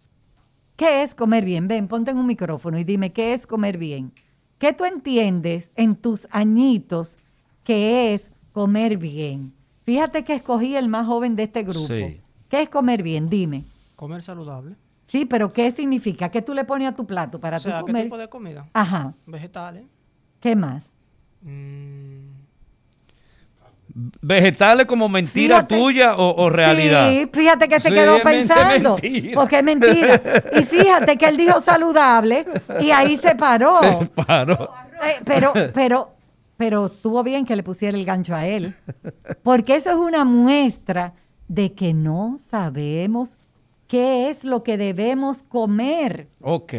¿Qué 0.76 1.02
es 1.02 1.14
comer 1.14 1.44
bien? 1.44 1.68
Ven, 1.68 1.86
ponte 1.86 2.10
en 2.10 2.18
un 2.18 2.26
micrófono 2.26 2.76
y 2.78 2.82
dime, 2.84 3.12
¿qué 3.12 3.34
es 3.34 3.46
comer 3.46 3.78
bien? 3.78 4.12
¿Qué 4.58 4.72
tú 4.72 4.84
entiendes 4.84 5.70
en 5.76 5.94
tus 5.96 6.26
añitos 6.32 7.18
que 7.62 8.14
es 8.14 8.32
comer 8.52 8.96
bien? 8.96 9.52
Fíjate 9.84 10.24
que 10.24 10.34
escogí 10.34 10.74
el 10.76 10.88
más 10.88 11.06
joven 11.06 11.36
de 11.36 11.44
este 11.44 11.62
grupo. 11.62 11.86
Sí. 11.86 12.20
¿Qué 12.48 12.62
es 12.62 12.68
comer 12.68 13.02
bien? 13.04 13.28
Dime. 13.28 13.64
Comer 13.94 14.22
saludable. 14.22 14.74
Sí, 15.06 15.24
pero 15.24 15.52
¿qué 15.52 15.70
significa? 15.70 16.30
¿Qué 16.32 16.42
tú 16.42 16.52
le 16.52 16.64
pones 16.64 16.88
a 16.88 16.94
tu 16.96 17.06
plato 17.06 17.38
para 17.38 17.58
O 17.58 17.60
sea, 17.60 17.78
tú 17.80 17.86
¿qué 17.86 17.92
comer? 17.92 18.04
tipo 18.06 18.18
de 18.18 18.28
comida? 18.28 18.68
Ajá. 18.72 19.14
Vegetales. 19.24 19.84
¿Qué 20.40 20.56
más? 20.56 20.96
Mm, 21.42 22.25
¿vegetales 24.20 24.86
como 24.86 25.08
mentira 25.08 25.56
Fíjate. 25.56 25.76
tuya 25.76 26.14
o, 26.16 26.44
o 26.44 26.50
realidad? 26.50 27.10
Sí, 27.10 27.28
fíjate 27.32 27.68
que 27.68 27.80
se 27.80 27.88
Sí, 27.88 27.94
quedó 27.94 28.22
pensando. 28.22 28.96
mentira. 29.00 29.34
Porque 29.34 29.58
es 29.58 29.64
mentira. 29.64 30.20
Y 30.54 30.62
fíjate 30.64 31.16
que 31.16 31.26
él 31.26 31.36
dijo 31.36 31.60
saludable 31.60 32.44
y 32.80 32.90
ahí 32.90 33.16
se 33.16 33.34
paró. 33.34 33.72
Se 33.80 34.06
paró. 34.26 34.70
Eh, 35.04 35.16
pero, 35.24 35.52
pero, 35.72 36.10
pero 36.56 36.86
estuvo 36.86 37.22
bien 37.22 37.44
que 37.46 37.56
le 37.56 37.62
pusiera 37.62 37.96
el 37.96 38.04
gancho 38.04 38.34
a 38.34 38.46
él. 38.46 38.74
Porque 39.42 39.76
eso 39.76 39.90
es 39.90 39.96
una 39.96 40.24
muestra 40.24 41.14
de 41.48 41.72
que 41.72 41.94
no 41.94 42.36
sabemos 42.38 43.38
qué 43.88 44.28
es 44.30 44.44
lo 44.44 44.62
que 44.62 44.76
debemos 44.76 45.42
comer. 45.42 46.28
Ok. 46.42 46.74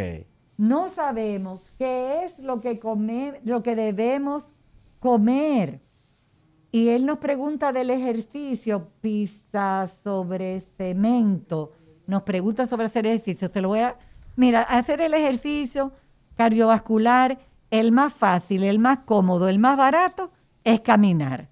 No 0.58 0.90
sabemos 0.90 1.72
qué 1.80 2.24
es 2.26 2.40
lo 2.40 2.60
que 2.62 2.80
come- 2.80 3.40
lo 3.46 3.64
que 3.64 3.76
debemos 3.76 4.54
comer. 5.00 5.80
Y 6.78 6.90
él 6.90 7.08
nos 7.08 7.18
pregunta 7.18 7.74
del 7.74 7.90
ejercicio, 7.90 8.90
pisa 9.02 9.88
sobre 9.88 10.62
cemento. 10.78 11.74
Nos 12.06 12.22
pregunta 12.22 12.68
sobre 12.68 12.86
hacer 12.86 13.08
ejercicio. 13.08 13.50
Te 13.50 13.64
lo 13.64 13.70
voy 13.70 13.80
a. 13.80 13.98
Mira, 14.36 14.62
hacer 14.62 15.02
el 15.02 15.16
ejercicio 15.16 15.92
cardiovascular, 16.36 17.40
el 17.72 17.92
más 17.92 18.14
fácil, 18.14 18.64
el 18.64 18.78
más 18.78 19.00
cómodo, 19.06 19.50
el 19.50 19.58
más 19.58 19.76
barato, 19.76 20.30
es 20.64 20.82
caminar. 20.82 21.50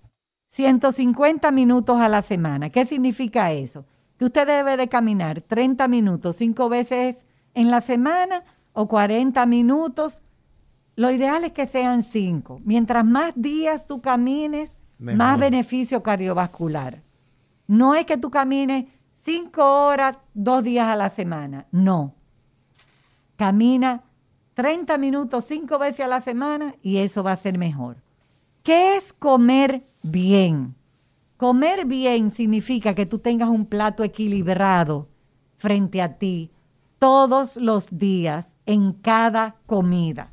150 0.49 1.49
minutos 1.49 1.99
a 1.99 2.07
la 2.07 2.21
semana. 2.21 2.69
¿Qué 2.69 2.85
significa 2.85 3.51
eso? 3.51 3.83
Que 4.19 4.25
usted 4.25 4.45
debe 4.45 4.77
de 4.77 4.87
caminar 4.89 5.41
30 5.41 5.87
minutos, 5.87 6.35
cinco 6.35 6.69
veces 6.69 7.15
en 7.55 7.71
la 7.71 7.81
semana 7.81 8.43
o 8.73 8.87
40 8.87 9.43
minutos. 9.47 10.21
Lo 10.95 11.09
ideal 11.09 11.45
es 11.45 11.51
que 11.51 11.65
sean 11.65 12.03
cinco. 12.03 12.61
Mientras 12.63 13.03
más 13.03 13.33
días 13.35 13.87
tú 13.87 14.03
camines, 14.03 14.69
Mejor. 14.97 15.17
más 15.17 15.39
beneficio 15.39 16.01
cardiovascular. 16.01 17.01
No 17.67 17.95
es 17.95 18.05
que 18.05 18.17
tú 18.17 18.29
camines 18.29 18.85
cinco 19.23 19.87
horas, 19.87 20.17
dos 20.33 20.63
días 20.63 20.87
a 20.87 20.95
la 20.95 21.09
semana. 21.09 21.65
No. 21.71 22.13
Camina 23.35 24.03
30 24.53 24.97
minutos, 24.97 25.45
cinco 25.45 25.77
veces 25.77 26.05
a 26.05 26.07
la 26.07 26.21
semana 26.21 26.75
y 26.81 26.97
eso 26.97 27.23
va 27.23 27.33
a 27.33 27.37
ser 27.37 27.57
mejor. 27.57 27.97
¿Qué 28.63 28.95
es 28.95 29.11
comer 29.13 29.83
bien? 30.01 30.75
Comer 31.37 31.85
bien 31.85 32.31
significa 32.31 32.95
que 32.95 33.05
tú 33.05 33.19
tengas 33.19 33.49
un 33.49 33.65
plato 33.65 34.03
equilibrado 34.03 35.09
frente 35.57 36.01
a 36.01 36.17
ti 36.17 36.51
todos 36.97 37.57
los 37.57 37.97
días 37.97 38.47
en 38.65 38.93
cada 38.93 39.57
comida. 39.65 40.31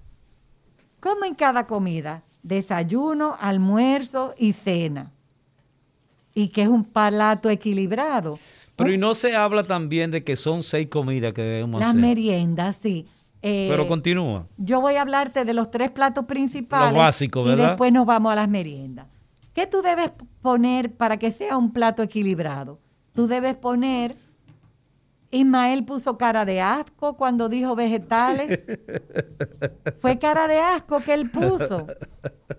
¿Cómo 1.00 1.24
en 1.24 1.34
cada 1.34 1.66
comida? 1.66 2.22
Desayuno, 2.42 3.36
almuerzo 3.38 4.34
y 4.38 4.52
cena. 4.52 5.10
Y 6.34 6.48
que 6.48 6.62
es 6.62 6.68
un 6.68 6.84
plato 6.84 7.50
equilibrado. 7.50 8.38
Pero 8.76 8.92
y 8.92 8.98
no 8.98 9.14
se 9.14 9.36
habla 9.36 9.64
también 9.64 10.10
de 10.10 10.24
que 10.24 10.36
son 10.36 10.62
seis 10.62 10.88
comidas 10.88 11.32
que 11.34 11.42
debemos 11.42 11.80
Las 11.80 11.90
hacer. 11.90 12.00
meriendas, 12.00 12.76
sí. 12.76 13.06
Eh, 13.42 13.66
Pero 13.68 13.86
continúa. 13.88 14.46
yo 14.56 14.80
voy 14.80 14.94
a 14.94 15.02
hablarte 15.02 15.44
de 15.44 15.52
los 15.52 15.70
tres 15.70 15.90
platos 15.90 16.24
principales. 16.26 16.92
Lo 16.92 16.98
básico, 17.00 17.40
Y 17.42 17.48
¿verdad? 17.48 17.68
después 17.70 17.92
nos 17.92 18.06
vamos 18.06 18.32
a 18.32 18.36
las 18.36 18.48
meriendas. 18.48 19.06
¿Qué 19.52 19.66
tú 19.66 19.82
debes 19.82 20.12
poner 20.40 20.92
para 20.92 21.18
que 21.18 21.32
sea 21.32 21.56
un 21.58 21.72
plato 21.72 22.02
equilibrado? 22.02 22.78
Tú 23.14 23.26
debes 23.26 23.54
poner. 23.56 24.16
Ismael 25.32 25.84
puso 25.84 26.16
cara 26.18 26.44
de 26.44 26.60
asco 26.60 27.16
cuando 27.16 27.48
dijo 27.48 27.74
vegetales. 27.74 28.62
Fue 30.00 30.18
cara 30.18 30.46
de 30.46 30.58
asco 30.58 31.00
que 31.00 31.14
él 31.14 31.30
puso. 31.30 31.86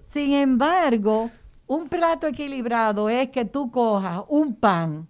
Sin 0.08 0.34
embargo, 0.34 1.30
un 1.68 1.88
plato 1.88 2.28
equilibrado 2.28 3.10
es 3.10 3.30
que 3.30 3.46
tú 3.46 3.72
cojas 3.72 4.24
un 4.28 4.56
pan, 4.56 5.08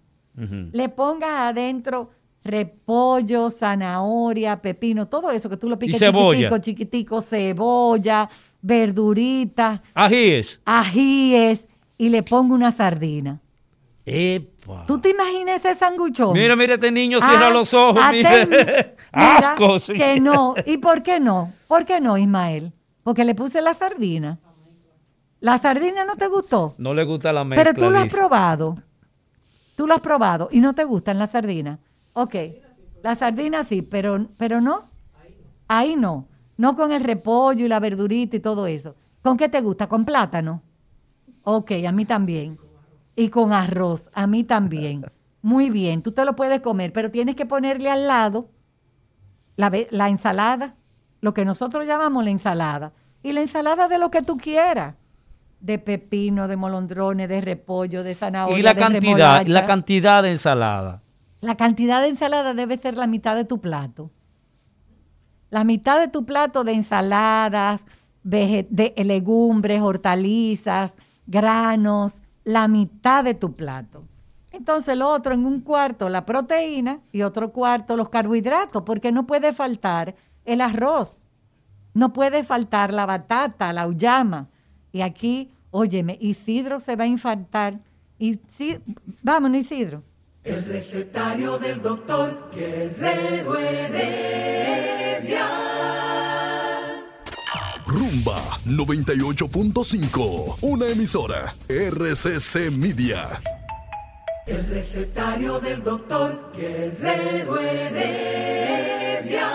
le 0.72 0.88
pongas 0.88 1.30
adentro 1.50 2.10
repollo, 2.44 3.50
zanahoria, 3.50 4.60
pepino, 4.60 5.08
todo 5.08 5.30
eso 5.30 5.48
que 5.48 5.56
tú 5.56 5.68
lo 5.68 5.78
piques 5.78 5.98
chiquitico, 5.98 6.58
chiquitico, 6.58 7.20
cebolla, 7.22 8.28
verduritas, 8.60 9.80
Ajíes. 9.94 10.60
ajíes 10.64 11.68
y 11.96 12.10
le 12.10 12.22
pongo 12.22 12.54
una 12.54 12.70
sardina. 12.72 13.40
¿Tú 14.86 14.98
te 14.98 15.10
imaginas 15.10 15.64
ese 15.64 15.74
sanguchón? 15.76 16.32
Mira, 16.32 16.56
mira, 16.56 16.74
este 16.74 16.90
niño 16.90 17.20
cierra 17.20 17.48
Ah, 17.48 17.50
los 17.50 17.72
ojos. 17.74 17.96
atén- 18.02 18.48
mira. 18.48 18.94
mira, 19.14 19.50
Asco, 19.52 19.78
sí. 19.78 19.92
Que 19.94 20.20
no. 20.20 20.54
¿Y 20.66 20.78
por 20.78 21.02
qué 21.02 21.20
no? 21.20 21.52
¿Por 21.68 21.84
qué 21.84 22.00
no, 22.00 22.16
Ismael? 22.16 22.72
Porque 23.02 23.24
le 23.24 23.34
puse 23.34 23.60
la 23.60 23.74
sardina. 23.74 24.38
¿La 25.40 25.58
sardina 25.58 26.04
no 26.04 26.16
te 26.16 26.26
gustó? 26.28 26.74
No 26.78 26.94
le 26.94 27.04
gusta 27.04 27.32
la 27.32 27.44
mezcla. 27.44 27.64
Pero 27.64 27.78
tú 27.78 27.90
lo 27.90 27.98
has 27.98 28.04
dice. 28.04 28.16
probado. 28.16 28.74
Tú 29.76 29.86
lo 29.86 29.94
has 29.94 30.00
probado 30.00 30.48
y 30.50 30.60
no 30.60 30.74
te 30.74 30.84
gustan 30.84 31.18
las 31.18 31.32
sardinas. 31.32 31.78
Ok. 32.14 32.34
La 33.02 33.14
sardina 33.16 33.64
sí, 33.64 33.82
pero, 33.82 34.26
pero 34.38 34.60
no. 34.62 34.84
Ahí 35.68 35.96
no. 35.96 36.26
No 36.56 36.74
con 36.74 36.92
el 36.92 37.04
repollo 37.04 37.66
y 37.66 37.68
la 37.68 37.80
verdurita 37.80 38.36
y 38.36 38.40
todo 38.40 38.66
eso. 38.66 38.94
¿Con 39.20 39.36
qué 39.36 39.48
te 39.48 39.60
gusta? 39.60 39.88
¿Con 39.88 40.04
plátano? 40.06 40.62
Ok, 41.42 41.72
a 41.86 41.92
mí 41.92 42.06
también. 42.06 42.56
Y 43.16 43.28
con 43.28 43.52
arroz, 43.52 44.10
a 44.14 44.26
mí 44.26 44.44
también. 44.44 45.04
Muy 45.42 45.70
bien, 45.70 46.02
tú 46.02 46.12
te 46.12 46.24
lo 46.24 46.34
puedes 46.34 46.60
comer, 46.60 46.92
pero 46.92 47.10
tienes 47.10 47.36
que 47.36 47.46
ponerle 47.46 47.90
al 47.90 48.06
lado 48.06 48.50
la, 49.56 49.70
la 49.90 50.08
ensalada, 50.08 50.74
lo 51.20 51.34
que 51.34 51.44
nosotros 51.44 51.86
llamamos 51.86 52.24
la 52.24 52.30
ensalada. 52.30 52.92
Y 53.22 53.32
la 53.32 53.40
ensalada 53.40 53.88
de 53.88 53.98
lo 53.98 54.10
que 54.10 54.22
tú 54.22 54.36
quieras. 54.36 54.96
De 55.60 55.78
pepino, 55.78 56.48
de 56.48 56.56
molondrones, 56.56 57.28
de 57.28 57.40
repollo, 57.40 58.02
de 58.02 58.14
zanahoria. 58.14 58.58
y 58.58 58.62
la 58.62 58.74
de 58.74 58.80
cantidad, 58.80 59.38
remolacha. 59.38 59.52
la 59.52 59.64
cantidad 59.64 60.22
de 60.22 60.30
ensalada. 60.30 61.02
La 61.40 61.56
cantidad 61.56 62.02
de 62.02 62.08
ensalada 62.08 62.52
debe 62.52 62.76
ser 62.76 62.96
la 62.96 63.06
mitad 63.06 63.36
de 63.36 63.44
tu 63.44 63.60
plato. 63.60 64.10
La 65.50 65.62
mitad 65.64 66.00
de 66.00 66.08
tu 66.08 66.26
plato 66.26 66.64
de 66.64 66.72
ensaladas, 66.72 67.82
de 68.22 68.94
legumbres, 69.04 69.80
hortalizas, 69.80 70.96
granos, 71.26 72.20
la 72.44 72.68
mitad 72.68 73.24
de 73.24 73.34
tu 73.34 73.54
plato. 73.54 74.04
Entonces 74.52 74.96
lo 74.96 75.08
otro 75.08 75.34
en 75.34 75.44
un 75.44 75.60
cuarto 75.60 76.08
la 76.08 76.24
proteína 76.24 77.00
y 77.10 77.22
otro 77.22 77.50
cuarto 77.50 77.96
los 77.96 78.08
carbohidratos, 78.08 78.84
porque 78.84 79.10
no 79.10 79.26
puede 79.26 79.52
faltar 79.52 80.14
el 80.44 80.60
arroz, 80.60 81.26
no 81.92 82.12
puede 82.12 82.44
faltar 82.44 82.92
la 82.92 83.06
batata, 83.06 83.72
la 83.72 83.88
uyama. 83.88 84.48
Y 84.92 85.00
aquí, 85.00 85.50
óyeme, 85.70 86.18
Isidro 86.20 86.78
se 86.78 86.94
va 86.94 87.04
a 87.04 87.08
infartar. 87.08 87.80
Vámonos 89.22 89.60
Isidro. 89.60 90.02
El 90.44 90.64
recetario 90.66 91.58
del 91.58 91.80
doctor 91.82 92.50
Guerrero 92.54 93.56
Heredia. 93.56 95.48
Rumba 98.24 98.58
98.5, 98.66 100.56
una 100.62 100.86
emisora 100.88 101.52
RCC 101.68 102.70
Media. 102.70 103.28
El 104.46 104.66
recetario 104.68 105.58
del 105.60 105.82
doctor 105.82 106.50
Guerrero 106.56 107.58
Heredia. 107.60 109.48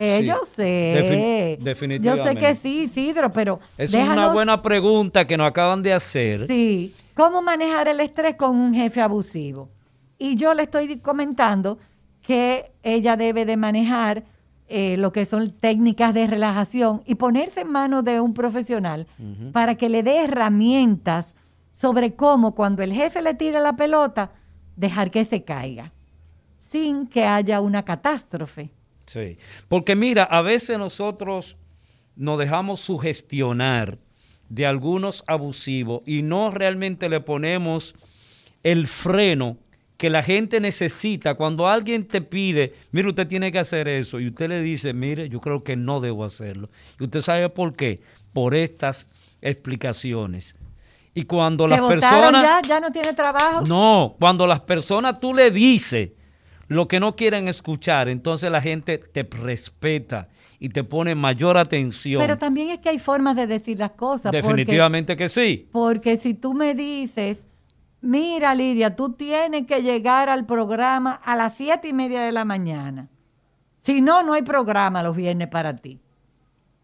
Eh, 0.00 0.18
Sí, 0.20 0.26
yo 0.26 0.40
sé. 0.44 0.94
defin- 0.96 1.58
Yo 1.58 1.64
sé 1.64 1.64
definitivamente. 1.64 2.40
que 2.40 2.56
sí, 2.56 2.82
Isidro, 2.84 3.30
pero 3.32 3.60
Es 3.78 3.94
una 3.94 4.32
buena 4.32 4.60
pregunta 4.62 5.26
que 5.28 5.36
nos 5.36 5.46
acaban 5.48 5.80
de 5.82 5.92
hacer. 5.92 6.46
Sí. 6.48 6.92
¿Cómo 7.14 7.40
manejar 7.40 7.86
el 7.88 8.00
estrés 8.00 8.34
con 8.36 8.56
un 8.56 8.74
jefe 8.74 9.00
abusivo? 9.00 9.68
Y 10.18 10.34
yo 10.36 10.54
le 10.54 10.64
estoy 10.64 10.98
comentando 10.98 11.78
que 12.22 12.72
ella 12.82 13.16
debe 13.16 13.44
de 13.44 13.56
manejar 13.56 14.24
eh, 14.68 14.96
lo 14.96 15.12
que 15.12 15.24
son 15.24 15.50
técnicas 15.52 16.12
de 16.12 16.26
relajación 16.26 17.02
y 17.06 17.14
ponerse 17.14 17.60
en 17.60 17.70
manos 17.70 18.04
de 18.04 18.20
un 18.20 18.34
profesional 18.34 19.06
para 19.52 19.76
que 19.76 19.88
le 19.88 20.02
dé 20.02 20.24
herramientas 20.24 21.34
sobre 21.72 22.14
cómo 22.14 22.54
cuando 22.54 22.82
el 22.82 22.92
jefe 22.92 23.22
le 23.22 23.34
tira 23.34 23.60
la 23.60 23.76
pelota, 23.76 24.32
dejar 24.76 25.10
que 25.10 25.24
se 25.24 25.44
caiga, 25.44 25.92
sin 26.58 27.06
que 27.06 27.24
haya 27.24 27.60
una 27.60 27.84
catástrofe. 27.84 28.70
Sí. 29.06 29.36
Porque 29.68 29.94
mira, 29.94 30.24
a 30.24 30.42
veces 30.42 30.78
nosotros 30.78 31.56
nos 32.16 32.38
dejamos 32.38 32.80
sugestionar 32.80 33.98
de 34.48 34.66
algunos 34.66 35.22
abusivos 35.26 36.02
y 36.06 36.22
no 36.22 36.50
realmente 36.50 37.08
le 37.08 37.20
ponemos 37.20 37.94
el 38.62 38.88
freno 38.88 39.58
que 39.96 40.10
la 40.10 40.22
gente 40.22 40.60
necesita 40.60 41.34
cuando 41.34 41.68
alguien 41.68 42.06
te 42.06 42.20
pide, 42.20 42.74
mire, 42.92 43.08
usted 43.08 43.26
tiene 43.26 43.50
que 43.50 43.58
hacer 43.58 43.88
eso, 43.88 44.20
y 44.20 44.26
usted 44.26 44.48
le 44.48 44.60
dice, 44.60 44.92
mire, 44.92 45.28
yo 45.28 45.40
creo 45.40 45.64
que 45.64 45.76
no 45.76 46.00
debo 46.00 46.24
hacerlo. 46.24 46.68
Y 47.00 47.04
usted 47.04 47.22
sabe 47.22 47.48
por 47.48 47.74
qué, 47.74 48.00
por 48.32 48.54
estas 48.54 49.06
explicaciones. 49.40 50.54
Y 51.14 51.22
cuando 51.22 51.64
¿Te 51.64 51.70
las 51.70 51.80
personas... 51.80 52.42
ya? 52.42 52.60
¿Ya 52.60 52.80
no 52.80 52.92
tiene 52.92 53.14
trabajo? 53.14 53.62
No, 53.62 54.16
cuando 54.20 54.46
las 54.46 54.60
personas 54.60 55.18
tú 55.18 55.32
le 55.32 55.50
dices 55.50 56.10
lo 56.68 56.88
que 56.88 57.00
no 57.00 57.16
quieren 57.16 57.48
escuchar, 57.48 58.08
entonces 58.08 58.50
la 58.50 58.60
gente 58.60 58.98
te 58.98 59.22
respeta 59.22 60.28
y 60.58 60.68
te 60.68 60.84
pone 60.84 61.14
mayor 61.14 61.56
atención. 61.56 62.20
Pero 62.20 62.36
también 62.36 62.70
es 62.70 62.80
que 62.80 62.90
hay 62.90 62.98
formas 62.98 63.36
de 63.36 63.46
decir 63.46 63.78
las 63.78 63.92
cosas. 63.92 64.24
porque- 64.32 64.42
Definitivamente 64.42 65.16
que 65.16 65.28
sí. 65.30 65.68
Porque 65.72 66.18
si 66.18 66.34
tú 66.34 66.52
me 66.52 66.74
dices, 66.74 67.38
mira 68.06 68.54
Lidia, 68.54 68.96
tú 68.96 69.12
tienes 69.12 69.66
que 69.66 69.82
llegar 69.82 70.28
al 70.28 70.46
programa 70.46 71.12
a 71.12 71.36
las 71.36 71.54
siete 71.54 71.88
y 71.88 71.92
media 71.92 72.22
de 72.22 72.32
la 72.32 72.44
mañana. 72.44 73.08
Si 73.78 74.00
no, 74.00 74.22
no 74.22 74.32
hay 74.32 74.42
programa 74.42 75.02
los 75.02 75.14
viernes 75.14 75.48
para 75.48 75.76
ti. 75.76 76.00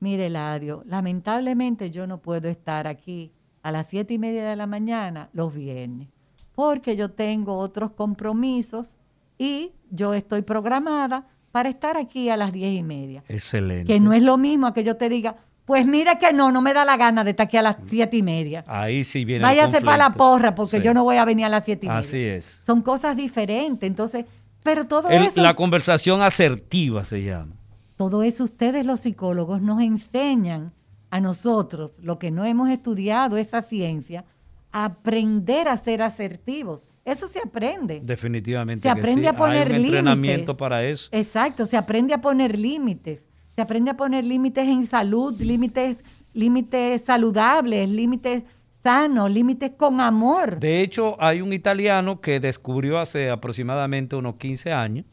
Mire, 0.00 0.28
Ladio, 0.30 0.82
lamentablemente 0.86 1.90
yo 1.90 2.06
no 2.06 2.18
puedo 2.18 2.48
estar 2.48 2.86
aquí 2.86 3.32
a 3.62 3.70
las 3.70 3.88
siete 3.88 4.14
y 4.14 4.18
media 4.18 4.44
de 4.48 4.56
la 4.56 4.66
mañana 4.66 5.30
los 5.32 5.54
viernes, 5.54 6.08
porque 6.54 6.96
yo 6.96 7.10
tengo 7.10 7.56
otros 7.56 7.92
compromisos 7.92 8.96
y 9.38 9.72
yo 9.90 10.14
estoy 10.14 10.42
programada 10.42 11.28
para 11.52 11.68
estar 11.68 11.96
aquí 11.96 12.30
a 12.30 12.36
las 12.36 12.52
diez 12.52 12.76
y 12.76 12.82
media. 12.82 13.22
Excelente. 13.28 13.92
Que 13.92 14.00
no 14.00 14.12
es 14.12 14.22
lo 14.22 14.36
mismo 14.36 14.66
a 14.66 14.74
que 14.74 14.84
yo 14.84 14.96
te 14.96 15.08
diga, 15.08 15.36
pues 15.64 15.86
mira 15.86 16.18
que 16.18 16.32
no, 16.32 16.50
no 16.52 16.60
me 16.60 16.72
da 16.74 16.84
la 16.84 16.96
gana 16.96 17.22
de 17.24 17.30
estar 17.30 17.44
aquí 17.46 17.56
a 17.56 17.62
las 17.62 17.76
siete 17.88 18.16
y 18.16 18.22
media. 18.22 18.64
Ahí 18.66 19.04
sí 19.04 19.24
viene 19.24 19.44
Váyase 19.44 19.80
para 19.80 19.96
la 19.96 20.12
porra 20.12 20.54
porque 20.54 20.78
Sí. 20.78 20.82
yo 20.82 20.92
no 20.94 21.04
voy 21.04 21.16
a 21.16 21.24
venir 21.24 21.44
a 21.46 21.48
las 21.48 21.64
siete 21.64 21.86
y 21.86 21.88
media. 21.88 22.00
Así 22.00 22.18
es. 22.22 22.60
Son 22.64 22.82
cosas 22.82 23.16
diferentes. 23.16 23.86
Entonces, 23.88 24.26
pero 24.62 24.86
todo 24.86 25.08
El- 25.08 25.22
eso, 25.24 25.40
la 25.40 25.54
conversación 25.54 26.22
asertiva 26.22 27.04
se 27.04 27.22
llama. 27.22 27.54
todo 27.96 28.22
eso 28.24 28.42
ustedes 28.44 28.84
los 28.84 29.00
psicólogos 29.00 29.62
nos 29.62 29.80
enseñan 29.80 30.72
a 31.10 31.20
nosotros, 31.20 31.98
lo 32.02 32.18
que 32.18 32.30
no 32.32 32.44
hemos 32.44 32.68
estudiado 32.70 33.36
esa 33.36 33.62
ciencia, 33.62 34.24
a 34.72 34.86
aprender 34.86 35.68
a 35.68 35.76
ser 35.76 36.02
asertivos. 36.02 36.88
Eso 37.04 37.26
se 37.28 37.38
aprende. 37.40 38.00
Definitivamente. 38.02 38.82
Se 38.82 38.88
que 38.88 38.98
aprende 38.98 39.22
sí. 39.22 39.26
a 39.26 39.36
poner 39.36 39.70
Hay 39.70 39.78
un 39.78 39.84
entrenamiento 39.84 40.36
límites. 40.52 40.56
para 40.56 40.84
eso. 40.84 41.08
Exacto, 41.12 41.66
se 41.66 41.76
aprende 41.76 42.14
a 42.14 42.20
poner 42.20 42.58
límites. 42.58 43.26
Se 43.54 43.62
aprende 43.62 43.90
a 43.90 43.96
poner 43.96 44.24
límites 44.24 44.66
en 44.66 44.86
salud, 44.86 45.38
límites, 45.40 45.98
límites 46.32 47.02
saludables, 47.02 47.88
límites 47.88 48.44
sanos, 48.82 49.30
límites 49.30 49.72
con 49.76 50.00
amor. 50.00 50.58
De 50.58 50.80
hecho, 50.80 51.20
hay 51.22 51.40
un 51.40 51.52
italiano 51.52 52.20
que 52.20 52.40
descubrió 52.40 52.98
hace 52.98 53.30
aproximadamente 53.30 54.16
unos 54.16 54.36
15 54.36 54.72
años 54.72 55.04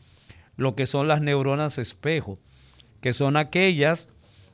lo 0.55 0.75
que 0.75 0.85
son 0.85 1.07
las 1.07 1.21
neuronas 1.21 1.77
espejo, 1.77 2.37
que 3.01 3.13
son 3.13 3.37
aquellas 3.37 4.09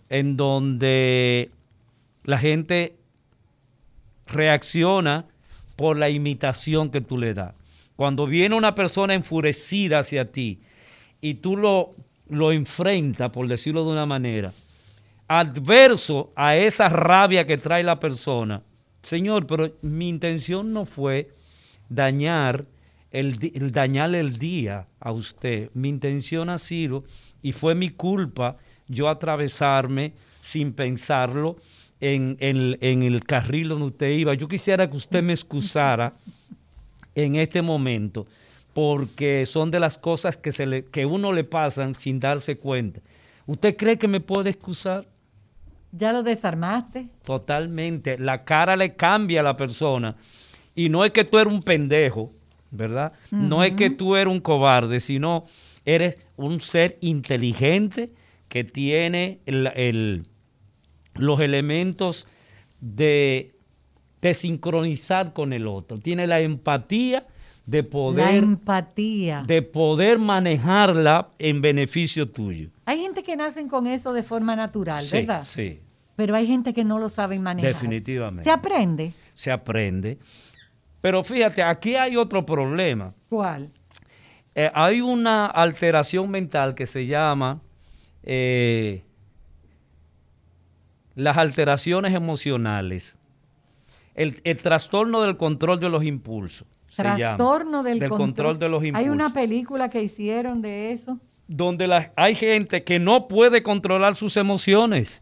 en 0.10 0.38
donde 0.38 1.50
la 2.24 2.38
gente 2.38 2.96
reacciona 4.28 5.26
por 5.76 5.98
la 5.98 6.10
imitación 6.10 6.92
que 6.92 7.02
tú 7.02 7.18
le 7.18 7.34
das. 7.34 7.54
Cuando 7.96 8.28
viene 8.28 8.56
una 8.56 8.76
persona 8.76 9.14
enfurecida 9.14 10.00
hacia 10.00 10.32
ti 10.32 10.60
y 11.22 11.36
tú 11.36 11.58
lo, 11.58 11.92
lo 12.30 12.52
enfrentas, 12.52 13.30
por 13.32 13.48
decirlo 13.48 13.86
de 13.86 13.92
una 13.92 14.06
manera, 14.06 14.52
adverso 15.28 16.32
a 16.36 16.56
esa 16.56 16.90
rabia 16.90 17.46
que 17.48 17.58
trae 17.58 17.84
la 17.84 18.00
persona, 18.00 18.62
Señor, 19.02 19.46
pero 19.48 19.72
mi 19.82 20.10
intención 20.10 20.74
no 20.74 20.86
fue 20.86 21.28
dañar 21.90 22.66
el, 23.12 23.38
el 23.54 24.40
día 24.40 24.86
a 25.00 25.12
usted. 25.12 25.70
Mi 25.74 25.90
intención 25.90 26.50
ha 26.50 26.58
sido, 26.58 27.00
y 27.42 27.52
fue 27.52 27.76
mi 27.76 27.90
culpa, 27.92 28.58
yo 28.88 29.08
atravesarme 29.10 30.14
sin 30.42 30.74
pensarlo 30.74 31.56
en, 32.00 32.36
en- 32.40 32.78
en 32.82 33.04
el 33.04 33.24
carril 33.24 33.70
donde 33.70 33.86
usted 33.86 34.10
iba. 34.10 34.34
Yo 34.34 34.48
quisiera 34.48 34.90
que 34.90 34.98
usted 34.98 35.24
me 35.24 35.34
excusara 35.34 36.14
en 37.14 37.36
este 37.36 37.62
momento, 37.62 38.26
porque 38.76 39.46
son 39.46 39.72
de 39.72 39.80
las 39.80 39.98
cosas 39.98 40.36
que, 40.36 40.52
se 40.52 40.66
le, 40.66 40.84
que 40.84 41.06
uno 41.06 41.32
le 41.32 41.46
pasan 41.46 41.96
sin 41.96 42.20
darse 42.20 42.58
cuenta. 42.58 43.00
¿Usted 43.46 43.78
cree 43.78 43.98
que 43.98 44.10
me 44.10 44.20
puede 44.20 44.50
excusar? 44.50 45.08
Ya 45.94 46.12
lo 46.12 46.24
desarmaste. 46.24 47.08
Totalmente. 47.24 48.18
La 48.18 48.44
cara 48.44 48.76
le 48.76 48.94
cambia 48.98 49.40
a 49.40 49.44
la 49.44 49.56
persona. 49.56 50.18
Y 50.76 50.90
no 50.90 51.06
es 51.06 51.12
que 51.14 51.24
tú 51.24 51.38
eres 51.40 51.54
un 51.54 51.64
pendejo, 51.64 52.34
¿verdad? 52.70 53.14
No 53.32 53.64
es 53.64 53.72
que 53.72 53.90
tú 53.92 54.18
eres 54.18 54.30
un 54.34 54.42
cobarde, 54.42 55.00
sino 55.00 55.46
eres 55.86 56.18
un 56.36 56.60
ser 56.60 56.98
inteligente 57.00 58.10
que 58.50 58.66
tiene 58.66 59.40
el- 59.46 59.68
el- 59.74 60.24
los 61.14 61.40
elementos 61.40 62.28
de, 62.82 63.54
de 64.22 64.34
sincronizar 64.34 65.32
con 65.32 65.54
el 65.54 65.66
otro. 65.66 65.98
Tiene 65.98 66.28
la 66.28 66.42
empatía 66.42 67.24
de 67.66 67.82
La 67.84 67.90
poder, 67.90 68.36
empatía. 68.44 69.44
de 69.48 69.62
poder 69.62 70.20
manejarla 70.20 71.30
en 71.40 71.62
beneficio 71.62 72.28
tuyo. 72.30 72.70
Hay 72.86 73.00
gente 73.02 73.24
que 73.24 73.36
nacen 73.36 73.68
con 73.68 73.88
eso 73.88 74.14
de 74.14 74.22
forma 74.24 74.56
natural, 74.56 75.02
Sí, 75.02 75.18
¿verdad? 75.18 75.44
sí, 75.44 75.80
Pero 76.16 76.36
hay 76.36 76.46
gente 76.48 76.74
que 76.74 76.84
no 76.84 77.00
lo 77.00 77.10
sabe 77.10 77.40
manejar. 77.40 77.74
definitivamente. 77.74 78.44
Se 78.44 78.52
aprende. 78.52 79.14
se 79.34 79.52
aprende. 79.52 80.20
Pero 81.02 81.24
fíjate, 81.24 81.62
aquí 81.64 81.96
hay 81.96 82.18
otro 82.18 82.46
problema. 82.46 83.14
¿Cuál? 83.30 83.72
eh, 84.54 84.72
hay 84.74 85.02
una 85.02 85.48
alteración 85.48 86.30
mental 86.32 86.76
que 86.76 86.86
se 86.88 87.06
llama 87.08 87.62
eh, 88.24 89.04
las 91.16 91.38
alteraciones 91.38 92.14
emocionales. 92.14 93.18
El, 94.16 94.40
el 94.44 94.58
trastorno 94.58 95.22
del 95.22 95.36
control 95.38 95.80
de 95.80 95.90
los 95.90 96.04
impulsos. 96.04 96.68
Trastorno 96.96 97.84
del, 97.84 98.00
Del 98.00 98.10
control 98.10 98.58
de 98.60 98.70
los 98.70 98.82
Hay 98.82 98.90
impulsos. 98.90 99.14
una 99.14 99.34
película 99.34 99.90
que 99.90 100.02
hicieron 100.04 100.62
de 100.62 100.92
eso. 100.92 101.20
donde 101.48 101.86
la- 101.88 102.12
hay 102.16 102.34
gente 102.34 102.84
que 102.84 102.98
no 102.98 103.28
puede 103.28 103.62
controlar 103.62 104.16
sus 104.16 104.36
emociones. 104.36 105.22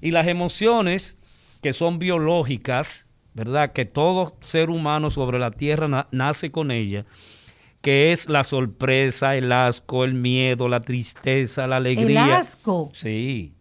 Y 0.00 0.12
las 0.12 0.26
emociones 0.28 1.18
que 1.62 1.72
son 1.72 1.98
biológicas, 1.98 3.06
¿verdad? 3.32 3.72
Que 3.72 3.84
todo 3.84 4.36
ser 4.40 4.70
humano 4.70 5.10
sobre 5.10 5.38
la 5.40 5.50
tierra 5.50 5.88
na- 5.88 6.06
nace 6.12 6.50
con 6.52 6.70
ellas, 6.70 7.06
que 7.80 8.12
es 8.12 8.28
la 8.28 8.44
sorpresa, 8.44 9.34
el 9.36 9.50
asco, 9.50 10.04
el 10.04 10.14
miedo, 10.14 10.68
la 10.68 10.80
tristeza, 10.80 11.66
la 11.66 11.78
El 11.78 11.86
alegría. 11.86 12.36
asco. 12.38 12.90
Sí, 12.94 13.54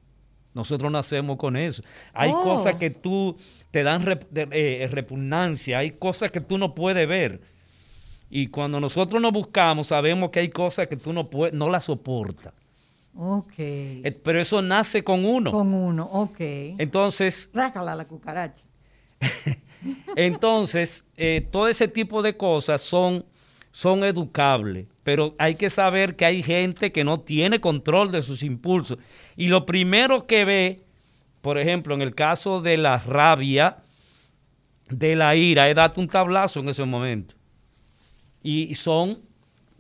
nosotros 0.54 0.92
nacemos 0.92 1.38
con 1.38 1.56
eso. 1.58 1.82
Hay 2.14 2.32
Oh. 2.32 2.44
cosas 2.44 2.76
que 2.76 2.90
tú 2.92 3.36
te 3.72 3.82
dan 3.84 4.06
rep- 4.06 4.28
eh, 4.52 4.88
repugnancia, 4.92 5.80
hay 5.80 5.92
cosas 5.92 6.30
que 6.30 6.42
tú 6.42 6.58
no 6.60 6.76
puedes 6.76 7.08
ver. 7.08 7.42
Y 8.36 8.48
cuando 8.48 8.80
nosotros 8.80 9.22
nos 9.22 9.32
buscamos, 9.32 9.86
sabemos 9.86 10.32
que 10.32 10.40
hay 10.40 10.50
cosas 10.50 10.88
que 10.88 10.98
tú 10.98 11.14
no, 11.14 11.30
puedes, 11.30 11.54
no 11.54 11.70
las 11.70 11.84
soportas. 11.84 12.52
Ok. 13.16 13.54
Eh, 13.58 14.20
Pero 14.24 14.42
eso 14.42 14.60
nace 14.60 15.04
con 15.04 15.24
uno. 15.24 15.52
Con 15.52 15.72
uno, 15.72 16.10
ok. 16.12 16.40
Entonces, 16.80 17.52
Rácala 17.54 17.94
la 17.94 18.06
cucaracha. 18.06 18.64
entonces 20.16 21.06
eh, 21.16 21.48
todo 21.52 21.68
ese 21.68 21.88
tipo 21.88 22.24
de 22.24 22.36
cosas 22.36 22.82
son, 22.82 23.24
son 23.70 24.04
educables. 24.04 24.88
Pero 25.04 25.36
hay 25.38 25.54
que 25.54 25.70
saber 25.70 26.16
que 26.16 26.26
hay 26.26 26.42
gente 26.42 26.92
que 26.92 27.04
no 27.04 27.20
tiene 27.20 27.62
control 27.62 28.12
de 28.12 28.24
sus 28.24 28.42
impulsos. 28.42 28.98
Y 29.38 29.50
lo 29.50 29.68
primero 29.68 30.26
que 30.26 30.44
ve, 30.44 30.82
por 31.44 31.60
ejemplo, 31.60 31.94
en 31.94 32.02
el 32.02 32.16
caso 32.16 32.62
de 32.62 32.78
la 32.78 32.98
rabia, 32.98 33.78
de 34.90 35.16
la 35.16 35.36
ira, 35.36 35.70
es 35.70 35.76
darte 35.76 36.00
un 36.00 36.08
tablazo 36.08 36.62
en 36.62 36.70
ese 36.70 36.84
momento. 36.84 37.36
Y 38.44 38.76
son, 38.76 39.20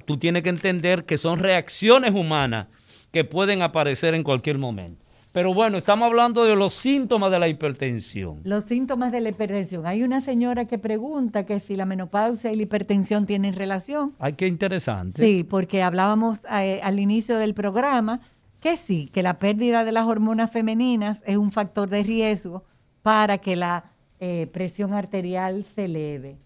tú 0.05 0.18
tienes 0.18 0.41
que 0.41 0.49
entender 0.49 1.05
que 1.05 1.18
son 1.18 1.39
reacciones 1.39 2.14
humanas 2.14 2.68
que 3.11 3.24
pueden 3.24 3.61
aparecer 3.61 4.16
en 4.16 4.24
cualquier 4.24 4.57
momento. 4.57 5.03
Pero 5.34 5.51
bueno, 5.51 5.78
estamos 5.78 6.05
hablando 6.05 6.43
de 6.45 6.55
los 6.55 6.76
síntomas 6.76 7.32
de 7.32 7.39
la 7.39 7.47
hipertensión. 7.47 8.39
Los 8.43 8.66
síntomas 8.66 9.11
de 9.11 9.20
la 9.20 9.30
hipertensión. 9.30 9.88
Hay 9.88 10.03
una 10.03 10.22
señora 10.22 10.66
que 10.66 10.78
pregunta 10.78 11.43
que 11.43 11.59
si 11.59 11.76
la 11.76 11.86
menopausia 11.86 12.51
y 12.51 12.55
la 12.55 12.64
hipertensión 12.64 13.26
tienen 13.26 13.53
relación. 13.53 14.14
Ay, 14.20 14.34
qué 14.34 14.47
interesante. 14.47 15.24
Sí, 15.24 15.43
porque 15.43 15.82
hablábamos 15.82 16.45
eh, 16.45 16.80
al 16.84 16.99
inicio 16.99 17.39
del 17.39 17.55
programa 17.55 18.22
que 18.59 18.78
sí, 18.78 19.09
que 19.11 19.24
la 19.24 19.39
pérdida 19.39 19.84
de 19.84 19.91
las 19.91 20.05
hormonas 20.05 20.51
femeninas 20.51 21.24
es 21.26 21.36
un 21.36 21.49
factor 21.49 21.89
de 21.89 22.03
riesgo 22.03 22.64
para 23.01 23.39
que 23.39 23.55
la 23.55 23.91
eh, 24.20 24.47
presión 24.53 24.93
arterial 24.93 25.66
se 25.66 25.86
eleve. 25.86 26.38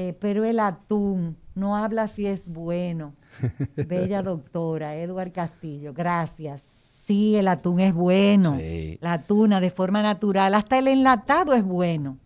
Eh, 0.00 0.16
pero 0.20 0.44
el 0.44 0.60
atún 0.60 1.36
no 1.56 1.74
habla 1.76 2.06
si 2.06 2.24
es 2.26 2.46
bueno. 2.46 3.14
Bella 3.88 4.22
doctora, 4.22 4.94
Edward 4.94 5.32
Castillo, 5.32 5.92
gracias. 5.92 6.62
Sí, 7.08 7.34
el 7.34 7.48
atún 7.48 7.80
es 7.80 7.92
bueno. 7.92 8.56
Sí. 8.58 8.96
La 9.00 9.18
tuna 9.22 9.60
de 9.60 9.70
forma 9.70 10.00
natural. 10.00 10.54
Hasta 10.54 10.78
el 10.78 10.86
enlatado 10.86 11.52
es 11.54 11.64
bueno. 11.64 12.16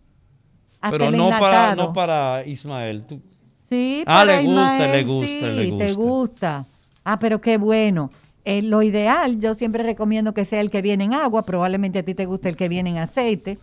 Hasta 0.81 0.91
Pero 0.97 1.05
el 1.09 1.17
no 1.17 1.29
para, 1.29 1.75
no 1.75 1.93
para 1.93 2.45
Ismael. 2.45 3.05
Tú- 3.07 3.21
Sí, 3.61 4.03
Ah, 4.05 4.19
para 4.19 4.39
le 4.41 4.45
gusta, 4.45 4.87
le 4.91 5.03
gusta, 5.03 5.27
sí, 5.27 5.41
le 5.41 5.63
te 5.65 5.93
gusta. 5.93 6.01
gusta. 6.01 6.65
Ah, 7.03 7.17
pero 7.17 7.41
qué 7.41 7.57
bueno. 7.57 8.11
Eh, 8.45 8.61
lo 8.61 8.83
ideal, 8.83 9.39
yo 9.39 9.55
siempre 9.55 9.81
recomiendo 9.81 10.33
que 10.35 10.45
sea 10.45 10.59
el 10.59 10.69
que 10.69 10.83
viene 10.83 11.05
en 11.05 11.13
agua. 11.15 11.41
Probablemente 11.43 11.97
a 11.99 12.03
ti 12.03 12.13
te 12.13 12.27
guste 12.27 12.49
el 12.49 12.55
que 12.55 12.69
viene 12.69 12.91
en 12.91 12.97
aceite. 12.97 13.57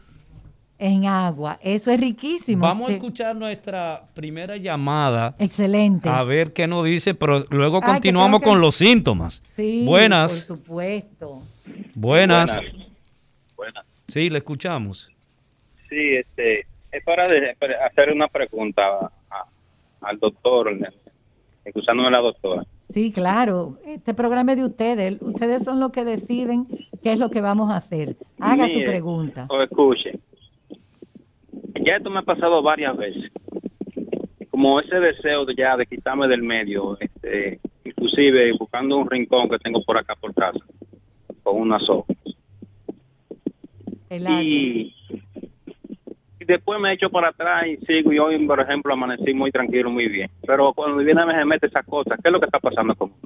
En 0.83 1.05
agua. 1.05 1.59
Eso 1.63 1.91
es 1.91 2.01
riquísimo. 2.01 2.63
Vamos 2.67 2.89
a 2.89 2.93
escuchar 2.95 3.37
nuestra 3.37 4.03
primera 4.15 4.57
llamada. 4.57 5.35
Excelente. 5.39 6.09
A 6.09 6.23
ver 6.25 6.55
qué 6.55 6.67
nos 6.67 6.87
dice, 6.87 7.15
pero 7.15 7.45
luego 7.51 7.81
Ay, 7.83 7.93
continuamos 7.93 8.41
que- 8.41 8.47
con 8.49 8.63
los 8.63 8.77
síntomas. 8.77 9.43
Sí, 9.57 9.85
Buenas, 9.87 10.47
Por 10.47 10.57
supuesto. 10.57 11.43
buenas. 11.95 12.59
Buenas. 13.55 13.85
Sí, 14.09 14.31
le 14.31 14.39
escuchamos. 14.39 15.11
Sí, 15.91 16.15
este, 16.17 16.61
es 16.93 17.05
para, 17.05 17.27
de- 17.27 17.55
para 17.59 17.85
hacer 17.87 18.11
una 18.11 18.29
pregunta 18.29 18.83
a- 19.31 19.45
al 20.01 20.19
doctor, 20.19 20.71
excusándome 21.67 22.11
la 22.11 22.21
doctora. 22.21 22.65
Sí, 22.89 23.13
claro. 23.13 23.77
Este 23.87 24.15
programa 24.15 24.53
es 24.53 24.59
de 24.59 24.65
ustedes. 24.65 25.17
Ustedes 25.21 25.63
son 25.63 25.79
los 25.79 25.93
que 25.93 26.05
deciden 26.07 26.67
qué 27.03 27.13
es 27.13 27.19
lo 27.19 27.31
que 27.31 27.43
vamos 27.43 27.71
a 27.71 27.77
hacer. 27.77 28.17
Haga 28.41 28.67
su 28.67 28.79
Mire, 28.79 28.87
pregunta. 28.87 29.47
O 29.51 29.61
escuche. 29.63 30.19
Ya 31.85 31.97
esto 31.97 32.11
me 32.11 32.19
ha 32.21 32.23
pasado 32.23 32.63
varias 32.63 32.97
veces. 32.97 33.31
Como 34.51 34.81
ese 34.81 34.97
deseo 34.97 35.45
de 35.45 35.55
ya 35.55 35.77
de 35.77 35.87
quitarme 35.87 36.29
del 36.29 36.43
medio, 36.43 36.99
este, 37.01 37.59
inclusive 37.85 38.53
buscando 38.59 38.97
un 38.97 39.09
rincón 39.09 39.49
que 39.49 39.59
tengo 39.59 39.83
por 39.83 39.97
acá 39.97 40.15
por 40.17 40.35
casa, 40.35 40.61
con 41.43 41.61
una 41.61 41.79
soga. 41.79 42.05
Y, 44.11 44.93
y 46.41 46.45
después 46.45 46.81
me 46.81 46.93
echo 46.93 47.09
para 47.11 47.29
atrás 47.29 47.67
y 47.69 47.77
sigo 47.87 48.13
y 48.13 48.19
hoy, 48.19 48.45
por 48.47 48.61
ejemplo, 48.61 48.93
amanecí 48.93 49.33
muy 49.33 49.51
tranquilo, 49.51 49.91
muy 49.91 50.09
bien. 50.09 50.31
Pero 50.47 50.73
cuando 50.75 50.99
viene 50.99 51.25
me 51.25 51.45
mete 51.45 51.69
esa 51.69 51.83
cosa, 51.83 52.17
¿qué 52.17 52.29
es 52.29 52.33
lo 52.33 52.41
que 52.41 52.47
está 52.47 52.59
pasando 52.59 52.95
conmigo? 52.95 53.21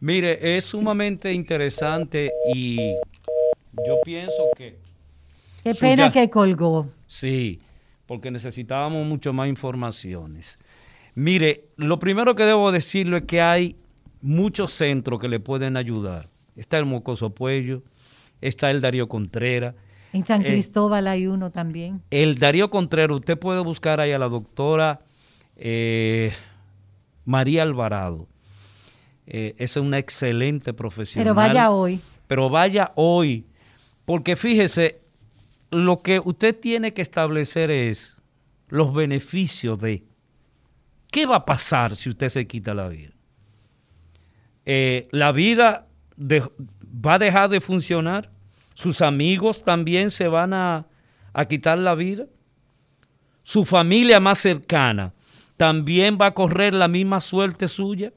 Mire, 0.00 0.56
es 0.56 0.64
sumamente 0.64 1.32
interesante 1.32 2.30
y 2.54 2.94
yo 3.86 3.98
pienso 4.02 4.48
que 4.56 4.78
Qué 5.62 5.74
pena 5.74 6.10
que 6.12 6.30
colgó. 6.30 6.88
Sí, 7.06 7.58
porque 8.06 8.30
necesitábamos 8.30 9.06
mucho 9.06 9.32
más 9.32 9.48
informaciones. 9.48 10.58
Mire, 11.14 11.64
lo 11.76 11.98
primero 11.98 12.34
que 12.34 12.44
debo 12.44 12.72
decirle 12.72 13.18
es 13.18 13.22
que 13.24 13.40
hay 13.40 13.76
muchos 14.22 14.72
centros 14.72 15.20
que 15.20 15.28
le 15.28 15.40
pueden 15.40 15.76
ayudar. 15.76 16.26
Está 16.56 16.78
el 16.78 16.86
Mocoso 16.86 17.30
Puello, 17.30 17.82
está 18.40 18.70
el 18.70 18.80
Darío 18.80 19.08
Contreras. 19.08 19.74
En 20.12 20.26
San 20.26 20.42
Eh, 20.42 20.46
Cristóbal 20.46 21.06
hay 21.06 21.26
uno 21.26 21.50
también. 21.50 22.02
El 22.10 22.38
Darío 22.38 22.70
Contreras, 22.70 23.16
usted 23.16 23.38
puede 23.38 23.60
buscar 23.62 24.00
ahí 24.00 24.12
a 24.12 24.18
la 24.18 24.28
doctora 24.28 25.00
eh, 25.56 26.32
María 27.24 27.62
Alvarado. 27.62 28.26
Eh, 29.26 29.54
es 29.58 29.76
una 29.76 29.98
excelente 29.98 30.72
profesional. 30.72 31.24
Pero 31.24 31.34
vaya 31.34 31.70
hoy. 31.70 32.00
Pero 32.26 32.48
vaya 32.50 32.90
hoy, 32.96 33.44
porque 34.04 34.34
fíjese, 34.36 34.98
lo 35.70 36.02
que 36.02 36.20
usted 36.20 36.58
tiene 36.58 36.92
que 36.92 37.02
establecer 37.02 37.70
es 37.70 38.20
los 38.68 38.92
beneficios 38.92 39.78
de 39.78 40.04
qué 41.10 41.26
va 41.26 41.36
a 41.36 41.44
pasar 41.44 41.96
si 41.96 42.08
usted 42.08 42.28
se 42.28 42.46
quita 42.46 42.74
la 42.74 42.88
vida. 42.88 43.12
Eh, 44.64 45.08
la 45.10 45.32
vida 45.32 45.88
va 46.18 47.14
a 47.14 47.18
dejar 47.18 47.50
de 47.50 47.60
funcionar, 47.60 48.30
sus 48.74 49.02
amigos 49.02 49.64
también 49.64 50.10
se 50.10 50.28
van 50.28 50.52
a, 50.52 50.86
a 51.32 51.44
quitar 51.46 51.78
la 51.78 51.94
vida, 51.94 52.26
su 53.42 53.64
familia 53.64 54.20
más 54.20 54.38
cercana 54.38 55.14
también 55.56 56.16
va 56.20 56.26
a 56.26 56.34
correr 56.34 56.72
la 56.72 56.88
misma 56.88 57.20
suerte 57.20 57.68
suya. 57.68 58.12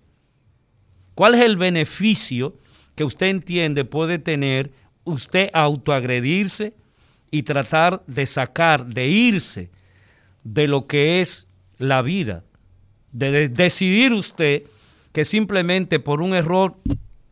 ¿Cuál 1.13 1.35
es 1.35 1.41
el 1.41 1.57
beneficio 1.57 2.55
que 2.95 3.03
usted 3.03 3.27
entiende 3.27 3.83
puede 3.83 4.17
tener 4.17 4.71
usted 5.03 5.49
autoagredirse 5.53 6.73
y 7.33 7.41
tratar 7.41 8.03
de 8.05 8.27
sacar, 8.27 8.85
de 8.85 9.07
irse 9.07 9.71
de 10.43 10.67
lo 10.67 10.85
que 10.85 11.19
es 11.19 11.47
la 11.79 12.03
vida? 12.03 12.43
De, 13.11 13.31
de- 13.31 13.49
decidir 13.49 14.13
usted 14.13 14.61
que 15.11 15.25
simplemente 15.25 15.99
por 15.99 16.21
un 16.21 16.35
error, 16.35 16.77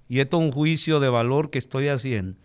y 0.09 0.19
esto 0.19 0.37
es 0.39 0.43
un 0.43 0.51
juicio 0.51 0.99
de 0.99 1.09
valor 1.09 1.51
que 1.51 1.59
estoy 1.59 1.87
haciendo, 1.89 2.35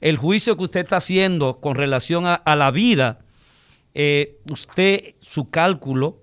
el 0.00 0.16
juicio 0.16 0.56
que 0.56 0.64
usted 0.64 0.80
está 0.80 0.96
haciendo 0.96 1.60
con 1.60 1.74
relación 1.76 2.24
a, 2.24 2.34
a 2.34 2.56
la 2.56 2.70
vida, 2.70 3.18
eh, 3.92 4.38
usted, 4.50 5.14
su 5.20 5.50
cálculo 5.50 6.22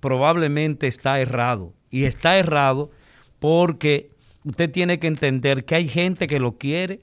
probablemente 0.00 0.86
está 0.86 1.18
errado. 1.18 1.72
Y 1.90 2.04
está 2.04 2.36
errado 2.36 2.90
porque 3.38 4.08
usted 4.44 4.70
tiene 4.70 4.98
que 4.98 5.06
entender 5.06 5.64
que 5.64 5.76
hay 5.76 5.88
gente 5.88 6.26
que 6.26 6.40
lo 6.40 6.58
quiere, 6.58 7.00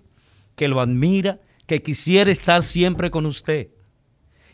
que 0.56 0.68
lo 0.68 0.82
admira, 0.82 1.40
que 1.68 1.84
quisiera 1.84 2.32
estar 2.32 2.64
siempre 2.64 3.12
con 3.12 3.26
usted, 3.26 3.68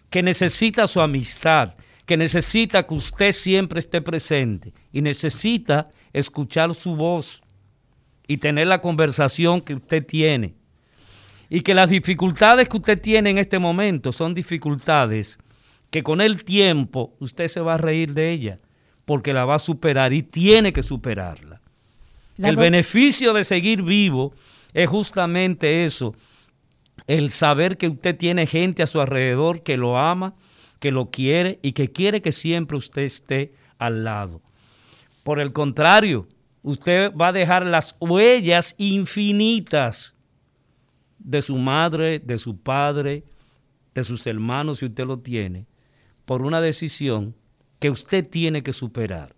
que 0.10 0.22
necesita 0.22 0.88
su 0.88 1.00
amistad, 1.00 1.76
que 2.06 2.18
necesita 2.18 2.86
que 2.86 2.96
usted 2.96 3.32
siempre 3.32 3.80
esté 3.80 4.02
presente 4.02 4.74
y 4.92 5.02
necesita 5.02 5.86
escuchar 6.12 6.74
su 6.74 6.96
voz 6.96 7.42
y 8.28 8.38
tener 8.38 8.68
la 8.68 8.82
conversación 8.82 9.62
que 9.62 9.76
usted 9.76 10.06
tiene. 10.06 10.56
Y 11.50 11.62
que 11.62 11.74
las 11.74 11.90
dificultades 11.90 12.68
que 12.68 12.78
usted 12.78 13.00
tiene 13.00 13.30
en 13.30 13.38
este 13.38 13.60
momento 13.60 14.12
son 14.12 14.34
dificultades 14.34 15.38
que 15.92 16.02
con 16.02 16.22
el 16.22 16.44
tiempo 16.44 17.14
usted 17.20 17.48
se 17.48 17.62
va 17.62 17.76
a 17.76 17.78
reír 17.78 18.14
de 18.14 18.32
ellas, 18.32 18.60
porque 19.06 19.34
la 19.34 19.46
va 19.46 19.56
a 19.56 19.60
superar 19.60 20.14
y 20.14 20.24
tiene 20.24 20.74
que 20.74 20.82
superarla. 20.82 21.62
el 22.40 22.56
beneficio 22.56 23.32
de 23.34 23.44
seguir 23.44 23.84
vivo 23.84 24.32
es 24.74 24.90
justamente 24.90 25.86
eso, 25.86 26.16
el 27.08 27.30
saber 27.30 27.78
que 27.78 27.88
usted 27.88 28.18
tiene 28.18 28.48
gente 28.48 28.84
a 28.84 28.88
su 28.88 29.02
alrededor 29.02 29.64
que 29.64 29.78
lo 29.78 29.98
ama, 29.98 30.36
que 30.80 30.92
lo 30.92 31.10
quiere 31.10 31.60
y 31.62 31.74
que 31.74 31.92
quiere 31.92 32.22
que 32.22 32.32
siempre 32.32 32.78
usted 32.78 33.04
esté 33.04 33.52
al 33.78 34.04
lado. 34.04 34.42
Por 35.24 35.40
el 35.40 35.54
contrario, 35.54 36.28
usted 36.62 37.14
va 37.14 37.30
a 37.30 37.34
dejar 37.34 37.66
las 37.66 37.96
huellas 38.00 38.76
infinitas 38.78 40.16
de 41.20 41.42
su 41.42 41.58
madre, 41.58 42.20
de 42.20 42.38
su 42.38 42.58
padre, 42.58 43.24
de 43.94 44.04
sus 44.04 44.26
hermanos, 44.28 44.80
si 44.80 44.86
usted 44.86 45.06
lo 45.06 45.20
tiene, 45.20 45.68
por 46.26 46.42
una 46.42 46.62
decisión 46.62 47.36
que 47.80 47.90
usted 47.90 48.28
tiene 48.28 48.64
que 48.64 48.74
superar 48.74 49.36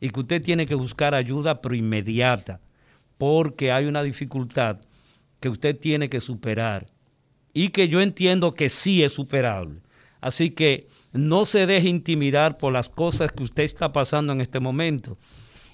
y 0.00 0.10
que 0.10 0.20
usted 0.20 0.42
tiene 0.42 0.66
que 0.66 0.74
buscar 0.74 1.14
ayuda 1.14 1.60
pero 1.60 1.74
inmediata, 1.74 2.60
porque 3.18 3.72
hay 3.72 3.86
una 3.86 4.02
dificultad 4.02 4.80
que 5.40 5.48
usted 5.48 5.78
tiene 5.78 6.08
que 6.08 6.20
superar 6.20 6.86
y 7.54 7.68
que 7.68 7.88
yo 7.88 8.02
entiendo 8.02 8.52
que 8.52 8.68
sí 8.68 9.02
es 9.02 9.12
superable. 9.12 9.80
Así 10.20 10.50
que 10.50 10.86
no 11.12 11.46
se 11.46 11.66
deje 11.66 11.88
intimidar 11.88 12.58
por 12.58 12.72
las 12.72 12.88
cosas 12.88 13.32
que 13.32 13.44
usted 13.44 13.62
está 13.62 13.92
pasando 13.92 14.32
en 14.32 14.40
este 14.40 14.58
momento 14.58 15.12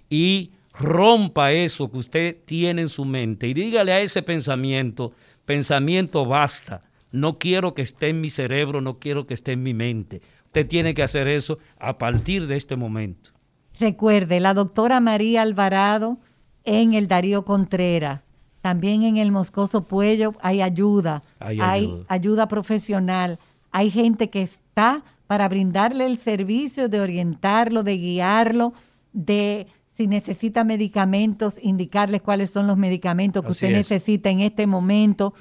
y 0.08 0.50
rompa 0.74 1.52
eso 1.52 1.90
que 1.90 1.98
usted 1.98 2.36
tiene 2.44 2.82
en 2.82 2.88
su 2.88 3.04
mente 3.04 3.48
y 3.48 3.54
dígale 3.54 3.92
a 3.92 4.00
ese 4.00 4.22
pensamiento, 4.22 5.12
pensamiento 5.46 6.26
basta, 6.26 6.80
no 7.12 7.38
quiero 7.38 7.74
que 7.74 7.82
esté 7.82 8.08
en 8.08 8.20
mi 8.20 8.30
cerebro, 8.30 8.80
no 8.80 8.98
quiero 8.98 9.26
que 9.26 9.34
esté 9.34 9.52
en 9.52 9.62
mi 9.62 9.74
mente. 9.74 10.20
Usted 10.46 10.66
tiene 10.66 10.94
que 10.94 11.02
hacer 11.02 11.28
eso 11.28 11.56
a 11.78 11.96
partir 11.96 12.46
de 12.46 12.56
este 12.56 12.76
momento. 12.76 13.30
Recuerde, 13.78 14.40
la 14.40 14.52
doctora 14.52 15.00
María 15.00 15.42
Alvarado 15.42 16.18
en 16.64 16.94
el 16.94 17.08
Darío 17.08 17.44
Contreras, 17.44 18.29
también 18.60 19.02
en 19.04 19.16
el 19.16 19.32
Moscoso 19.32 19.84
Puello 19.84 20.34
hay 20.40 20.62
ayuda, 20.62 21.22
hay, 21.38 21.60
ayuda. 21.60 22.04
ayuda 22.08 22.48
profesional, 22.48 23.38
hay 23.70 23.90
gente 23.90 24.30
que 24.30 24.42
está 24.42 25.02
para 25.26 25.48
brindarle 25.48 26.06
el 26.06 26.18
servicio 26.18 26.88
de 26.88 27.00
orientarlo, 27.00 27.82
de 27.82 27.96
guiarlo, 27.96 28.72
de 29.12 29.66
si 29.96 30.06
necesita 30.06 30.64
medicamentos, 30.64 31.56
indicarles 31.62 32.22
cuáles 32.22 32.50
son 32.50 32.66
los 32.66 32.76
medicamentos 32.76 33.44
que 33.44 33.50
usted 33.50 33.70
necesita 33.70 34.30
en 34.30 34.40
este 34.40 34.66
momento. 34.66 35.34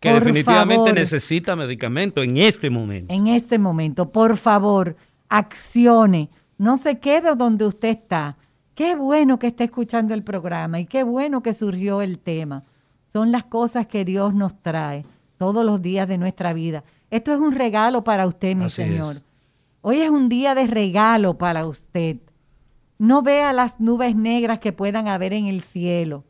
Que 0.00 0.12
definitivamente 0.12 0.92
necesita 0.92 1.56
medicamento 1.56 2.22
en 2.22 2.36
este 2.36 2.68
momento. 2.68 3.12
En 3.14 3.28
este 3.28 3.58
momento, 3.58 4.12
por 4.12 4.36
favor, 4.36 4.96
accione. 5.28 6.28
No 6.58 6.76
se 6.76 6.98
quede 6.98 7.34
donde 7.34 7.66
usted 7.66 7.88
está. 7.88 8.36
Qué 8.74 8.96
bueno 8.96 9.38
que 9.38 9.48
esté 9.48 9.64
escuchando 9.64 10.14
el 10.14 10.24
programa 10.24 10.80
y 10.80 10.86
qué 10.86 11.02
bueno 11.02 11.42
que 11.42 11.52
surgió 11.52 12.00
el 12.00 12.18
tema. 12.18 12.64
Son 13.06 13.30
las 13.30 13.44
cosas 13.44 13.86
que 13.86 14.04
Dios 14.04 14.34
nos 14.34 14.60
trae 14.62 15.04
todos 15.36 15.64
los 15.64 15.82
días 15.82 16.08
de 16.08 16.16
nuestra 16.16 16.54
vida. 16.54 16.82
Esto 17.10 17.32
es 17.32 17.38
un 17.38 17.52
regalo 17.52 18.04
para 18.04 18.26
usted, 18.26 18.56
mi 18.56 18.70
Señor. 18.70 19.16
Hoy 19.82 20.00
es 20.00 20.08
un 20.08 20.28
día 20.28 20.54
de 20.54 20.66
regalo 20.66 21.36
para 21.36 21.66
usted. 21.66 22.16
No 22.98 23.22
vea 23.22 23.52
las 23.52 23.80
nubes 23.80 24.16
negras 24.16 24.60
que 24.60 24.72
puedan 24.72 25.08
haber 25.08 25.34
en 25.34 25.46
el 25.46 25.62
cielo. 25.62 26.24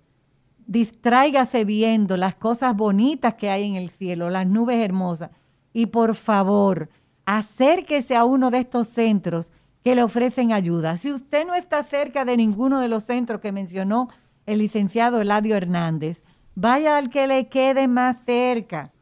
Distráigase 0.66 1.64
viendo 1.64 2.16
las 2.16 2.34
cosas 2.34 2.74
bonitas 2.74 3.34
que 3.34 3.50
hay 3.50 3.64
en 3.64 3.74
el 3.74 3.90
cielo, 3.90 4.30
las 4.30 4.46
nubes 4.46 4.78
hermosas. 4.78 5.30
Y 5.72 5.86
por 5.86 6.16
favor, 6.16 6.88
acérquese 7.26 8.16
a 8.16 8.24
uno 8.24 8.50
de 8.50 8.58
estos 8.58 8.88
centros 8.88 9.52
que 9.82 9.94
le 9.94 10.02
ofrecen 10.02 10.52
ayuda. 10.52 10.96
Si 10.96 11.12
usted 11.12 11.46
no 11.46 11.54
está 11.54 11.82
cerca 11.82 12.24
de 12.24 12.36
ninguno 12.36 12.80
de 12.80 12.88
los 12.88 13.04
centros 13.04 13.40
que 13.40 13.52
mencionó 13.52 14.08
el 14.46 14.58
licenciado 14.58 15.20
Eladio 15.20 15.56
Hernández, 15.56 16.22
vaya 16.54 16.96
al 16.96 17.10
que 17.10 17.26
le 17.26 17.48
quede 17.48 17.88
más 17.88 18.22
cerca, 18.24 18.92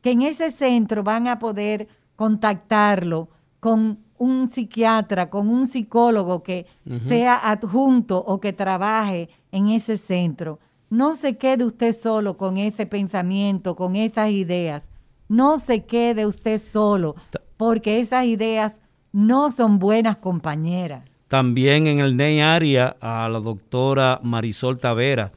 que 0.00 0.12
en 0.12 0.22
ese 0.22 0.50
centro 0.50 1.02
van 1.02 1.28
a 1.28 1.38
poder 1.38 1.88
contactarlo 2.16 3.28
con 3.60 3.98
un 4.18 4.48
psiquiatra, 4.48 5.28
con 5.28 5.48
un 5.48 5.66
psicólogo 5.66 6.42
que 6.42 6.66
sea 7.08 7.50
adjunto 7.50 8.18
o 8.18 8.40
que 8.40 8.52
trabaje 8.52 9.28
en 9.50 9.68
ese 9.68 9.98
centro. 9.98 10.60
No 10.90 11.16
se 11.16 11.36
quede 11.36 11.64
usted 11.64 11.92
solo 11.94 12.36
con 12.36 12.56
ese 12.56 12.86
pensamiento, 12.86 13.74
con 13.74 13.96
esas 13.96 14.30
ideas. 14.30 14.90
No 15.28 15.58
se 15.58 15.84
quede 15.84 16.26
usted 16.26 16.58
solo, 16.58 17.16
porque 17.56 18.00
esas 18.00 18.26
ideas 18.26 18.80
no 19.14 19.50
son 19.52 19.78
buenas 19.78 20.16
compañeras. 20.16 21.04
También 21.28 21.86
en 21.86 22.00
el 22.00 22.16
NEI 22.16 22.40
área 22.40 22.96
a 23.00 23.28
la 23.28 23.38
doctora 23.38 24.18
Marisol 24.24 24.80
Tavera, 24.80 25.28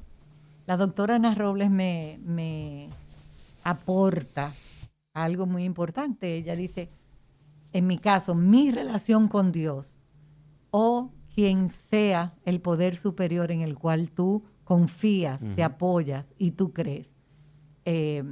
la 0.66 0.76
doctora 0.76 1.16
Ana 1.16 1.34
Robles 1.34 1.70
me, 1.70 2.18
me 2.24 2.88
aporta 3.64 4.52
algo 5.12 5.46
muy 5.46 5.64
importante. 5.64 6.36
Ella 6.36 6.56
dice, 6.56 6.90
en 7.72 7.86
mi 7.86 7.98
caso, 7.98 8.34
mi 8.34 8.70
relación 8.70 9.28
con 9.28 9.52
Dios 9.52 10.02
o 10.70 11.10
quien 11.34 11.70
sea 11.70 12.34
el 12.44 12.60
poder 12.60 12.96
superior 12.96 13.50
en 13.50 13.60
el 13.60 13.78
cual 13.78 14.10
tú 14.10 14.44
confías, 14.66 15.42
te 15.54 15.62
apoyas 15.62 16.26
y 16.36 16.50
tú 16.50 16.74
crees. 16.74 17.08
Eh, 17.86 18.22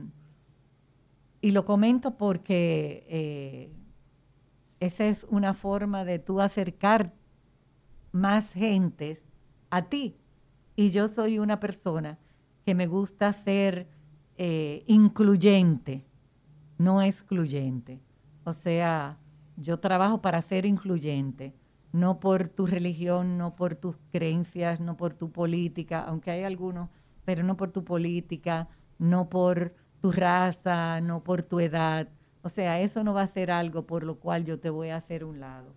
y 1.41 1.53
lo 1.53 1.65
comento 1.65 2.19
porque 2.19 3.07
eh, 3.09 3.73
esa 4.81 5.07
es 5.07 5.27
una 5.31 5.55
forma 5.55 6.05
de 6.05 6.19
tú 6.19 6.43
acercar 6.43 7.15
más 8.13 8.53
gentes 8.53 9.27
a 9.71 9.89
ti. 9.89 10.19
Y 10.77 10.91
yo 10.91 11.09
soy 11.09 11.39
una 11.39 11.59
persona 11.59 12.19
que 12.67 12.75
me 12.75 12.87
gusta 12.87 13.33
ser 13.33 13.89
eh, 14.37 14.85
incluyente 14.87 16.05
no 16.79 17.03
excluyente. 17.03 18.01
O 18.45 18.53
sea, 18.53 19.19
yo 19.57 19.79
trabajo 19.79 20.21
para 20.21 20.43
ser 20.43 20.67
incluyente, 20.67 21.55
no 21.95 22.19
por 22.19 22.49
tu 22.49 22.67
religión, 22.67 23.39
no 23.39 23.55
por 23.55 23.77
tus 23.77 23.97
creencias, 24.11 24.81
no 24.81 24.97
por 24.97 25.15
tu 25.15 25.31
política, 25.31 26.03
aunque 26.03 26.33
hay 26.33 26.43
algunos, 26.43 26.91
pero 27.25 27.45
no 27.45 27.57
por 27.57 27.71
tu 27.71 27.85
política, 27.85 28.69
no 28.99 29.29
por 29.29 29.77
tu 30.01 30.11
raza, 30.11 31.01
no 31.01 31.23
por 31.23 31.45
tu 31.45 31.61
edad. 31.61 32.09
O 32.43 32.49
sea, 32.49 32.81
eso 32.81 33.05
no 33.05 33.15
va 33.15 33.23
a 33.23 33.29
ser 33.29 33.53
algo 33.53 33.87
por 33.87 34.03
lo 34.03 34.17
cual 34.19 34.45
yo 34.45 34.59
te 34.59 34.71
voy 34.71 34.89
a 34.89 34.97
hacer 34.97 35.25
un 35.25 35.39
lado. 35.39 35.73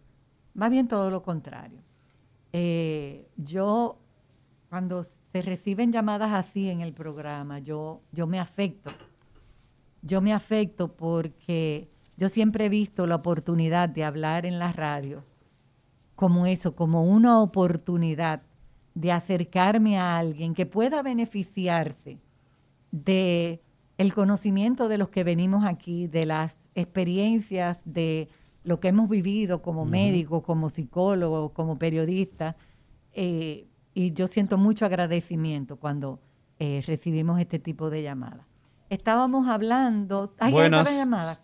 Más 0.56 0.72
bien 0.72 0.88
todo 0.88 1.12
lo 1.12 1.22
contrario. 1.22 1.84
Eh, 2.52 3.30
yo 3.38 4.00
cuando 4.70 5.04
se 5.04 5.44
reciben 5.44 5.92
llamadas 5.92 6.34
así 6.34 6.72
en 6.72 6.82
el 6.82 6.94
programa, 6.94 7.60
yo, 7.60 8.02
yo 8.12 8.26
me 8.26 8.40
afecto. 8.40 8.90
Yo 10.02 10.20
me 10.22 10.34
afecto 10.34 10.96
porque 10.96 11.92
yo 12.18 12.28
siempre 12.28 12.66
he 12.66 12.70
visto 12.70 13.06
la 13.06 13.18
oportunidad 13.18 13.88
de 13.88 14.04
hablar 14.04 14.48
en 14.48 14.58
la 14.58 14.72
radio 14.72 15.24
como 16.18 16.48
eso, 16.48 16.76
como 16.76 17.04
una 17.04 17.40
oportunidad 17.40 18.42
de 18.96 19.12
acercarme 19.12 20.00
a 20.00 20.18
alguien 20.18 20.56
que 20.56 20.66
pueda 20.66 21.04
beneficiarse 21.04 22.18
de 22.92 23.62
el 24.00 24.14
conocimiento 24.16 24.90
de 24.90 24.98
los 24.98 25.10
que 25.10 25.24
venimos 25.24 25.64
aquí, 25.64 26.08
de 26.08 26.26
las 26.26 26.72
experiencias, 26.74 27.80
de 27.86 28.30
lo 28.64 28.80
que 28.80 28.88
hemos 28.88 29.08
vivido 29.10 29.62
como 29.62 29.86
médicos, 29.86 30.42
como 30.42 30.70
psicólogos, 30.70 31.52
como 31.52 31.78
periodistas. 31.78 32.56
Eh, 33.14 33.68
y 33.94 34.12
yo 34.14 34.26
siento 34.26 34.58
mucho 34.58 34.88
agradecimiento 34.88 35.76
cuando 35.76 36.20
eh, 36.58 36.82
recibimos 36.88 37.40
este 37.40 37.60
tipo 37.60 37.92
de 37.92 38.02
llamadas. 38.02 38.48
Estábamos 38.90 39.48
hablando... 39.48 40.34
¿Hay 40.40 40.52
Buenas. 40.52 40.98
llamada? 40.98 41.38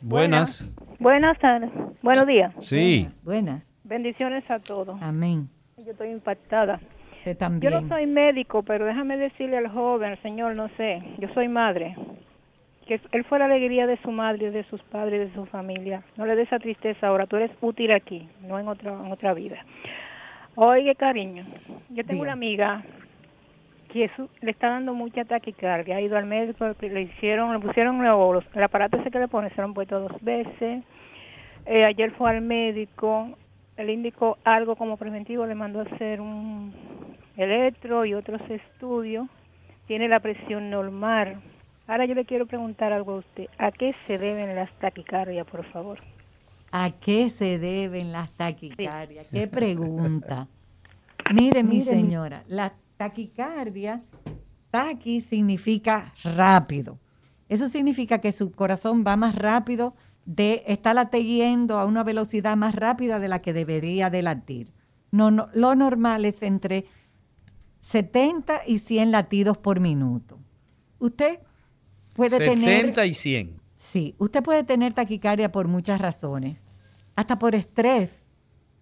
Buenas. 0.00 0.70
Buenas 0.98 1.38
tardes. 1.38 1.70
Buenos 2.02 2.26
días. 2.26 2.54
Sí. 2.60 3.08
Buenas. 3.22 3.73
Bendiciones 3.84 4.48
a 4.50 4.58
todos. 4.60 5.00
Amén. 5.02 5.48
Yo 5.76 5.90
estoy 5.92 6.10
impactada. 6.10 6.80
Usted 7.18 7.32
Yo 7.32 7.38
también. 7.38 7.72
no 7.72 7.88
soy 7.88 8.06
médico, 8.06 8.62
pero 8.62 8.84
déjame 8.84 9.16
decirle 9.16 9.56
al 9.58 9.68
joven, 9.68 10.10
al 10.12 10.22
señor, 10.22 10.54
no 10.54 10.68
sé, 10.76 11.02
yo 11.18 11.28
soy 11.34 11.48
madre. 11.48 11.96
Que 12.86 13.00
él 13.12 13.24
fue 13.24 13.38
la 13.38 13.46
alegría 13.46 13.86
de 13.86 13.96
su 14.02 14.10
madre, 14.10 14.50
de 14.50 14.62
sus 14.64 14.82
padres, 14.82 15.18
de 15.20 15.32
su 15.34 15.46
familia. 15.46 16.02
No 16.16 16.26
le 16.26 16.34
des 16.36 16.48
esa 16.48 16.58
tristeza 16.58 17.06
ahora. 17.08 17.26
Tú 17.26 17.36
eres 17.36 17.50
útil 17.62 17.92
aquí, 17.92 18.28
no 18.42 18.58
en 18.58 18.68
otra, 18.68 18.92
en 18.92 19.10
otra 19.10 19.32
vida. 19.32 19.56
Oye, 20.54 20.94
cariño, 20.94 21.44
yo 21.88 22.04
tengo 22.04 22.12
Diga. 22.12 22.22
una 22.22 22.32
amiga 22.32 22.82
que 23.90 24.10
su- 24.16 24.28
le 24.42 24.50
está 24.50 24.68
dando 24.68 24.92
mucha 24.92 25.24
taquicardia. 25.24 25.96
Ha 25.96 26.00
ido 26.02 26.16
al 26.18 26.26
médico, 26.26 26.66
le 26.80 27.00
hicieron, 27.02 27.52
le 27.54 27.58
pusieron 27.58 28.02
los, 28.04 28.44
el 28.54 28.62
aparato 28.62 28.98
ese 28.98 29.10
que 29.10 29.18
le 29.18 29.28
ponen, 29.28 29.50
se 29.50 29.56
lo 29.56 29.64
han 29.64 29.74
puesto 29.74 29.98
dos 30.00 30.22
veces. 30.22 30.84
Eh, 31.66 31.84
ayer 31.86 32.10
fue 32.12 32.30
al 32.30 32.42
médico, 32.42 33.30
él 33.76 33.90
indicó 33.90 34.38
algo 34.44 34.76
como 34.76 34.96
preventivo, 34.96 35.46
le 35.46 35.54
mandó 35.54 35.80
a 35.80 35.82
hacer 35.82 36.20
un 36.20 36.72
electro 37.36 38.04
y 38.04 38.14
otros 38.14 38.40
estudios. 38.48 39.28
Tiene 39.86 40.08
la 40.08 40.20
presión 40.20 40.70
normal. 40.70 41.40
Ahora 41.86 42.06
yo 42.06 42.14
le 42.14 42.24
quiero 42.24 42.46
preguntar 42.46 42.92
algo 42.92 43.12
a 43.12 43.16
usted. 43.16 43.46
¿A 43.58 43.70
qué 43.72 43.94
se 44.06 44.16
deben 44.16 44.54
las 44.54 44.70
taquicardias, 44.78 45.46
por 45.46 45.64
favor? 45.66 45.98
¿A 46.70 46.90
qué 46.90 47.28
se 47.28 47.58
deben 47.58 48.12
las 48.12 48.30
taquicardias? 48.32 49.28
¿Qué 49.28 49.46
pregunta? 49.46 50.48
Mire, 51.32 51.62
mi 51.62 51.82
señora, 51.82 52.42
la 52.48 52.74
taquicardia, 52.96 54.02
taqui 54.70 55.20
significa 55.20 56.12
rápido. 56.36 56.98
Eso 57.48 57.68
significa 57.68 58.18
que 58.18 58.32
su 58.32 58.52
corazón 58.52 59.04
va 59.06 59.16
más 59.16 59.36
rápido, 59.36 59.94
de 60.26 60.64
está 60.66 60.94
latiendo 60.94 61.78
a 61.78 61.84
una 61.84 62.02
velocidad 62.02 62.56
más 62.56 62.74
rápida 62.74 63.18
de 63.18 63.28
la 63.28 63.40
que 63.42 63.52
debería 63.52 64.10
de 64.10 64.22
latir. 64.22 64.72
No, 65.10 65.30
no, 65.30 65.48
lo 65.54 65.74
normal 65.74 66.24
es 66.24 66.42
entre 66.42 66.86
70 67.80 68.62
y 68.66 68.78
100 68.78 69.10
latidos 69.10 69.58
por 69.58 69.80
minuto. 69.80 70.38
Usted 70.98 71.40
puede 72.14 72.38
tener... 72.38 72.80
70 72.80 73.06
y 73.06 73.14
100. 73.14 73.60
Sí, 73.76 74.14
usted 74.18 74.42
puede 74.42 74.64
tener 74.64 74.94
taquicardia 74.94 75.52
por 75.52 75.68
muchas 75.68 76.00
razones, 76.00 76.56
hasta 77.16 77.38
por 77.38 77.54
estrés, 77.54 78.22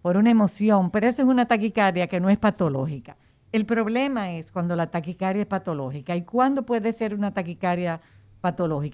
por 0.01 0.15
una 0.15 0.31
emoción, 0.31 0.91
pero 0.91 1.07
eso 1.07 1.21
es 1.21 1.27
una 1.27 1.45
taquicardia 1.45 2.07
que 2.07 2.21
no 2.21 2.29
es 2.29 2.37
patológica. 2.37 3.17
El 3.51 3.65
problema 3.65 4.31
es 4.31 4.51
cuando 4.51 4.75
la 4.75 4.89
taquicardia 4.89 5.41
es 5.41 5.47
patológica. 5.47 6.15
¿Y 6.15 6.23
cuándo 6.23 6.65
puede 6.65 6.93
ser 6.93 7.13
una 7.13 7.33
taquicardia 7.33 7.97
patológica? 7.97 8.12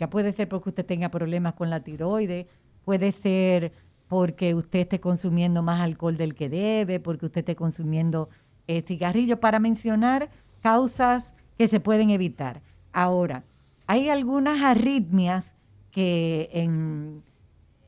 Puede 0.09 0.31
ser 0.31 0.47
porque 0.47 0.69
usted 0.69 0.85
tenga 0.85 1.09
problemas 1.09 1.55
con 1.55 1.69
la 1.69 1.79
tiroides, 1.79 2.45
puede 2.85 3.11
ser 3.11 3.71
porque 4.07 4.53
usted 4.53 4.79
esté 4.79 4.99
consumiendo 4.99 5.61
más 5.63 5.81
alcohol 5.81 6.17
del 6.17 6.35
que 6.35 6.49
debe, 6.49 6.99
porque 6.99 7.25
usted 7.25 7.39
esté 7.39 7.55
consumiendo 7.55 8.29
eh, 8.67 8.81
cigarrillos, 8.81 9.39
para 9.39 9.59
mencionar 9.59 10.29
causas 10.61 11.33
que 11.57 11.67
se 11.67 11.79
pueden 11.79 12.09
evitar. 12.09 12.61
Ahora, 12.91 13.43
hay 13.87 14.09
algunas 14.09 14.61
arritmias 14.61 15.55
que 15.91 16.49
en, 16.53 17.23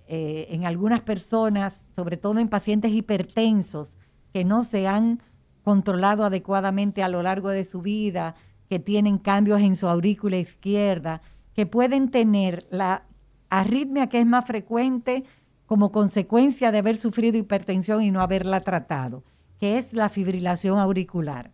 eh, 0.08 0.48
en 0.50 0.66
algunas 0.66 1.02
personas, 1.02 1.80
sobre 1.96 2.18
todo 2.18 2.40
en 2.40 2.50
pacientes 2.50 2.92
hipertensos, 2.92 3.98
que 4.34 4.44
no 4.44 4.64
se 4.64 4.88
han 4.88 5.22
controlado 5.64 6.24
adecuadamente 6.24 7.04
a 7.04 7.10
lo 7.10 7.22
largo 7.22 7.50
de 7.50 7.66
su 7.66 7.82
vida, 7.82 8.36
que 8.70 8.80
tienen 8.80 9.18
cambios 9.18 9.62
en 9.62 9.76
su 9.76 9.88
aurícula 9.88 10.38
izquierda, 10.38 11.22
que 11.62 11.68
pueden 11.68 12.10
tener 12.10 12.66
la 12.72 13.04
arritmia 13.52 14.08
que 14.08 14.20
es 14.20 14.26
más 14.26 14.48
frecuente 14.48 15.26
como 15.68 15.92
consecuencia 15.92 16.72
de 16.72 16.80
haber 16.80 16.98
sufrido 16.98 17.38
hipertensión 17.38 18.02
y 18.02 18.10
no 18.10 18.22
haberla 18.22 18.62
tratado, 18.62 19.24
que 19.60 19.78
es 19.78 19.94
la 19.94 20.10
fibrilación 20.10 20.80
auricular. 20.80 21.52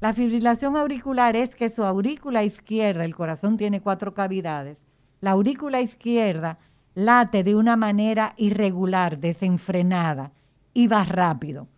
La 0.00 0.12
fibrilación 0.12 0.76
auricular 0.76 1.34
es 1.34 1.56
que 1.56 1.70
su 1.70 1.82
aurícula 1.82 2.44
izquierda, 2.44 3.06
el 3.06 3.14
corazón 3.14 3.56
tiene 3.56 3.80
cuatro 3.80 4.12
cavidades, 4.12 4.76
la 5.22 5.30
aurícula 5.30 5.80
izquierda 5.80 6.58
late 6.94 7.42
de 7.42 7.54
una 7.54 7.74
manera 7.76 8.34
irregular, 8.36 9.18
desenfrenada 9.18 10.32
y 10.74 10.88
va 10.88 11.04
rápido. 11.04 11.68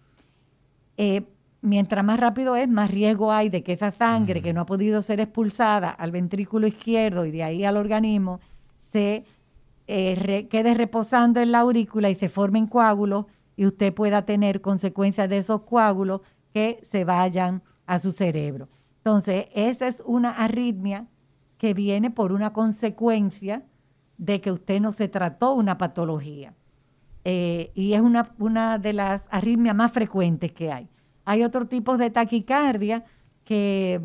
Eh, 0.97 1.23
mientras 1.63 2.05
más 2.05 2.19
rápido 2.19 2.57
es, 2.57 2.69
más 2.69 2.91
riesgo 2.91 3.33
hay 3.33 3.49
de 3.49 3.63
que 3.63 3.73
esa 3.73 3.91
sangre 3.91 4.43
que 4.43 4.53
no 4.53 4.63
ha 4.63 4.67
podido 4.67 5.03
ser 5.03 5.21
expulsada 5.21 5.91
al 5.91 6.11
ventrículo 6.11 6.67
izquierdo 6.67 7.27
y 7.27 7.31
de 7.31 7.43
ahí 7.43 7.65
al 7.65 7.77
organismo 7.77 8.41
se 8.79 9.25
eh, 9.87 10.15
re- 10.17 10.49
quede 10.49 10.75
reposando 10.75 11.41
en 11.41 11.53
la 11.53 11.61
aurícula 11.61 12.11
y 12.11 12.15
se 12.15 12.29
formen 12.29 12.67
coágulos 12.67 13.27
y 13.57 13.67
usted 13.67 13.93
pueda 13.93 14.25
tener 14.25 14.61
consecuencias 14.61 15.29
de 15.29 15.39
esos 15.39 15.63
coágulos 15.63 16.23
que 16.53 16.79
se 16.83 17.05
vayan 17.05 17.63
a 17.87 17.99
su 17.99 18.11
cerebro. 18.13 18.69
Entonces, 18.99 19.47
esa 19.55 19.87
es 19.87 20.03
una 20.07 20.31
arritmia 20.31 21.07
que 21.59 21.75
viene 21.75 22.11
por 22.11 22.33
una 22.33 22.53
consecuencia 22.53 23.65
de 24.17 24.41
que 24.41 24.53
usted 24.53 24.81
no 24.81 24.93
se 24.93 25.09
trató 25.09 25.53
una 25.53 25.77
patología. 25.79 26.55
Eh, 27.25 27.71
y 27.75 27.93
es 27.93 28.01
una, 28.01 28.33
una 28.39 28.79
de 28.79 28.93
las 28.95 29.27
arritmias 29.31 29.75
más 29.77 29.93
frecuentes 29.93 30.53
que 30.53 30.73
hay. 30.73 30.89
Hay 31.31 31.45
otros 31.45 31.69
tipos 31.69 31.97
de 31.97 32.11
taquicardia 32.11 33.05
que 33.45 34.01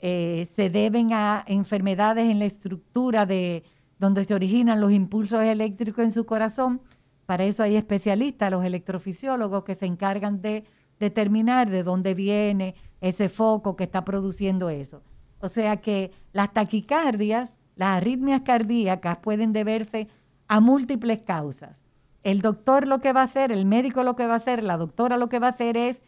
eh, 0.00 0.48
se 0.54 0.70
deben 0.70 1.12
a 1.12 1.42
enfermedades 1.48 2.30
en 2.30 2.38
la 2.38 2.44
estructura 2.44 3.26
de 3.26 3.64
donde 3.98 4.22
se 4.22 4.34
originan 4.34 4.80
los 4.80 4.92
impulsos 4.92 5.42
eléctricos 5.42 6.04
en 6.04 6.12
su 6.12 6.26
corazón. 6.26 6.80
Para 7.26 7.42
eso 7.42 7.64
hay 7.64 7.74
especialistas, 7.74 8.52
los 8.52 8.64
electrofisiólogos, 8.64 9.64
que 9.64 9.74
se 9.74 9.86
encargan 9.86 10.42
de 10.42 10.62
determinar 11.00 11.68
de 11.68 11.82
dónde 11.82 12.14
viene 12.14 12.76
ese 13.00 13.28
foco 13.28 13.74
que 13.74 13.82
está 13.82 14.04
produciendo 14.04 14.70
eso. 14.70 15.02
O 15.40 15.48
sea 15.48 15.78
que 15.78 16.12
las 16.32 16.52
taquicardias, 16.52 17.58
las 17.74 17.96
arritmias 17.96 18.42
cardíacas 18.42 19.16
pueden 19.16 19.52
deberse 19.52 20.06
a 20.46 20.60
múltiples 20.60 21.18
causas. 21.22 21.82
El 22.22 22.42
doctor 22.42 22.86
lo 22.86 23.00
que 23.00 23.12
va 23.12 23.22
a 23.22 23.24
hacer, 23.24 23.50
el 23.50 23.66
médico 23.66 24.04
lo 24.04 24.14
que 24.14 24.28
va 24.28 24.34
a 24.34 24.36
hacer, 24.36 24.62
la 24.62 24.76
doctora 24.76 25.16
lo 25.16 25.28
que 25.28 25.40
va 25.40 25.48
a 25.48 25.50
hacer 25.50 25.76
es 25.76 26.00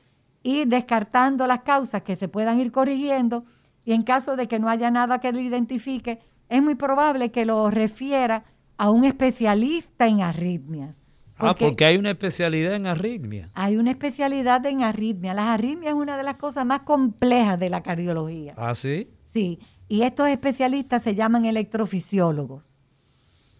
ir 0.43 0.69
descartando 0.69 1.47
las 1.47 1.61
causas 1.61 2.03
que 2.03 2.17
se 2.17 2.29
puedan 2.29 2.59
ir 2.61 2.73
corrigiendo 2.73 3.45
y 3.85 3.93
en 3.93 4.03
caso 4.03 4.37
de 4.37 4.49
que 4.49 4.59
no 4.59 4.69
haya 4.69 4.91
nada 4.91 5.19
que 5.19 5.33
le 5.33 5.43
identifique, 5.43 6.21
es 6.49 6.63
muy 6.63 6.75
probable 6.75 7.31
que 7.31 7.45
lo 7.45 7.71
refiera 7.71 8.45
a 8.77 8.91
un 8.91 9.05
especialista 9.05 10.07
en 10.07 10.21
arritmias. 10.21 11.03
Ah, 11.37 11.57
porque 11.59 11.85
hay 11.85 11.97
una 11.97 12.11
especialidad 12.11 12.75
en 12.75 12.87
arritmia. 12.87 13.51
Hay 13.55 13.77
una 13.77 13.91
especialidad 13.91 14.65
en 14.67 14.83
arritmia. 14.83 15.35
Las 15.35 15.47
arritmias 15.47 15.95
es 15.95 16.01
una 16.01 16.17
de 16.17 16.23
las 16.23 16.37
cosas 16.37 16.65
más 16.65 16.81
complejas 16.81 17.59
de 17.59 17.69
la 17.69 17.83
cardiología. 17.83 18.55
¿Ah, 18.57 18.75
sí? 18.75 19.09
Sí, 19.25 19.59
y 19.89 20.03
estos 20.03 20.29
especialistas 20.29 21.03
se 21.03 21.15
llaman 21.15 21.45
electrofisiólogos. 21.45 22.81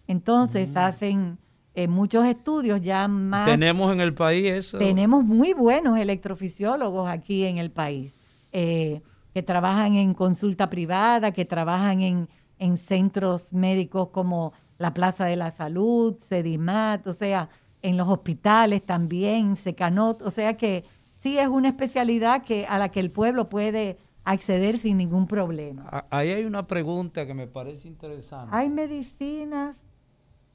Entonces 0.07 0.75
hacen 0.77 1.39
eh, 1.75 1.87
muchos 1.87 2.25
estudios 2.25 2.81
ya 2.81 3.07
más... 3.07 3.45
Tenemos 3.45 3.91
en 3.91 3.99
el 4.01 4.13
país 4.13 4.49
eso. 4.49 4.77
Tenemos 4.77 5.23
muy 5.23 5.53
buenos 5.53 5.97
electrofisiólogos 5.97 7.09
aquí 7.09 7.45
en 7.45 7.57
el 7.57 7.71
país, 7.71 8.17
eh, 8.51 9.01
que 9.33 9.41
trabajan 9.41 9.95
en 9.95 10.13
consulta 10.13 10.67
privada, 10.67 11.31
que 11.31 11.45
trabajan 11.45 12.01
en, 12.01 12.29
en 12.59 12.77
centros 12.77 13.53
médicos 13.53 14.09
como 14.09 14.53
la 14.77 14.93
Plaza 14.93 15.25
de 15.25 15.35
la 15.35 15.51
Salud, 15.51 16.15
Sedimat, 16.19 17.07
o 17.07 17.13
sea, 17.13 17.49
en 17.81 17.97
los 17.97 18.07
hospitales 18.07 18.85
también, 18.85 19.55
Secanot, 19.55 20.21
o 20.21 20.29
sea 20.29 20.55
que 20.55 20.85
sí 21.15 21.37
es 21.37 21.47
una 21.47 21.69
especialidad 21.69 22.43
que, 22.43 22.65
a 22.65 22.77
la 22.77 22.89
que 22.89 22.99
el 22.99 23.11
pueblo 23.11 23.49
puede 23.49 23.97
acceder 24.23 24.79
sin 24.79 24.97
ningún 24.97 25.27
problema. 25.27 25.87
Ah, 25.91 26.05
Ahí 26.09 26.31
hay 26.31 26.45
una 26.45 26.67
pregunta 26.67 27.25
que 27.25 27.33
me 27.33 27.47
parece 27.47 27.87
interesante. 27.87 28.55
Hay 28.55 28.69
medicinas 28.69 29.75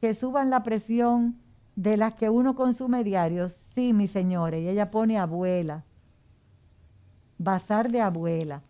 que 0.00 0.14
suban 0.14 0.50
la 0.50 0.62
presión 0.62 1.38
de 1.76 1.96
las 1.96 2.14
que 2.14 2.28
uno 2.28 2.54
consume 2.54 3.04
diario. 3.04 3.48
Sí, 3.48 3.92
mi 3.92 4.08
señora, 4.08 4.58
y 4.58 4.68
ella 4.68 4.90
pone 4.90 5.18
abuela. 5.18 5.84
Bazar 7.38 7.90
de 7.90 8.00
Abuela. 8.00 8.62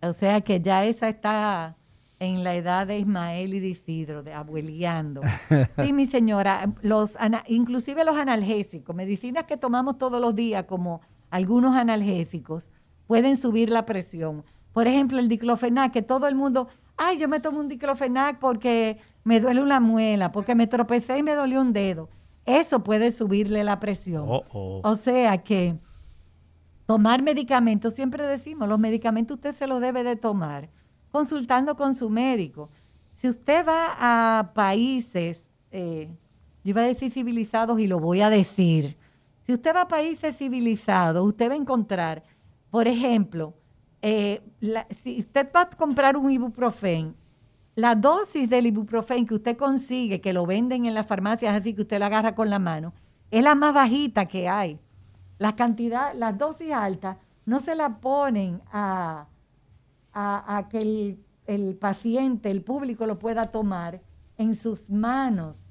O 0.00 0.12
sea 0.12 0.40
que 0.40 0.60
ya 0.60 0.84
esa 0.84 1.08
está 1.08 1.76
en 2.18 2.44
la 2.44 2.54
edad 2.54 2.86
de 2.86 3.00
Ismael 3.00 3.54
y 3.54 3.60
de 3.60 3.68
Isidro, 3.68 4.22
de 4.22 4.32
abueleando. 4.32 5.20
Sí, 5.76 5.92
mi 5.92 6.06
señora, 6.06 6.72
los 6.82 7.18
inclusive 7.48 8.04
los 8.04 8.16
analgésicos, 8.16 8.94
medicinas 8.94 9.44
que 9.44 9.56
tomamos 9.56 9.98
todos 9.98 10.20
los 10.20 10.34
días, 10.34 10.64
como 10.64 11.00
algunos 11.30 11.74
analgésicos, 11.74 12.70
pueden 13.08 13.36
subir 13.36 13.70
la 13.70 13.86
presión. 13.86 14.44
Por 14.72 14.86
ejemplo, 14.86 15.18
el 15.18 15.28
diclofenac, 15.28 15.92
que 15.92 16.02
todo 16.02 16.28
el 16.28 16.36
mundo, 16.36 16.68
ay, 16.96 17.18
yo 17.18 17.28
me 17.28 17.40
tomo 17.40 17.60
un 17.60 17.68
diclofenac 17.68 18.38
porque 18.38 18.98
me 19.24 19.40
duele 19.40 19.62
una 19.62 19.80
muela, 19.80 20.32
porque 20.32 20.54
me 20.54 20.66
tropecé 20.66 21.18
y 21.18 21.22
me 21.22 21.34
dolió 21.34 21.60
un 21.60 21.72
dedo. 21.72 22.08
Eso 22.44 22.82
puede 22.82 23.12
subirle 23.12 23.64
la 23.64 23.78
presión. 23.78 24.24
Oh, 24.28 24.44
oh. 24.52 24.80
O 24.84 24.96
sea 24.96 25.38
que 25.38 25.78
tomar 26.86 27.22
medicamentos, 27.22 27.94
siempre 27.94 28.26
decimos, 28.26 28.68
los 28.68 28.78
medicamentos 28.78 29.36
usted 29.36 29.54
se 29.54 29.66
los 29.66 29.80
debe 29.80 30.02
de 30.02 30.16
tomar 30.16 30.68
consultando 31.12 31.76
con 31.76 31.94
su 31.94 32.10
médico. 32.10 32.68
Si 33.12 33.28
usted 33.28 33.64
va 33.66 33.96
a 33.98 34.52
países, 34.54 35.50
eh, 35.70 36.08
yo 36.64 36.70
iba 36.70 36.80
a 36.80 36.86
decir 36.86 37.12
civilizados 37.12 37.78
y 37.78 37.86
lo 37.86 38.00
voy 38.00 38.22
a 38.22 38.30
decir, 38.30 38.96
si 39.42 39.52
usted 39.52 39.74
va 39.74 39.82
a 39.82 39.88
países 39.88 40.36
civilizados, 40.36 41.24
usted 41.26 41.50
va 41.50 41.54
a 41.54 41.58
encontrar, 41.58 42.22
por 42.70 42.88
ejemplo, 42.88 43.54
eh, 44.02 44.42
si 45.02 45.20
usted 45.20 45.48
va 45.54 45.62
a 45.62 45.70
comprar 45.70 46.16
un 46.16 46.30
ibuprofen, 46.30 47.14
la 47.74 47.94
dosis 47.94 48.50
del 48.50 48.66
ibuprofen 48.66 49.26
que 49.26 49.34
usted 49.34 49.56
consigue, 49.56 50.20
que 50.20 50.32
lo 50.32 50.44
venden 50.44 50.86
en 50.86 50.94
las 50.94 51.06
farmacias 51.06 51.54
así 51.54 51.72
que 51.72 51.82
usted 51.82 52.00
la 52.00 52.06
agarra 52.06 52.34
con 52.34 52.50
la 52.50 52.58
mano, 52.58 52.92
es 53.30 53.42
la 53.42 53.54
más 53.54 53.72
bajita 53.72 54.26
que 54.26 54.48
hay. 54.48 54.78
La 55.38 55.56
cantidad, 55.56 56.14
las 56.14 56.36
dosis 56.36 56.72
altas 56.72 57.16
no 57.46 57.60
se 57.60 57.74
la 57.74 58.00
ponen 58.00 58.60
a, 58.70 59.26
a, 60.12 60.68
que 60.68 61.16
el, 61.46 61.74
paciente, 61.76 62.50
el 62.50 62.62
público 62.62 63.06
lo 63.06 63.18
pueda 63.18 63.46
tomar 63.46 64.00
en 64.36 64.54
sus 64.54 64.90
manos, 64.90 65.70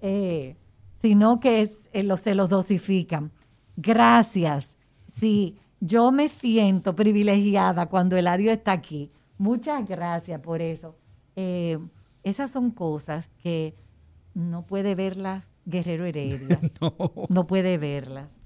eh, 0.00 0.56
sino 0.94 1.40
que 1.40 1.62
es, 1.62 1.88
eh, 1.92 2.16
se 2.16 2.34
los 2.34 2.50
dosifican. 2.50 3.30
Gracias. 3.76 4.76
Sí, 5.12 5.57
yo 5.80 6.10
me 6.10 6.28
siento 6.28 6.94
privilegiada 6.94 7.86
cuando 7.86 8.16
el 8.16 8.20
Eladio 8.20 8.50
está 8.50 8.72
aquí. 8.72 9.10
Muchas 9.38 9.88
gracias 9.88 10.40
por 10.40 10.60
eso. 10.60 10.96
Eh, 11.36 11.78
esas 12.24 12.50
son 12.50 12.70
cosas 12.70 13.30
que 13.42 13.74
no 14.34 14.66
puede 14.66 14.94
verlas 14.94 15.54
Guerrero 15.64 16.04
Heredia. 16.04 16.58
no. 16.80 16.94
no 17.28 17.44
puede 17.44 17.78
verlas. 17.78 18.36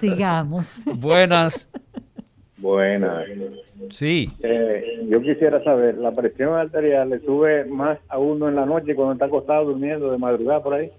sigamos. 0.00 0.72
Buenas. 0.98 1.70
Buenas. 2.58 3.26
Sí. 3.90 4.32
Eh, 4.42 5.06
yo 5.10 5.20
quisiera 5.20 5.62
saber, 5.62 5.98
¿la 5.98 6.12
presión 6.12 6.54
arterial 6.54 7.10
le 7.10 7.20
sube 7.20 7.64
más 7.66 7.98
a 8.08 8.18
uno 8.18 8.48
en 8.48 8.56
la 8.56 8.64
noche 8.64 8.94
cuando 8.94 9.12
está 9.12 9.26
acostado 9.26 9.66
durmiendo 9.66 10.10
de 10.10 10.18
madrugada 10.18 10.62
por 10.62 10.74
ahí? 10.74 10.90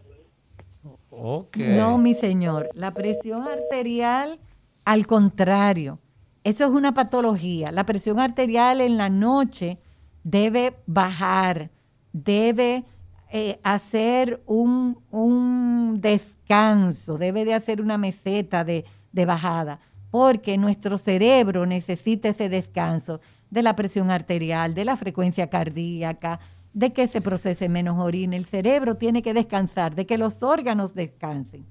No, 1.57 1.97
mi 1.97 2.13
señor, 2.13 2.69
la 2.73 2.91
presión 2.91 3.47
arterial, 3.47 4.39
al 4.87 5.05
contrario, 5.05 5.99
eso 6.45 6.63
es 6.63 6.69
una 6.69 6.93
patología. 6.93 7.73
La 7.73 7.85
presión 7.85 8.21
arterial 8.21 8.79
en 8.79 8.95
la 8.95 9.09
noche 9.09 9.79
debe 10.23 10.77
bajar, 10.85 11.71
debe 12.13 12.85
eh, 13.29 13.59
hacer 13.63 14.41
un, 14.45 14.97
un, 15.11 15.99
descanso, 15.99 17.17
debe 17.17 17.43
de 17.43 17.53
hacer 17.53 17.81
una 17.81 17.97
meseta 17.97 18.63
de, 18.63 18.85
de 19.11 19.25
bajada 19.25 19.81
porque 20.09 20.57
nuestro 20.57 20.97
cerebro 20.97 21.65
necesita 21.65 22.29
ese 22.29 22.47
descanso 22.47 23.19
de 23.49 23.63
la 23.63 23.75
presión 23.75 24.09
arterial, 24.09 24.73
de 24.73 24.85
la 24.85 24.95
frecuencia 24.95 25.49
cardíaca, 25.49 26.39
de 26.71 26.93
que 26.93 27.09
se 27.09 27.19
procese 27.19 27.67
menos 27.67 27.99
orina. 27.99 28.37
El 28.37 28.45
cerebro 28.45 28.95
tiene 28.95 29.21
que 29.21 29.33
descansar, 29.33 29.95
de 29.95 30.05
que 30.05 30.17
los 30.17 30.43
órganos 30.43 30.95
descansen. 30.95 31.65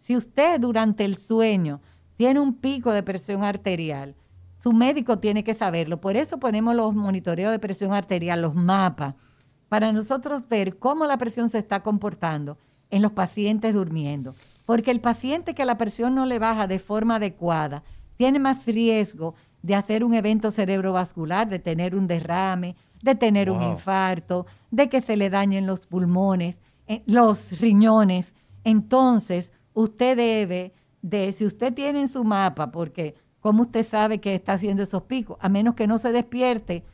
Si 0.00 0.16
usted 0.16 0.58
durante 0.58 1.04
el 1.04 1.18
sueño 1.18 1.82
tiene 2.16 2.40
un 2.40 2.54
pico 2.54 2.92
de 2.92 3.02
presión 3.02 3.44
arterial, 3.44 4.14
su 4.62 4.72
médico 4.72 5.18
tiene 5.18 5.42
que 5.42 5.54
saberlo. 5.54 6.00
Por 6.00 6.16
eso 6.16 6.38
ponemos 6.38 6.76
los 6.76 6.94
monitoreos 6.94 7.50
de 7.50 7.58
presión 7.58 7.92
arterial, 7.92 8.42
los 8.42 8.54
mapas, 8.54 9.16
para 9.68 9.90
nosotros 9.90 10.48
ver 10.48 10.78
cómo 10.78 11.06
la 11.06 11.18
presión 11.18 11.48
se 11.48 11.58
está 11.58 11.82
comportando 11.82 12.58
en 12.90 13.02
los 13.02 13.12
pacientes 13.12 13.74
durmiendo. 13.74 14.34
Porque 14.66 14.90
el 14.90 15.00
paciente 15.00 15.54
que 15.54 15.64
la 15.64 15.78
presión 15.78 16.14
no 16.14 16.26
le 16.26 16.38
baja 16.38 16.66
de 16.66 16.78
forma 16.78 17.16
adecuada 17.16 17.82
tiene 18.16 18.38
más 18.38 18.64
riesgo 18.66 19.34
de 19.62 19.74
hacer 19.74 20.04
un 20.04 20.14
evento 20.14 20.50
cerebrovascular, 20.50 21.48
de 21.48 21.58
tener 21.58 21.94
un 21.96 22.06
derrame, 22.06 22.76
de 23.02 23.14
tener 23.14 23.50
un 23.50 23.62
infarto, 23.62 24.46
de 24.70 24.88
que 24.88 25.00
se 25.00 25.16
le 25.16 25.30
dañen 25.30 25.66
los 25.66 25.86
pulmones, 25.86 26.56
eh, 26.86 27.02
los 27.06 27.58
riñones. 27.60 28.34
Entonces, 28.62 29.52
usted 29.74 30.16
debe 30.16 30.72
de, 31.02 31.32
si 31.32 31.44
usted 31.44 31.74
tiene 31.74 32.00
en 32.00 32.08
su 32.08 32.24
mapa, 32.24 32.70
porque 32.70 33.16
¿cómo 33.40 33.62
usted 33.62 33.84
sabe 33.84 34.20
que 34.20 34.34
está 34.34 34.54
haciendo 34.54 34.84
esos 34.84 35.02
picos? 35.02 35.36
A 35.40 35.48
menos 35.48 35.74
que 35.74 35.86
no 35.86 35.98
se 35.98 36.12
despierte. 36.12 36.84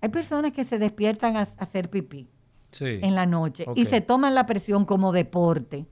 Hay 0.00 0.10
personas 0.10 0.52
que 0.52 0.64
se 0.64 0.78
despiertan 0.78 1.36
a, 1.36 1.48
hacer 1.56 1.90
pipí 1.90 2.28
en 2.80 3.14
la 3.14 3.24
noche 3.24 3.66
y 3.74 3.86
se 3.86 4.00
toman 4.00 4.34
la 4.34 4.46
presión 4.46 4.84
como 4.84 5.12
deporte. 5.12 5.86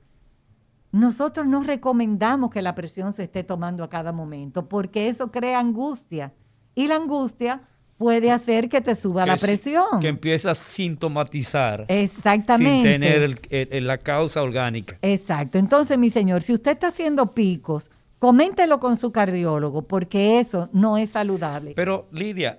Nosotros 0.90 1.46
no 1.46 1.62
recomendamos 1.62 2.50
que 2.50 2.60
la 2.60 2.74
presión 2.74 3.12
se 3.14 3.24
esté 3.24 3.44
tomando 3.44 3.82
a 3.82 3.88
cada 3.88 4.12
momento 4.12 4.68
porque 4.68 5.08
eso 5.08 5.30
crea 5.30 5.58
angustia 5.58 6.34
y 6.74 6.86
la 6.88 6.96
angustia 6.96 7.62
puede 8.03 8.32
hacer 8.32 8.68
que 8.68 8.80
te 8.80 8.96
suba 8.96 9.24
la 9.24 9.36
presión. 9.36 10.00
Que 10.00 10.09
empieza 10.09 10.50
a 10.50 10.55
sintomatizar. 10.57 11.84
Exactamente. 11.86 12.90
Sin 12.90 13.00
tener 13.00 13.82
la 13.84 13.96
causa 13.96 14.42
orgánica. 14.42 14.98
Exacto. 15.03 15.57
Entonces, 15.57 15.96
mi 15.98 16.11
señor, 16.11 16.42
si 16.42 16.53
usted 16.53 16.72
está 16.72 16.88
haciendo 16.88 17.30
picos, 17.30 17.92
coméntelo 18.18 18.80
con 18.80 18.96
su 18.96 19.12
cardiólogo 19.12 19.82
porque 19.82 20.40
eso 20.40 20.68
no 20.72 20.98
es 20.98 21.11
saludable. 21.11 21.74
Pero, 21.76 22.09
Lidia, 22.11 22.59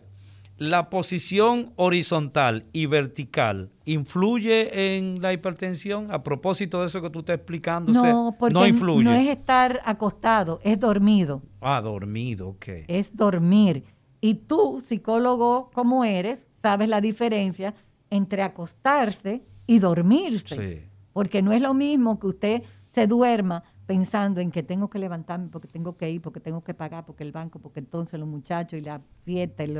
la 0.57 0.89
posición 0.89 1.73
horizontal 1.75 2.65
y 2.71 2.85
vertical 2.85 3.69
influye 3.83 4.95
en 4.95 5.21
la 5.21 5.33
hipertensión 5.33 6.09
a 6.09 6.23
propósito 6.23 6.79
de 6.79 6.85
eso 6.85 7.01
que 7.01 7.09
tú 7.09 7.19
estás 7.19 7.35
explicando 7.35 7.91
no 7.91 8.35
porque 8.39 8.53
no 8.53 8.65
influye 8.65 9.03
no 9.03 9.13
es 9.13 9.27
estar 9.27 9.81
acostado 9.83 10.61
es 10.63 10.79
dormido 10.79 11.41
ah 11.59 11.81
dormido 11.81 12.49
ok 12.49 12.65
es 12.87 13.17
dormir 13.17 13.83
y 14.23 14.35
tú 14.35 14.81
psicólogo 14.81 15.69
como 15.73 16.05
eres 16.05 16.45
sabes 16.61 16.87
la 16.87 17.01
diferencia 17.01 17.73
entre 18.09 18.41
acostarse 18.41 19.43
y 19.67 19.79
dormirse 19.79 20.55
sí. 20.55 20.89
porque 21.11 21.41
no 21.41 21.51
es 21.51 21.61
lo 21.61 21.73
mismo 21.73 22.19
que 22.19 22.27
usted 22.27 22.63
se 22.87 23.05
duerma 23.05 23.63
pensando 23.85 24.39
en 24.39 24.49
que 24.49 24.63
tengo 24.63 24.89
que 24.89 24.97
levantarme 24.97 25.49
porque 25.49 25.67
tengo 25.67 25.97
que 25.97 26.09
ir, 26.09 26.21
porque 26.21 26.39
tengo 26.39 26.63
que 26.63 26.73
pagar, 26.73 27.05
porque 27.05 27.23
el 27.23 27.33
banco, 27.33 27.59
porque 27.59 27.81
entonces 27.81 28.17
los 28.17 28.29
muchachos 28.29 28.79
y 28.79 28.81
la 28.81 29.01
fiesta. 29.25 29.65
Y 29.65 29.75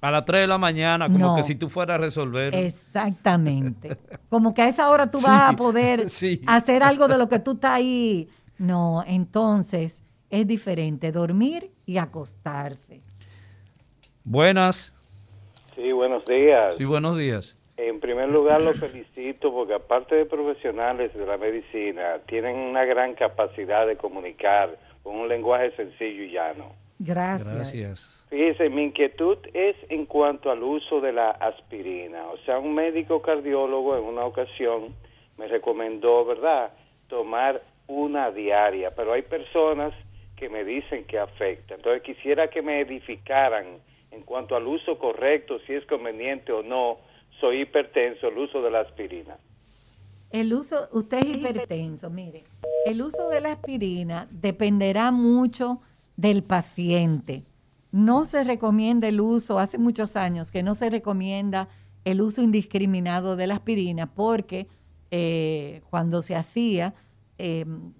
a 0.00 0.10
las 0.10 0.24
3 0.24 0.40
de 0.42 0.46
la 0.46 0.56
mañana, 0.56 1.06
como 1.06 1.36
que 1.36 1.42
si 1.42 1.54
tú 1.54 1.68
fueras 1.68 1.96
a 1.96 1.98
resolver. 1.98 2.54
Exactamente. 2.54 3.98
como 4.30 4.54
que 4.54 4.62
a 4.62 4.68
esa 4.68 4.88
hora 4.88 5.10
tú 5.10 5.20
vas 5.20 5.52
a 5.52 5.56
poder 5.56 6.04
hacer 6.46 6.82
algo 6.82 7.08
de 7.08 7.18
lo 7.18 7.28
que 7.28 7.40
tú 7.40 7.52
estás 7.52 7.72
ahí. 7.72 8.28
No, 8.56 9.04
entonces 9.06 10.02
es 10.30 10.46
diferente 10.46 11.12
dormir 11.12 11.70
y 11.84 11.98
acostarse. 11.98 13.01
Buenas. 14.24 14.94
Sí, 15.74 15.90
buenos 15.92 16.24
días. 16.24 16.76
Sí, 16.76 16.84
buenos 16.84 17.16
días. 17.18 17.58
En 17.76 17.98
primer 17.98 18.28
lugar, 18.28 18.62
lo 18.62 18.72
felicito 18.74 19.52
porque 19.52 19.74
aparte 19.74 20.14
de 20.14 20.26
profesionales 20.26 21.12
de 21.14 21.26
la 21.26 21.36
medicina, 21.36 22.20
tienen 22.26 22.56
una 22.56 22.84
gran 22.84 23.14
capacidad 23.14 23.86
de 23.86 23.96
comunicar 23.96 24.78
con 25.02 25.16
un 25.16 25.28
lenguaje 25.28 25.72
sencillo 25.72 26.22
y 26.22 26.30
llano. 26.30 26.72
Gracias. 26.98 27.52
Gracias. 27.52 28.26
Fíjese, 28.30 28.68
mi 28.68 28.84
inquietud 28.84 29.38
es 29.54 29.74
en 29.88 30.06
cuanto 30.06 30.52
al 30.52 30.62
uso 30.62 31.00
de 31.00 31.12
la 31.12 31.30
aspirina. 31.30 32.28
O 32.28 32.38
sea, 32.44 32.60
un 32.60 32.74
médico 32.74 33.20
cardiólogo 33.22 33.96
en 33.96 34.04
una 34.04 34.24
ocasión 34.24 34.94
me 35.36 35.48
recomendó, 35.48 36.24
¿verdad?, 36.24 36.70
tomar 37.08 37.60
una 37.88 38.30
diaria, 38.30 38.94
pero 38.94 39.12
hay 39.14 39.22
personas 39.22 39.92
que 40.36 40.48
me 40.48 40.62
dicen 40.64 41.04
que 41.04 41.18
afecta. 41.18 41.74
Entonces 41.74 42.02
quisiera 42.02 42.48
que 42.48 42.62
me 42.62 42.80
edificaran 42.80 43.66
en 44.12 44.22
cuanto 44.22 44.54
al 44.54 44.66
uso 44.66 44.98
correcto, 44.98 45.58
si 45.66 45.72
es 45.72 45.84
conveniente 45.86 46.52
o 46.52 46.62
no 46.62 46.98
soy 47.40 47.62
hipertenso, 47.62 48.28
el 48.28 48.38
uso 48.38 48.62
de 48.62 48.70
la 48.70 48.80
aspirina. 48.80 49.38
El 50.30 50.52
uso, 50.54 50.88
usted 50.92 51.18
es 51.18 51.34
hipertenso, 51.34 52.08
mire, 52.10 52.44
el 52.86 53.02
uso 53.02 53.28
de 53.28 53.40
la 53.40 53.52
aspirina 53.52 54.28
dependerá 54.30 55.10
mucho 55.10 55.80
del 56.16 56.42
paciente. 56.42 57.44
No 57.90 58.24
se 58.24 58.44
recomienda 58.44 59.08
el 59.08 59.20
uso, 59.20 59.58
hace 59.58 59.78
muchos 59.78 60.16
años 60.16 60.50
que 60.50 60.62
no 60.62 60.74
se 60.74 60.88
recomienda 60.88 61.68
el 62.04 62.20
uso 62.20 62.42
indiscriminado 62.42 63.36
de 63.36 63.46
la 63.46 63.54
aspirina 63.54 64.12
porque 64.14 64.68
eh, 65.10 65.82
cuando 65.90 66.22
se 66.22 66.34
hacía, 66.34 66.94
em, 67.38 67.92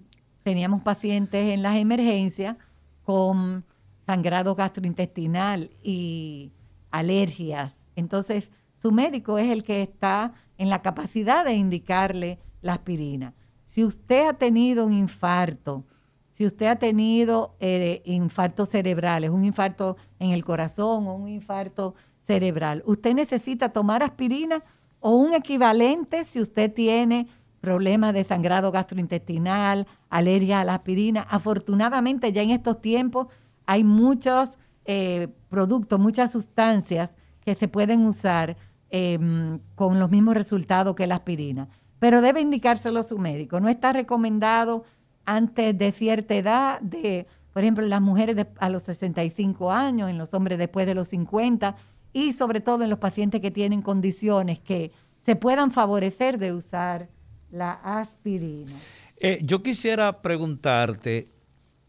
teníamos 0.43 0.83
pacientes 0.83 1.53
en 1.53 1.63
las 1.63 1.77
emergencias 1.77 2.57
con 3.05 3.65
sangrado 4.13 4.55
gastrointestinal 4.55 5.71
y 5.83 6.53
alergias. 6.91 7.89
Entonces, 7.97 8.51
su 8.77 8.93
médico 8.93 9.39
es 9.39 9.51
el 9.51 9.65
que 9.65 9.81
está 9.81 10.35
en 10.59 10.69
la 10.69 10.83
capacidad 10.83 11.47
de 11.47 11.55
indicarle 11.55 12.39
la 12.61 12.75
aspirina. 12.75 13.33
Si 13.65 13.83
usted 13.83 14.29
ha 14.29 14.35
tenido 14.35 14.85
un 14.85 14.93
infarto, 14.93 15.87
si 16.31 16.45
usted 16.45 16.67
ha 16.67 16.77
tenido 16.77 17.57
eh, 17.59 18.03
infartos 18.05 18.69
cerebrales, 18.69 19.31
un 19.31 19.47
infarto 19.47 19.97
en 20.19 20.33
el 20.33 20.45
corazón 20.45 21.07
o 21.07 21.15
un 21.15 21.29
infarto 21.29 21.95
cerebral, 22.21 22.83
usted 22.85 23.15
necesita 23.15 23.71
tomar 23.71 24.03
aspirina 24.03 24.63
o 25.01 25.17
un 25.17 25.33
equivalente 25.33 26.25
si 26.25 26.39
usted 26.39 26.71
tiene 26.71 27.29
problemas 27.63 28.13
de 28.13 28.25
sangrado 28.25 28.73
gastrointestinal, 28.73 29.87
alergia 30.11 30.61
a 30.61 30.65
la 30.65 30.75
aspirina. 30.75 31.23
Afortunadamente 31.23 32.31
ya 32.31 32.43
en 32.43 32.51
estos 32.51 32.83
tiempos 32.83 33.29
hay 33.67 33.85
muchos 33.85 34.59
eh, 34.85 35.29
productos, 35.49 36.01
muchas 36.01 36.33
sustancias 36.33 37.17
que 37.45 37.55
se 37.55 37.69
pueden 37.69 38.07
usar 38.07 38.57
em, 38.91 39.61
con 39.75 39.99
los 39.99 40.11
mismos 40.11 40.35
resultados 40.35 40.95
que 40.95 41.07
la 41.07 41.17
aspirina. 41.17 41.69
Pero 41.99 42.21
debe 42.21 42.41
indicárselo 42.41 43.01
a 43.01 43.05
su 43.05 43.19
médico. 43.19 43.61
No 43.61 43.69
está 43.69 43.93
recomendado 43.93 44.85
antes 45.25 45.77
de 45.77 45.93
cierta 45.93 46.35
edad, 46.35 46.81
de, 46.81 47.27
por 47.53 47.63
ejemplo, 47.63 47.85
en 47.85 47.91
las 47.91 48.01
mujeres 48.01 48.47
a 48.59 48.69
los 48.69 48.83
65 48.83 49.71
años, 49.71 50.11
en 50.11 50.19
los 50.19 50.35
hombres 50.35 50.59
después 50.59 50.87
de 50.87 50.95
los 50.95 51.09
50 51.09 51.77
y 52.13 52.33
sobre 52.33 52.61
todo 52.61 52.83
en 52.85 52.91
los 52.91 52.99
pacientes 52.99 53.41
que 53.41 53.51
tienen 53.51 53.83
condiciones 53.83 54.59
que 54.59 54.91
se 55.21 55.37
puedan 55.37 55.71
favorecer 55.71 56.39
de 56.39 56.53
usar 56.53 57.09
la 57.51 57.73
aspirina. 57.73 58.73
Eh, 59.17 59.39
yo 59.43 59.63
quisiera 59.63 60.21
preguntarte... 60.23 61.29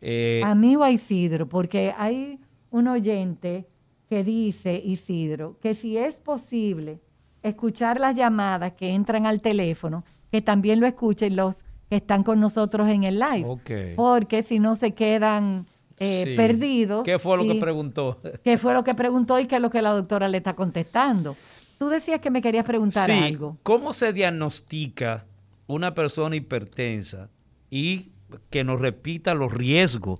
Eh, 0.05 0.41
a 0.43 0.53
mí 0.53 0.75
o 0.75 0.84
a 0.84 0.91
Isidro, 0.91 1.47
porque 1.47 1.93
hay 1.97 2.39
un 2.71 2.89
oyente 2.89 3.65
que 4.09 4.23
dice, 4.23 4.81
Isidro, 4.84 5.57
que 5.61 5.75
si 5.75 5.97
es 5.97 6.19
posible 6.19 6.99
escuchar 7.41 7.99
las 7.99 8.13
llamadas 8.13 8.73
que 8.73 8.89
entran 8.89 9.25
al 9.25 9.41
teléfono, 9.41 10.03
que 10.30 10.41
también 10.41 10.80
lo 10.81 10.88
escuchen 10.88 11.35
los 11.38 11.63
que 11.89 11.95
están 11.95 12.23
con 12.23 12.39
nosotros 12.39 12.89
en 12.89 13.05
el 13.05 13.19
live. 13.19 13.95
Porque 13.95 14.43
si 14.43 14.59
no 14.59 14.75
se 14.75 14.93
quedan 14.93 15.67
eh, 15.99 16.34
perdidos. 16.35 17.03
¿Qué 17.03 17.17
fue 17.17 17.38
lo 17.38 17.43
que 17.43 17.55
preguntó? 17.55 18.19
¿Qué 18.43 18.57
fue 18.57 18.73
lo 18.73 18.84
que 18.84 18.93
preguntó 18.93 19.39
y 19.39 19.45
qué 19.45 19.55
es 19.55 19.61
lo 19.61 19.69
que 19.69 19.81
la 19.81 19.91
doctora 19.91 20.27
le 20.27 20.38
está 20.38 20.53
contestando? 20.53 21.38
Tú 21.77 21.89
decías 21.89 22.19
que 22.19 22.30
me 22.30 22.41
querías 22.41 22.65
preguntar 22.65 23.05
sí. 23.05 23.11
algo. 23.11 23.57
¿Cómo 23.63 23.93
se 23.93 24.11
diagnostica 24.11 25.25
una 25.67 25.93
persona 25.93 26.35
hipertensa 26.35 27.30
y 27.69 28.12
que 28.49 28.64
nos 28.64 28.80
repita 28.80 29.34
los 29.34 29.53
riesgos 29.53 30.19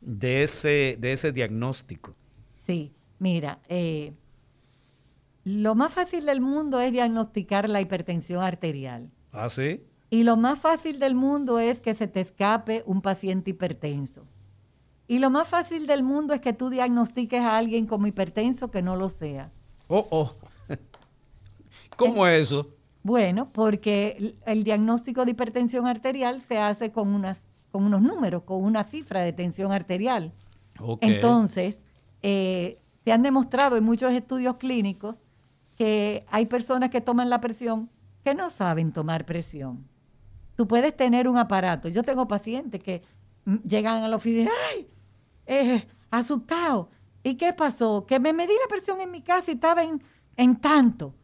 de 0.00 0.42
ese, 0.42 0.96
de 0.98 1.12
ese 1.12 1.32
diagnóstico? 1.32 2.14
Sí, 2.54 2.92
mira, 3.18 3.60
eh, 3.68 4.12
lo 5.44 5.74
más 5.74 5.92
fácil 5.92 6.24
del 6.26 6.40
mundo 6.40 6.80
es 6.80 6.92
diagnosticar 6.92 7.68
la 7.68 7.80
hipertensión 7.80 8.42
arterial. 8.42 9.10
¿Ah, 9.32 9.48
sí? 9.48 9.82
Y 10.10 10.24
lo 10.24 10.36
más 10.36 10.60
fácil 10.60 10.98
del 10.98 11.14
mundo 11.14 11.58
es 11.58 11.80
que 11.80 11.94
se 11.94 12.06
te 12.06 12.20
escape 12.20 12.82
un 12.86 13.00
paciente 13.00 13.50
hipertenso. 13.50 14.26
Y 15.08 15.18
lo 15.18 15.30
más 15.30 15.48
fácil 15.48 15.86
del 15.86 16.02
mundo 16.02 16.34
es 16.34 16.40
que 16.40 16.52
tú 16.52 16.70
diagnostiques 16.70 17.40
a 17.40 17.56
alguien 17.56 17.86
como 17.86 18.06
hipertenso 18.06 18.70
que 18.70 18.82
no 18.82 18.96
lo 18.96 19.10
sea. 19.10 19.50
Oh, 19.88 20.06
oh. 20.10 20.34
¿Cómo 21.96 22.26
es 22.26 22.48
eso? 22.48 22.66
Bueno, 23.02 23.50
porque 23.52 24.36
el 24.46 24.64
diagnóstico 24.64 25.24
de 25.24 25.32
hipertensión 25.32 25.86
arterial 25.86 26.40
se 26.42 26.58
hace 26.58 26.92
con, 26.92 27.08
unas, 27.08 27.38
con 27.72 27.84
unos 27.84 28.00
números, 28.00 28.44
con 28.44 28.62
una 28.62 28.84
cifra 28.84 29.24
de 29.24 29.32
tensión 29.32 29.72
arterial. 29.72 30.32
Entonces, 31.00 31.84
eh, 32.22 32.78
se 33.04 33.12
han 33.12 33.22
demostrado 33.22 33.76
en 33.76 33.84
muchos 33.84 34.12
estudios 34.12 34.56
clínicos 34.56 35.24
que 35.76 36.24
hay 36.28 36.46
personas 36.46 36.90
que 36.90 37.00
toman 37.00 37.28
la 37.28 37.40
presión 37.40 37.90
que 38.22 38.34
no 38.34 38.50
saben 38.50 38.92
tomar 38.92 39.26
presión. 39.26 39.88
Tú 40.54 40.68
puedes 40.68 40.96
tener 40.96 41.26
un 41.26 41.38
aparato. 41.38 41.88
Yo 41.88 42.04
tengo 42.04 42.28
pacientes 42.28 42.80
que 42.80 43.02
llegan 43.66 44.04
a 44.04 44.08
la 44.08 44.16
oficina, 44.16 44.52
¡ay! 44.70 44.86
Eh, 45.46 45.84
asustado. 46.10 46.90
¿Y 47.24 47.34
qué 47.34 47.52
pasó? 47.52 48.06
Que 48.06 48.20
me 48.20 48.32
medí 48.32 48.52
la 48.52 48.68
presión 48.68 49.00
en 49.00 49.10
mi 49.10 49.22
casa 49.22 49.50
y 49.50 49.54
estaba 49.54 49.82
en, 49.82 50.00
en 50.36 50.56
tanto 50.56 51.14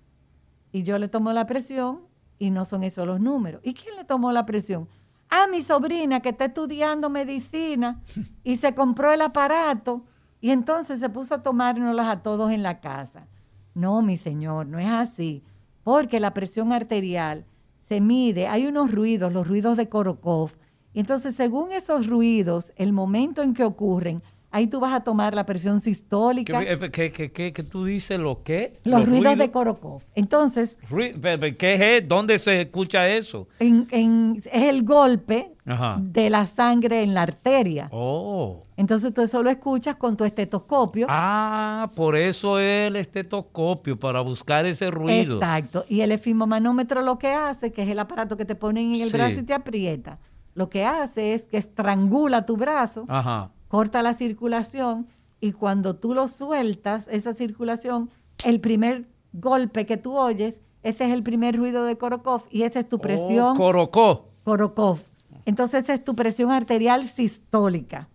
y 0.72 0.82
yo 0.82 0.98
le 0.98 1.08
tomo 1.08 1.32
la 1.32 1.46
presión 1.46 2.02
y 2.38 2.50
no 2.50 2.64
son 2.64 2.84
esos 2.84 3.06
los 3.06 3.20
números. 3.20 3.60
¿Y 3.64 3.74
quién 3.74 3.96
le 3.96 4.04
tomó 4.04 4.32
la 4.32 4.46
presión? 4.46 4.88
A 5.30 5.46
mi 5.46 5.62
sobrina 5.62 6.20
que 6.20 6.30
está 6.30 6.46
estudiando 6.46 7.10
medicina 7.10 8.00
y 8.44 8.56
se 8.56 8.74
compró 8.74 9.12
el 9.12 9.20
aparato 9.20 10.04
y 10.40 10.50
entonces 10.50 11.00
se 11.00 11.10
puso 11.10 11.34
a 11.34 11.42
tomárnoslas 11.42 12.08
a 12.08 12.22
todos 12.22 12.50
en 12.50 12.62
la 12.62 12.80
casa. 12.80 13.26
No, 13.74 14.02
mi 14.02 14.16
señor, 14.16 14.66
no 14.66 14.78
es 14.78 14.88
así, 14.88 15.42
porque 15.82 16.20
la 16.20 16.34
presión 16.34 16.72
arterial 16.72 17.44
se 17.88 18.00
mide, 18.00 18.48
hay 18.48 18.66
unos 18.66 18.90
ruidos, 18.90 19.32
los 19.32 19.46
ruidos 19.46 19.76
de 19.76 19.88
Korokov, 19.88 20.52
y 20.92 21.00
entonces 21.00 21.34
según 21.34 21.72
esos 21.72 22.06
ruidos, 22.06 22.72
el 22.76 22.92
momento 22.92 23.42
en 23.42 23.54
que 23.54 23.64
ocurren, 23.64 24.22
Ahí 24.50 24.66
tú 24.66 24.80
vas 24.80 24.94
a 24.94 25.00
tomar 25.00 25.34
la 25.34 25.44
presión 25.44 25.78
sistólica. 25.78 26.60
¿Qué, 26.90 27.12
qué, 27.12 27.30
qué, 27.30 27.52
qué 27.52 27.62
tú 27.62 27.84
dices? 27.84 28.18
¿Lo 28.18 28.42
qué? 28.42 28.80
Los, 28.84 29.04
ruidos, 29.04 29.36
de 29.36 29.50
Korokov. 29.50 30.02
Entonces... 30.14 30.78
¿Qué 31.58 31.98
es? 31.98 32.08
¿Dónde 32.08 32.38
se 32.38 32.62
escucha 32.62 33.06
eso? 33.08 33.46
En, 33.58 34.42
es 34.50 34.57
golpe 34.88 35.54
de 35.98 36.30
la 36.30 36.46
sangre 36.46 37.02
en 37.02 37.14
la 37.14 37.22
arteria. 37.22 37.88
Oh. 37.92 38.64
Entonces 38.76 39.14
tú 39.14 39.20
eso 39.20 39.42
lo 39.42 39.50
escuchas 39.50 39.94
con 39.96 40.16
tu 40.16 40.24
estetoscopio. 40.24 41.06
Ah, 41.08 41.88
por 41.94 42.16
eso 42.16 42.58
es 42.58 42.88
el 42.88 42.96
estetoscopio, 42.96 43.96
para 44.00 44.20
buscar 44.22 44.66
ese 44.66 44.90
ruido. 44.90 45.36
Exacto. 45.36 45.84
Y 45.88 46.00
el 46.00 46.10
efimomanómetro 46.10 47.02
lo 47.02 47.18
que 47.18 47.28
hace, 47.28 47.70
que 47.70 47.82
es 47.82 47.88
el 47.88 47.98
aparato 47.98 48.36
que 48.36 48.44
te 48.44 48.56
ponen 48.56 48.94
en 48.94 49.02
el 49.02 49.10
brazo 49.10 49.40
y 49.40 49.42
te 49.44 49.54
aprieta, 49.54 50.18
lo 50.54 50.68
que 50.68 50.84
hace 50.84 51.34
es 51.34 51.44
que 51.44 51.58
estrangula 51.58 52.46
tu 52.46 52.56
brazo. 52.56 53.04
Ajá 53.06 53.52
corta 53.68 54.02
la 54.02 54.14
circulación 54.14 55.06
y 55.40 55.52
cuando 55.52 55.94
tú 55.94 56.14
lo 56.14 56.26
sueltas, 56.26 57.06
esa 57.08 57.34
circulación, 57.34 58.10
el 58.44 58.60
primer 58.60 59.06
golpe 59.32 59.86
que 59.86 59.96
tú 59.96 60.16
oyes, 60.16 60.60
ese 60.82 61.04
es 61.04 61.12
el 61.12 61.22
primer 61.22 61.56
ruido 61.56 61.84
de 61.84 61.96
Korokov 61.96 62.44
y 62.50 62.62
esa 62.62 62.80
es 62.80 62.88
tu 62.88 62.96
oh, 62.96 63.00
presión. 63.00 63.52
Oh, 63.52 63.54
Korokov. 63.54 64.22
Korokov. 64.48 65.00
Entonces 65.44 65.86
es 65.90 66.02
tu 66.02 66.14
presión 66.14 66.50
arterial 66.50 67.06
sistólica. 67.06 68.08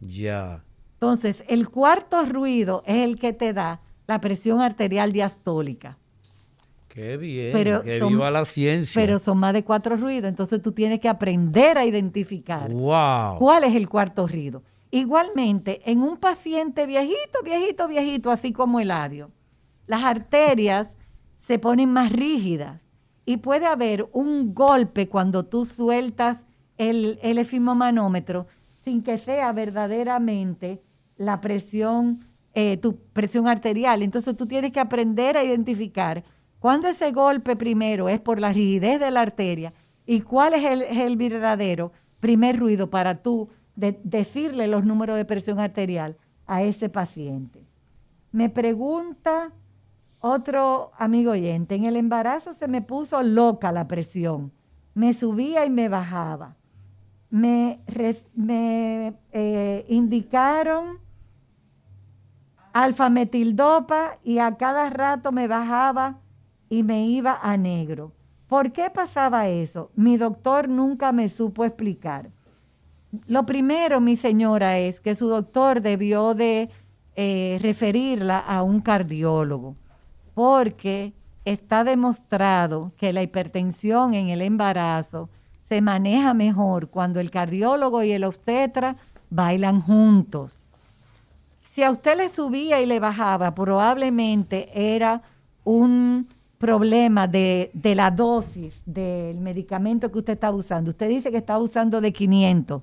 Ya. 0.00 0.62
Entonces, 0.94 1.44
el 1.48 1.70
cuarto 1.70 2.26
ruido 2.26 2.82
es 2.84 3.04
el 3.04 3.18
que 3.18 3.32
te 3.32 3.54
da 3.54 3.80
la 4.06 4.20
presión 4.20 4.60
arterial 4.60 5.12
diastólica. 5.12 5.96
Qué 6.88 7.16
bien, 7.16 7.52
pero 7.52 7.82
que 7.82 8.04
viva 8.04 8.30
la 8.30 8.44
ciencia. 8.44 9.00
Pero 9.00 9.18
son 9.18 9.38
más 9.38 9.54
de 9.54 9.64
cuatro 9.64 9.96
ruidos, 9.96 10.28
entonces 10.28 10.60
tú 10.60 10.72
tienes 10.72 11.00
que 11.00 11.08
aprender 11.08 11.78
a 11.78 11.86
identificar 11.86 12.70
wow. 12.70 13.36
cuál 13.38 13.64
es 13.64 13.74
el 13.74 13.88
cuarto 13.88 14.26
ruido. 14.26 14.62
Igualmente, 14.90 15.80
en 15.90 16.02
un 16.02 16.18
paciente 16.18 16.84
viejito, 16.84 17.42
viejito, 17.42 17.88
viejito, 17.88 18.30
así 18.30 18.52
como 18.52 18.78
el 18.78 18.90
adio, 18.90 19.30
las 19.86 20.02
arterias 20.02 20.98
se 21.38 21.58
ponen 21.58 21.88
más 21.88 22.12
rígidas 22.12 22.89
y 23.24 23.38
puede 23.38 23.66
haber 23.66 24.08
un 24.12 24.54
golpe 24.54 25.08
cuando 25.08 25.44
tú 25.44 25.64
sueltas 25.64 26.46
el, 26.78 27.18
el 27.22 27.38
efimomanómetro 27.38 28.46
sin 28.84 29.02
que 29.02 29.18
sea 29.18 29.52
verdaderamente 29.52 30.82
la 31.16 31.40
presión, 31.40 32.24
eh, 32.54 32.76
tu 32.78 32.96
presión 33.12 33.46
arterial. 33.46 34.02
Entonces 34.02 34.36
tú 34.36 34.46
tienes 34.46 34.72
que 34.72 34.80
aprender 34.80 35.36
a 35.36 35.44
identificar 35.44 36.24
cuando 36.58 36.88
ese 36.88 37.12
golpe 37.12 37.56
primero 37.56 38.08
es 38.08 38.20
por 38.20 38.40
la 38.40 38.52
rigidez 38.52 39.00
de 39.00 39.10
la 39.10 39.20
arteria 39.20 39.72
y 40.06 40.22
cuál 40.22 40.54
es 40.54 40.64
el, 40.64 41.16
verdadero 41.16 41.92
primer 42.20 42.58
ruido 42.58 42.90
para 42.90 43.22
tú 43.22 43.48
decirle 43.76 44.66
los 44.66 44.84
números 44.84 45.16
de 45.16 45.24
presión 45.24 45.60
arterial 45.60 46.16
a 46.46 46.62
ese 46.62 46.88
paciente. 46.88 47.66
Me 48.32 48.48
pregunta 48.48 49.52
otro 50.20 50.92
amigo 50.98 51.32
oyente, 51.32 51.74
en 51.74 51.84
el 51.84 51.96
embarazo 51.96 52.52
se 52.52 52.68
me 52.68 52.82
puso 52.82 53.22
loca 53.22 53.72
la 53.72 53.88
presión, 53.88 54.52
me 54.94 55.12
subía 55.14 55.64
y 55.64 55.70
me 55.70 55.88
bajaba. 55.88 56.56
Me, 57.30 57.80
eh, 59.32 59.86
indicaron 59.88 60.98
alfametildopa 62.72 64.18
y 64.24 64.38
a 64.38 64.56
cada 64.56 64.90
rato 64.90 65.32
me 65.32 65.46
bajaba 65.46 66.18
y 66.68 66.82
me 66.82 67.06
iba 67.06 67.38
a 67.40 67.56
negro. 67.56 68.12
¿Por 68.48 68.72
qué 68.72 68.90
pasaba 68.90 69.48
eso? 69.48 69.90
Mi 69.94 70.16
doctor 70.16 70.68
nunca 70.68 71.12
me 71.12 71.28
supo 71.28 71.64
explicar. 71.64 72.30
Lo 73.26 73.46
primero, 73.46 74.00
mi 74.00 74.16
señora, 74.16 74.78
es 74.78 75.00
que 75.00 75.14
su 75.14 75.28
doctor 75.28 75.82
debió 75.82 76.34
de 76.34 76.68
eh, 77.16 77.58
referirla 77.60 78.38
a 78.38 78.62
un 78.62 78.80
cardiólogo, 78.80 79.76
porque 80.40 81.12
está 81.44 81.84
demostrado 81.84 82.92
que 82.96 83.12
la 83.12 83.22
hipertensión 83.22 84.14
en 84.14 84.30
el 84.30 84.40
embarazo 84.40 85.28
se 85.64 85.82
maneja 85.82 86.32
mejor 86.32 86.88
cuando 86.88 87.20
el 87.20 87.30
cardiólogo 87.30 88.02
y 88.02 88.12
el 88.12 88.24
obstetra 88.24 88.96
bailan 89.28 89.82
juntos. 89.82 90.64
si 91.68 91.82
a 91.82 91.90
usted 91.90 92.16
le 92.16 92.30
subía 92.30 92.80
y 92.80 92.86
le 92.86 93.00
bajaba, 93.00 93.54
probablemente 93.54 94.70
era 94.72 95.20
un 95.62 96.26
problema 96.56 97.28
de, 97.28 97.70
de 97.74 97.94
la 97.94 98.10
dosis 98.10 98.80
del 98.86 99.40
medicamento 99.40 100.10
que 100.10 100.20
usted 100.20 100.32
está 100.32 100.50
usando. 100.50 100.92
Usted 100.92 101.10
dice 101.10 101.30
que 101.30 101.36
está 101.36 101.58
usando 101.58 102.00
de 102.00 102.14
500. 102.14 102.80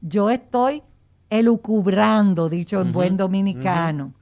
Yo 0.00 0.30
estoy 0.30 0.82
elucubrando, 1.28 2.48
dicho 2.48 2.80
en 2.80 2.90
buen 2.90 3.18
dominicano. 3.18 4.14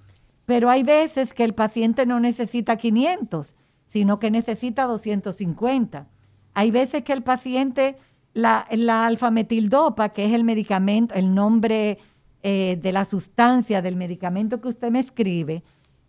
Pero 0.47 0.71
hay 0.71 0.83
veces 0.83 1.33
que 1.33 1.45
el 1.45 1.55
paciente 1.55 2.07
no 2.07 2.21
necesita 2.21 2.77
500, 2.77 3.55
sino 3.87 4.19
que 4.19 4.31
necesita 4.31 4.85
250. 4.85 6.07
Hay 6.53 6.71
veces 6.71 7.03
que 7.03 7.12
el 7.12 7.23
paciente, 7.23 7.97
la, 8.33 8.66
la 8.71 9.07
alfametildopa, 9.07 10.11
que 10.11 10.27
es 10.27 10.33
el 10.33 10.45
medicamento, 10.45 11.15
el 11.15 11.35
nombre 11.35 11.99
eh, 12.43 12.79
de 12.81 12.93
la 12.93 13.05
sustancia 13.05 13.81
del 13.81 13.97
medicamento 13.97 14.61
que 14.61 14.69
usted 14.69 14.91
me 14.91 15.01
escribe, 15.01 15.62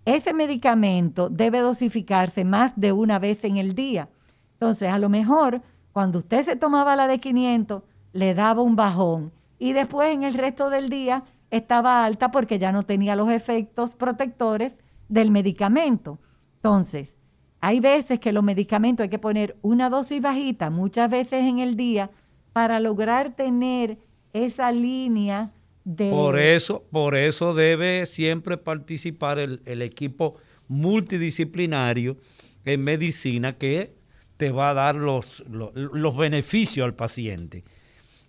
ese 0.04 0.34
medicamento 0.34 1.30
debe 1.30 1.60
dosificarse 1.60 2.44
más 2.44 2.74
de 2.76 2.92
una 2.92 3.20
vez 3.20 3.44
en 3.44 3.58
el 3.58 3.74
día. 3.74 4.10
Entonces, 4.54 4.90
a 4.90 5.00
lo 5.00 5.10
mejor, 5.10 5.62
cuando 5.94 6.20
usted 6.20 6.44
se 6.44 6.56
tomaba 6.56 6.96
la 6.96 7.08
de 7.08 7.20
500, 7.20 7.84
le 8.14 8.34
daba 8.34 8.62
un 8.62 8.76
bajón 8.76 9.32
y 9.58 9.74
después 9.74 10.14
en 10.14 10.24
el 10.24 10.34
resto 10.34 10.70
del 10.70 10.90
día 10.90 11.24
estaba 11.52 12.06
alta 12.06 12.32
porque 12.32 12.60
ya 12.60 12.72
no 12.72 12.84
tenía 12.84 13.16
los 13.16 13.32
efectos 13.32 13.96
protectores 13.96 14.76
del 15.08 15.32
medicamento. 15.32 16.20
Entonces, 16.58 17.16
hay 17.62 17.80
veces 17.80 18.20
que 18.20 18.32
los 18.32 18.44
medicamentos 18.44 19.04
hay 19.04 19.10
que 19.10 19.20
poner 19.20 19.56
una 19.62 19.90
dosis 19.90 20.22
bajita, 20.22 20.70
muchas 20.70 21.10
veces 21.10 21.44
en 21.44 21.60
el 21.60 21.76
día, 21.76 22.12
para 22.54 22.80
lograr 22.80 23.36
tener 23.36 23.98
esa 24.34 24.72
línea 24.72 25.52
de... 25.84 26.10
Por 26.10 26.40
eso, 26.40 26.84
por 26.92 27.16
eso 27.16 27.54
debe 27.54 28.06
siempre 28.06 28.58
participar 28.58 29.40
el, 29.40 29.82
equipo 29.82 30.38
multidisciplinario 30.68 32.18
en 32.66 32.84
medicina 32.84 33.54
que 33.54 33.94
te 34.38 34.52
va 34.52 34.72
a 34.72 34.74
dar 34.74 34.96
los, 34.96 35.44
los 35.48 36.18
beneficios 36.18 36.86
al 36.86 36.96
paciente 36.96 37.64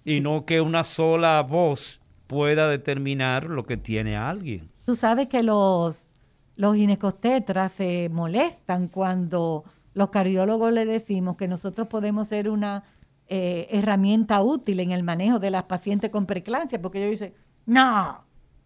y 0.04 0.20
no 0.20 0.46
que 0.46 0.60
una 0.60 0.84
sola 0.84 1.42
voz 1.42 2.00
pueda 2.26 2.68
determinar 2.68 3.44
lo 3.50 3.64
que 3.66 3.76
tiene 3.76 4.16
alguien. 4.16 4.70
Tú 4.84 4.94
sabes 4.96 5.28
que 5.28 5.42
los, 5.42 6.14
los 6.56 6.76
ginecostetras 6.76 7.72
se 7.72 8.08
molestan 8.08 8.88
cuando 8.88 9.64
los 9.94 10.10
cardiólogos 10.10 10.72
le 10.72 10.84
decimos 10.86 11.36
que 11.36 11.48
nosotros 11.48 11.88
podemos 11.88 12.28
ser 12.28 12.48
una 12.48 12.84
eh, 13.28 13.66
herramienta 13.70 14.42
útil 14.42 14.80
en 14.80 14.90
el 14.92 15.02
manejo 15.02 15.38
de 15.38 15.50
las 15.50 15.64
pacientes 15.64 16.10
con 16.10 16.26
preeclampsia, 16.26 16.80
porque 16.80 16.98
ellos 16.98 17.10
dicen, 17.20 17.34
no, 17.64 18.24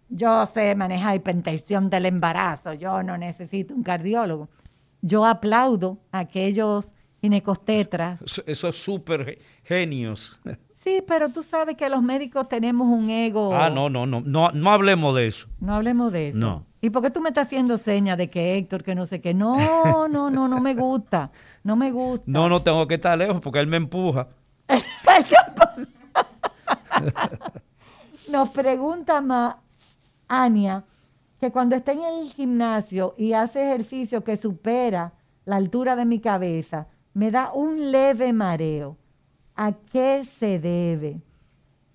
yo 0.08 0.44
sé 0.46 0.74
manejar 0.74 1.16
hipertensión 1.16 1.88
del 1.88 2.06
embarazo, 2.06 2.74
yo 2.74 3.02
no 3.02 3.16
necesito 3.16 3.74
un 3.74 3.82
cardiólogo. 3.82 4.48
Yo 5.02 5.24
aplaudo 5.24 5.98
a 6.12 6.18
aquellos 6.20 6.94
ginecostetras. 7.22 8.20
Eso- 8.22 8.42
Esos 8.46 8.76
super 8.76 9.38
genios. 9.64 10.40
Sí, 10.82 11.04
pero 11.06 11.28
tú 11.28 11.42
sabes 11.42 11.76
que 11.76 11.90
los 11.90 12.00
médicos 12.00 12.48
tenemos 12.48 12.88
un 12.88 13.10
ego. 13.10 13.54
Ah, 13.54 13.68
no, 13.68 13.90
no, 13.90 14.06
no, 14.06 14.22
no, 14.22 14.50
no 14.50 14.70
hablemos 14.70 15.14
de 15.14 15.26
eso. 15.26 15.46
No 15.60 15.74
hablemos 15.74 16.10
de 16.10 16.28
eso. 16.28 16.38
No. 16.38 16.64
¿Y 16.80 16.88
por 16.88 17.02
qué 17.02 17.10
tú 17.10 17.20
me 17.20 17.28
estás 17.28 17.48
haciendo 17.48 17.76
señas 17.76 18.16
de 18.16 18.30
que 18.30 18.56
Héctor, 18.56 18.82
que 18.82 18.94
no 18.94 19.04
sé 19.04 19.20
qué? 19.20 19.34
No, 19.34 20.08
no, 20.08 20.30
no, 20.30 20.48
no 20.48 20.60
me 20.62 20.72
gusta. 20.72 21.30
No 21.64 21.76
me 21.76 21.90
gusta. 21.90 22.24
No, 22.24 22.48
no 22.48 22.62
tengo 22.62 22.86
que 22.86 22.94
estar 22.94 23.18
lejos 23.18 23.42
porque 23.42 23.58
él 23.58 23.66
me 23.66 23.76
empuja. 23.76 24.28
Nos 28.30 28.48
pregunta 28.48 29.20
más 29.20 29.56
Ania 30.28 30.86
que 31.38 31.52
cuando 31.52 31.76
está 31.76 31.92
en 31.92 32.04
el 32.04 32.32
gimnasio 32.32 33.14
y 33.18 33.34
hace 33.34 33.64
ejercicio 33.64 34.24
que 34.24 34.38
supera 34.38 35.12
la 35.44 35.56
altura 35.56 35.94
de 35.94 36.06
mi 36.06 36.20
cabeza, 36.20 36.86
me 37.12 37.30
da 37.30 37.52
un 37.52 37.92
leve 37.92 38.32
mareo. 38.32 38.96
¿A 39.62 39.72
qué 39.72 40.24
se 40.24 40.58
debe? 40.58 41.20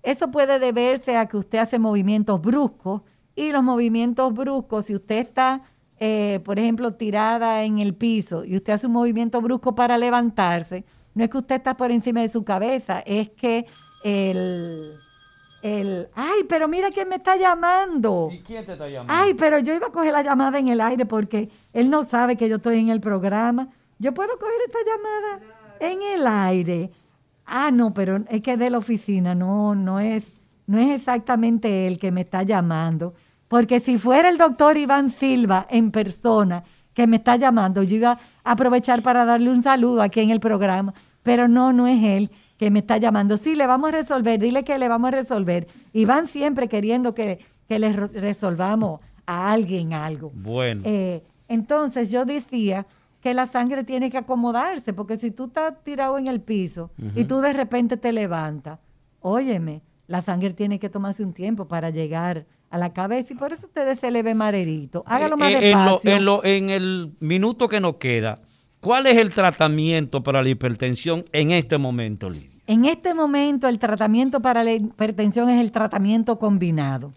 Eso 0.04 0.30
puede 0.30 0.60
deberse 0.60 1.16
a 1.16 1.26
que 1.26 1.36
usted 1.36 1.58
hace 1.58 1.80
movimientos 1.80 2.40
bruscos 2.40 3.02
y 3.34 3.50
los 3.50 3.64
movimientos 3.64 4.32
bruscos, 4.32 4.84
si 4.84 4.94
usted 4.94 5.16
está, 5.16 5.62
eh, 5.98 6.38
por 6.44 6.60
ejemplo, 6.60 6.94
tirada 6.94 7.64
en 7.64 7.80
el 7.80 7.92
piso 7.96 8.44
y 8.44 8.54
usted 8.54 8.74
hace 8.74 8.86
un 8.86 8.92
movimiento 8.92 9.40
brusco 9.40 9.74
para 9.74 9.98
levantarse, 9.98 10.84
no 11.14 11.24
es 11.24 11.30
que 11.30 11.38
usted 11.38 11.56
está 11.56 11.76
por 11.76 11.90
encima 11.90 12.20
de 12.20 12.28
su 12.28 12.44
cabeza, 12.44 13.00
es 13.00 13.30
que 13.30 13.66
el, 14.04 14.92
el, 15.64 16.08
ay, 16.14 16.44
pero 16.48 16.68
mira 16.68 16.90
quién 16.90 17.08
me 17.08 17.16
está 17.16 17.34
llamando. 17.34 18.28
¿Y 18.30 18.42
quién 18.42 18.64
te 18.64 18.74
está 18.74 18.88
llamando? 18.88 19.12
Ay, 19.12 19.34
pero 19.34 19.58
yo 19.58 19.74
iba 19.74 19.88
a 19.88 19.90
coger 19.90 20.12
la 20.12 20.22
llamada 20.22 20.60
en 20.60 20.68
el 20.68 20.80
aire 20.80 21.04
porque 21.04 21.50
él 21.72 21.90
no 21.90 22.04
sabe 22.04 22.36
que 22.36 22.48
yo 22.48 22.56
estoy 22.58 22.78
en 22.78 22.90
el 22.90 23.00
programa. 23.00 23.70
Yo 23.98 24.14
puedo 24.14 24.38
coger 24.38 24.54
esta 24.68 24.78
llamada 24.86 25.40
en 25.80 26.00
el 26.14 26.26
aire. 26.28 26.92
Ah, 27.46 27.70
no, 27.72 27.94
pero 27.94 28.18
es 28.28 28.40
que 28.42 28.52
es 28.52 28.58
de 28.58 28.70
la 28.70 28.78
oficina, 28.78 29.34
no, 29.34 29.74
no 29.74 30.00
es, 30.00 30.24
no 30.66 30.78
es 30.78 30.88
exactamente 30.96 31.86
él 31.86 31.98
que 31.98 32.10
me 32.10 32.22
está 32.22 32.42
llamando. 32.42 33.14
Porque 33.48 33.78
si 33.80 33.98
fuera 33.98 34.28
el 34.28 34.38
doctor 34.38 34.76
Iván 34.76 35.10
Silva 35.10 35.66
en 35.70 35.92
persona 35.92 36.64
que 36.92 37.06
me 37.06 37.16
está 37.16 37.36
llamando, 37.36 37.82
yo 37.84 37.96
iba 37.96 38.18
a 38.42 38.50
aprovechar 38.52 39.02
para 39.02 39.24
darle 39.24 39.50
un 39.50 39.62
saludo 39.62 40.02
aquí 40.02 40.20
en 40.20 40.30
el 40.30 40.40
programa. 40.40 40.92
Pero 41.22 41.46
no, 41.46 41.72
no 41.72 41.86
es 41.86 42.02
él 42.02 42.30
que 42.56 42.70
me 42.70 42.80
está 42.80 42.96
llamando. 42.96 43.36
Sí, 43.36 43.54
le 43.54 43.66
vamos 43.66 43.88
a 43.88 43.92
resolver, 43.92 44.40
dile 44.40 44.64
que 44.64 44.78
le 44.78 44.88
vamos 44.88 45.08
a 45.08 45.10
resolver. 45.12 45.68
Iván 45.92 46.26
siempre 46.26 46.68
queriendo 46.68 47.14
que, 47.14 47.38
que 47.68 47.78
le 47.78 47.92
re- 47.92 48.08
resolvamos 48.08 49.00
a 49.26 49.52
alguien 49.52 49.92
algo. 49.92 50.32
Bueno. 50.34 50.82
Eh, 50.84 51.22
entonces 51.48 52.10
yo 52.10 52.24
decía 52.24 52.86
que 53.26 53.34
la 53.34 53.48
sangre 53.48 53.82
tiene 53.82 54.08
que 54.08 54.18
acomodarse, 54.18 54.92
porque 54.92 55.18
si 55.18 55.32
tú 55.32 55.46
estás 55.46 55.82
tirado 55.82 56.16
en 56.16 56.28
el 56.28 56.40
piso 56.40 56.90
y 57.16 57.24
tú 57.24 57.40
de 57.40 57.52
repente 57.52 57.96
te 57.96 58.12
levantas, 58.12 58.78
óyeme, 59.20 59.82
la 60.06 60.22
sangre 60.22 60.50
tiene 60.52 60.78
que 60.78 60.88
tomarse 60.88 61.24
un 61.24 61.32
tiempo 61.32 61.66
para 61.66 61.90
llegar 61.90 62.46
a 62.70 62.78
la 62.78 62.92
cabeza 62.92 63.32
y 63.32 63.36
por 63.36 63.52
eso 63.52 63.66
ustedes 63.66 63.98
se 63.98 64.12
le 64.12 64.22
ve 64.22 64.34
marerito. 64.34 65.02
Hágalo 65.08 65.36
más 65.36 65.50
Eh, 65.50 65.54
eh, 65.54 65.70
en, 65.72 65.84
lo- 65.84 65.90
despacio. 65.94 66.16
en 66.16 66.24
lo- 66.24 66.44
en 66.44 66.70
el 66.70 67.12
minuto 67.18 67.68
que 67.68 67.80
nos 67.80 67.96
queda, 67.96 68.36
¿cuál 68.80 69.08
es 69.08 69.16
el 69.16 69.34
tratamiento 69.34 70.22
para 70.22 70.40
la 70.40 70.48
hipertensión 70.48 71.24
en 71.32 71.50
este 71.50 71.78
momento, 71.78 72.30
Lidia? 72.30 72.50
En 72.68 72.84
este 72.84 73.12
momento 73.12 73.66
el 73.66 73.80
tratamiento 73.80 74.40
para 74.40 74.62
la 74.62 74.72
hipertensión 74.72 75.50
es 75.50 75.60
el 75.60 75.72
tratamiento 75.72 76.38
combinado. 76.38 77.12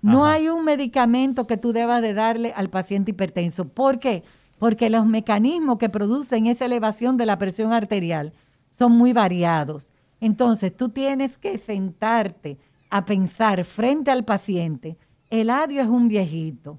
No 0.00 0.24
Ajá. 0.24 0.36
hay 0.36 0.48
un 0.48 0.64
medicamento 0.64 1.46
que 1.46 1.58
tú 1.58 1.74
debas 1.74 2.00
de 2.00 2.14
darle 2.14 2.54
al 2.56 2.70
paciente 2.70 3.10
hipertenso. 3.10 3.68
¿Por 3.68 3.98
qué? 3.98 4.22
Porque 4.58 4.88
los 4.90 5.06
mecanismos 5.06 5.78
que 5.78 5.88
producen 5.88 6.46
esa 6.46 6.64
elevación 6.64 7.16
de 7.16 7.26
la 7.26 7.38
presión 7.38 7.72
arterial 7.72 8.32
son 8.70 8.92
muy 8.92 9.12
variados. 9.12 9.92
Entonces 10.20 10.74
tú 10.76 10.88
tienes 10.88 11.36
que 11.38 11.58
sentarte 11.58 12.58
a 12.90 13.04
pensar 13.04 13.64
frente 13.64 14.10
al 14.10 14.24
paciente. 14.24 14.96
Eladio 15.30 15.82
es 15.82 15.88
un 15.88 16.08
viejito. 16.08 16.78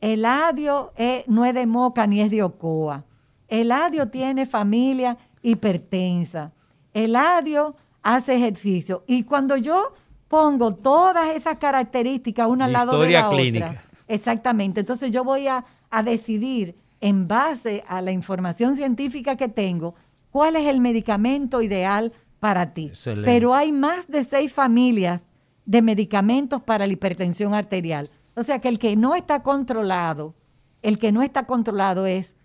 Eladio 0.00 0.92
es- 0.96 1.26
no 1.28 1.44
es 1.44 1.54
de 1.54 1.66
Moca 1.66 2.06
ni 2.06 2.20
es 2.20 2.30
de 2.30 2.42
Ocoa. 2.42 3.04
Eladio 3.48 4.08
tiene 4.08 4.46
familia 4.46 5.16
hipertensa. 5.42 6.52
Eladio 6.92 7.74
hace 8.02 8.36
ejercicio. 8.36 9.04
Y 9.06 9.24
cuando 9.24 9.56
yo 9.56 9.92
pongo 10.28 10.74
todas 10.74 11.34
esas 11.34 11.56
características 11.58 12.48
una 12.48 12.66
al 12.66 12.72
lado 12.72 12.92
de 12.92 12.96
Historia 12.98 13.22
la 13.22 13.28
clínica. 13.28 13.64
otra, 13.70 13.82
exactamente, 14.08 14.80
entonces 14.80 15.10
yo 15.10 15.22
voy 15.24 15.46
a, 15.46 15.64
a 15.90 16.02
decidir 16.02 16.74
en 17.04 17.28
base 17.28 17.84
a 17.86 18.00
la 18.00 18.12
información 18.12 18.76
científica 18.76 19.36
que 19.36 19.50
tengo 19.50 19.94
cuál 20.30 20.56
es 20.56 20.66
el 20.66 20.80
medicamento 20.80 21.60
ideal 21.60 22.14
para 22.40 22.72
ti. 22.72 22.86
Excelente. 22.86 23.30
Pero 23.30 23.54
hay 23.54 23.72
más 23.72 24.08
de 24.08 24.24
seis 24.24 24.54
familias 24.54 25.20
de 25.66 25.82
medicamentos 25.82 26.62
para 26.62 26.86
la 26.86 26.94
hipertensión 26.94 27.52
arterial. 27.52 28.08
O 28.34 28.42
sea 28.42 28.58
que 28.58 28.68
el 28.68 28.78
que 28.78 28.96
no 28.96 29.14
está 29.14 29.42
controlado, 29.42 30.34
el 30.80 30.98
que 30.98 31.12
no 31.12 31.20
está 31.20 31.44
controlado 31.44 32.06
es 32.06 32.36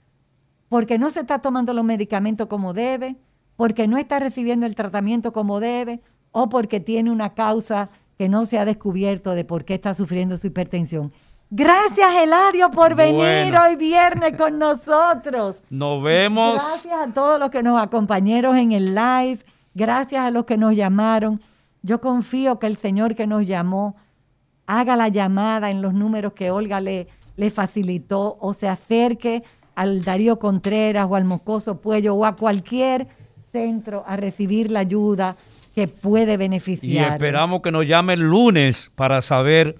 porque 0.68 1.00
no 1.00 1.10
se 1.10 1.22
está 1.22 1.40
tomando 1.40 1.74
los 1.74 1.86
medicamentos 1.86 2.48
como 2.48 2.74
debe, 2.74 3.16
porque 3.56 3.88
no 3.88 3.98
está 3.98 4.20
recibiendo 4.20 4.66
el 4.66 4.76
tratamiento 4.76 5.32
como 5.32 5.62
debe, 5.62 6.02
o 6.32 6.50
porque 6.50 6.82
tiene 6.82 7.12
una 7.12 7.34
causa 7.34 7.92
que 8.18 8.28
no 8.28 8.46
se 8.46 8.60
ha 8.60 8.66
descubierto 8.66 9.36
de 9.36 9.46
por 9.46 9.64
qué 9.64 9.76
está 9.76 9.94
sufriendo 9.94 10.36
su 10.36 10.48
hipertensión. 10.48 11.14
Gracias, 11.52 12.16
Eladio, 12.22 12.70
por 12.70 12.94
venir 12.96 13.16
Bueno. 13.16 13.64
hoy 13.64 13.76
viernes 13.76 14.34
con 14.38 14.60
nosotros. 14.60 15.62
Nos 15.70 16.04
vemos. 16.04 16.54
Gracias 16.56 16.94
a 16.94 17.12
todos 17.12 17.40
los 17.40 17.50
que 17.50 17.64
nos 17.64 17.82
acompañaron 17.82 18.56
en 18.56 18.72
el 18.72 18.94
live. 18.94 19.40
Gracias 19.74 20.24
a 20.24 20.30
los 20.32 20.46
que 20.46 20.58
nos 20.58 20.76
llamaron. 20.76 21.42
Yo 21.82 22.02
confío 22.02 22.60
que 22.60 22.68
el 22.68 22.78
Señor 22.78 23.16
que 23.16 23.26
nos 23.26 23.48
llamó 23.48 23.96
haga 24.68 24.96
la 24.96 25.08
llamada 25.08 25.72
en 25.72 25.82
los 25.82 25.94
números 25.94 26.34
que 26.34 26.52
Olga 26.52 26.82
le, 26.82 27.08
le 27.36 27.50
facilitó 27.50 28.38
o 28.40 28.54
se 28.54 28.68
acerque 28.68 29.44
al 29.74 30.04
Darío 30.04 30.38
Contreras 30.38 31.08
o 31.10 31.16
al 31.16 31.24
Moscoso 31.24 31.82
Puello 31.82 32.14
o 32.14 32.26
a 32.26 32.36
cualquier 32.36 33.08
centro 33.52 34.04
a 34.06 34.16
recibir 34.18 34.70
la 34.70 34.82
ayuda 34.82 35.36
que 35.80 35.88
puede 35.88 36.34
Y 36.34 36.38
beneficiar. 36.38 37.12
esperamos 37.14 37.62
que 37.62 37.72
nos 37.72 37.86
llame 37.88 38.14
el 38.14 38.22
lunes 38.22 38.92
para 38.96 39.22
saber 39.22 39.76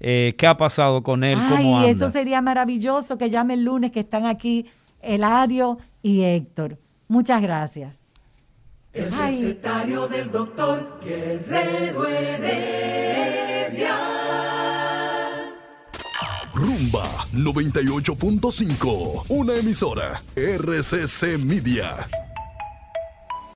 eh, 0.00 0.34
qué 0.38 0.46
ha 0.46 0.56
pasado 0.56 1.02
con 1.02 1.22
él, 1.24 1.38
cómo 1.48 1.78
Ay, 1.78 1.84
anda. 1.86 1.88
eso 1.90 2.08
sería 2.08 2.40
maravilloso 2.40 3.18
que 3.18 3.30
llame 3.30 3.54
el 3.54 3.64
lunes 3.64 3.90
que 3.92 4.00
están 4.00 4.26
aquí 4.26 4.66
Eladio 5.00 5.78
y 6.02 6.22
Héctor. 6.22 6.78
Muchas 7.08 7.42
gracias. 7.42 8.04
El 8.92 9.08
Ay. 9.14 9.40
recetario 9.42 10.06
del 10.06 10.30
doctor 10.30 11.00
Guerrero 11.04 12.06
Heredia. 12.06 13.96
Rumba 16.54 17.24
98.5, 17.32 19.24
una 19.30 19.54
emisora 19.54 20.20
RCC 20.36 21.38
Media. 21.38 22.06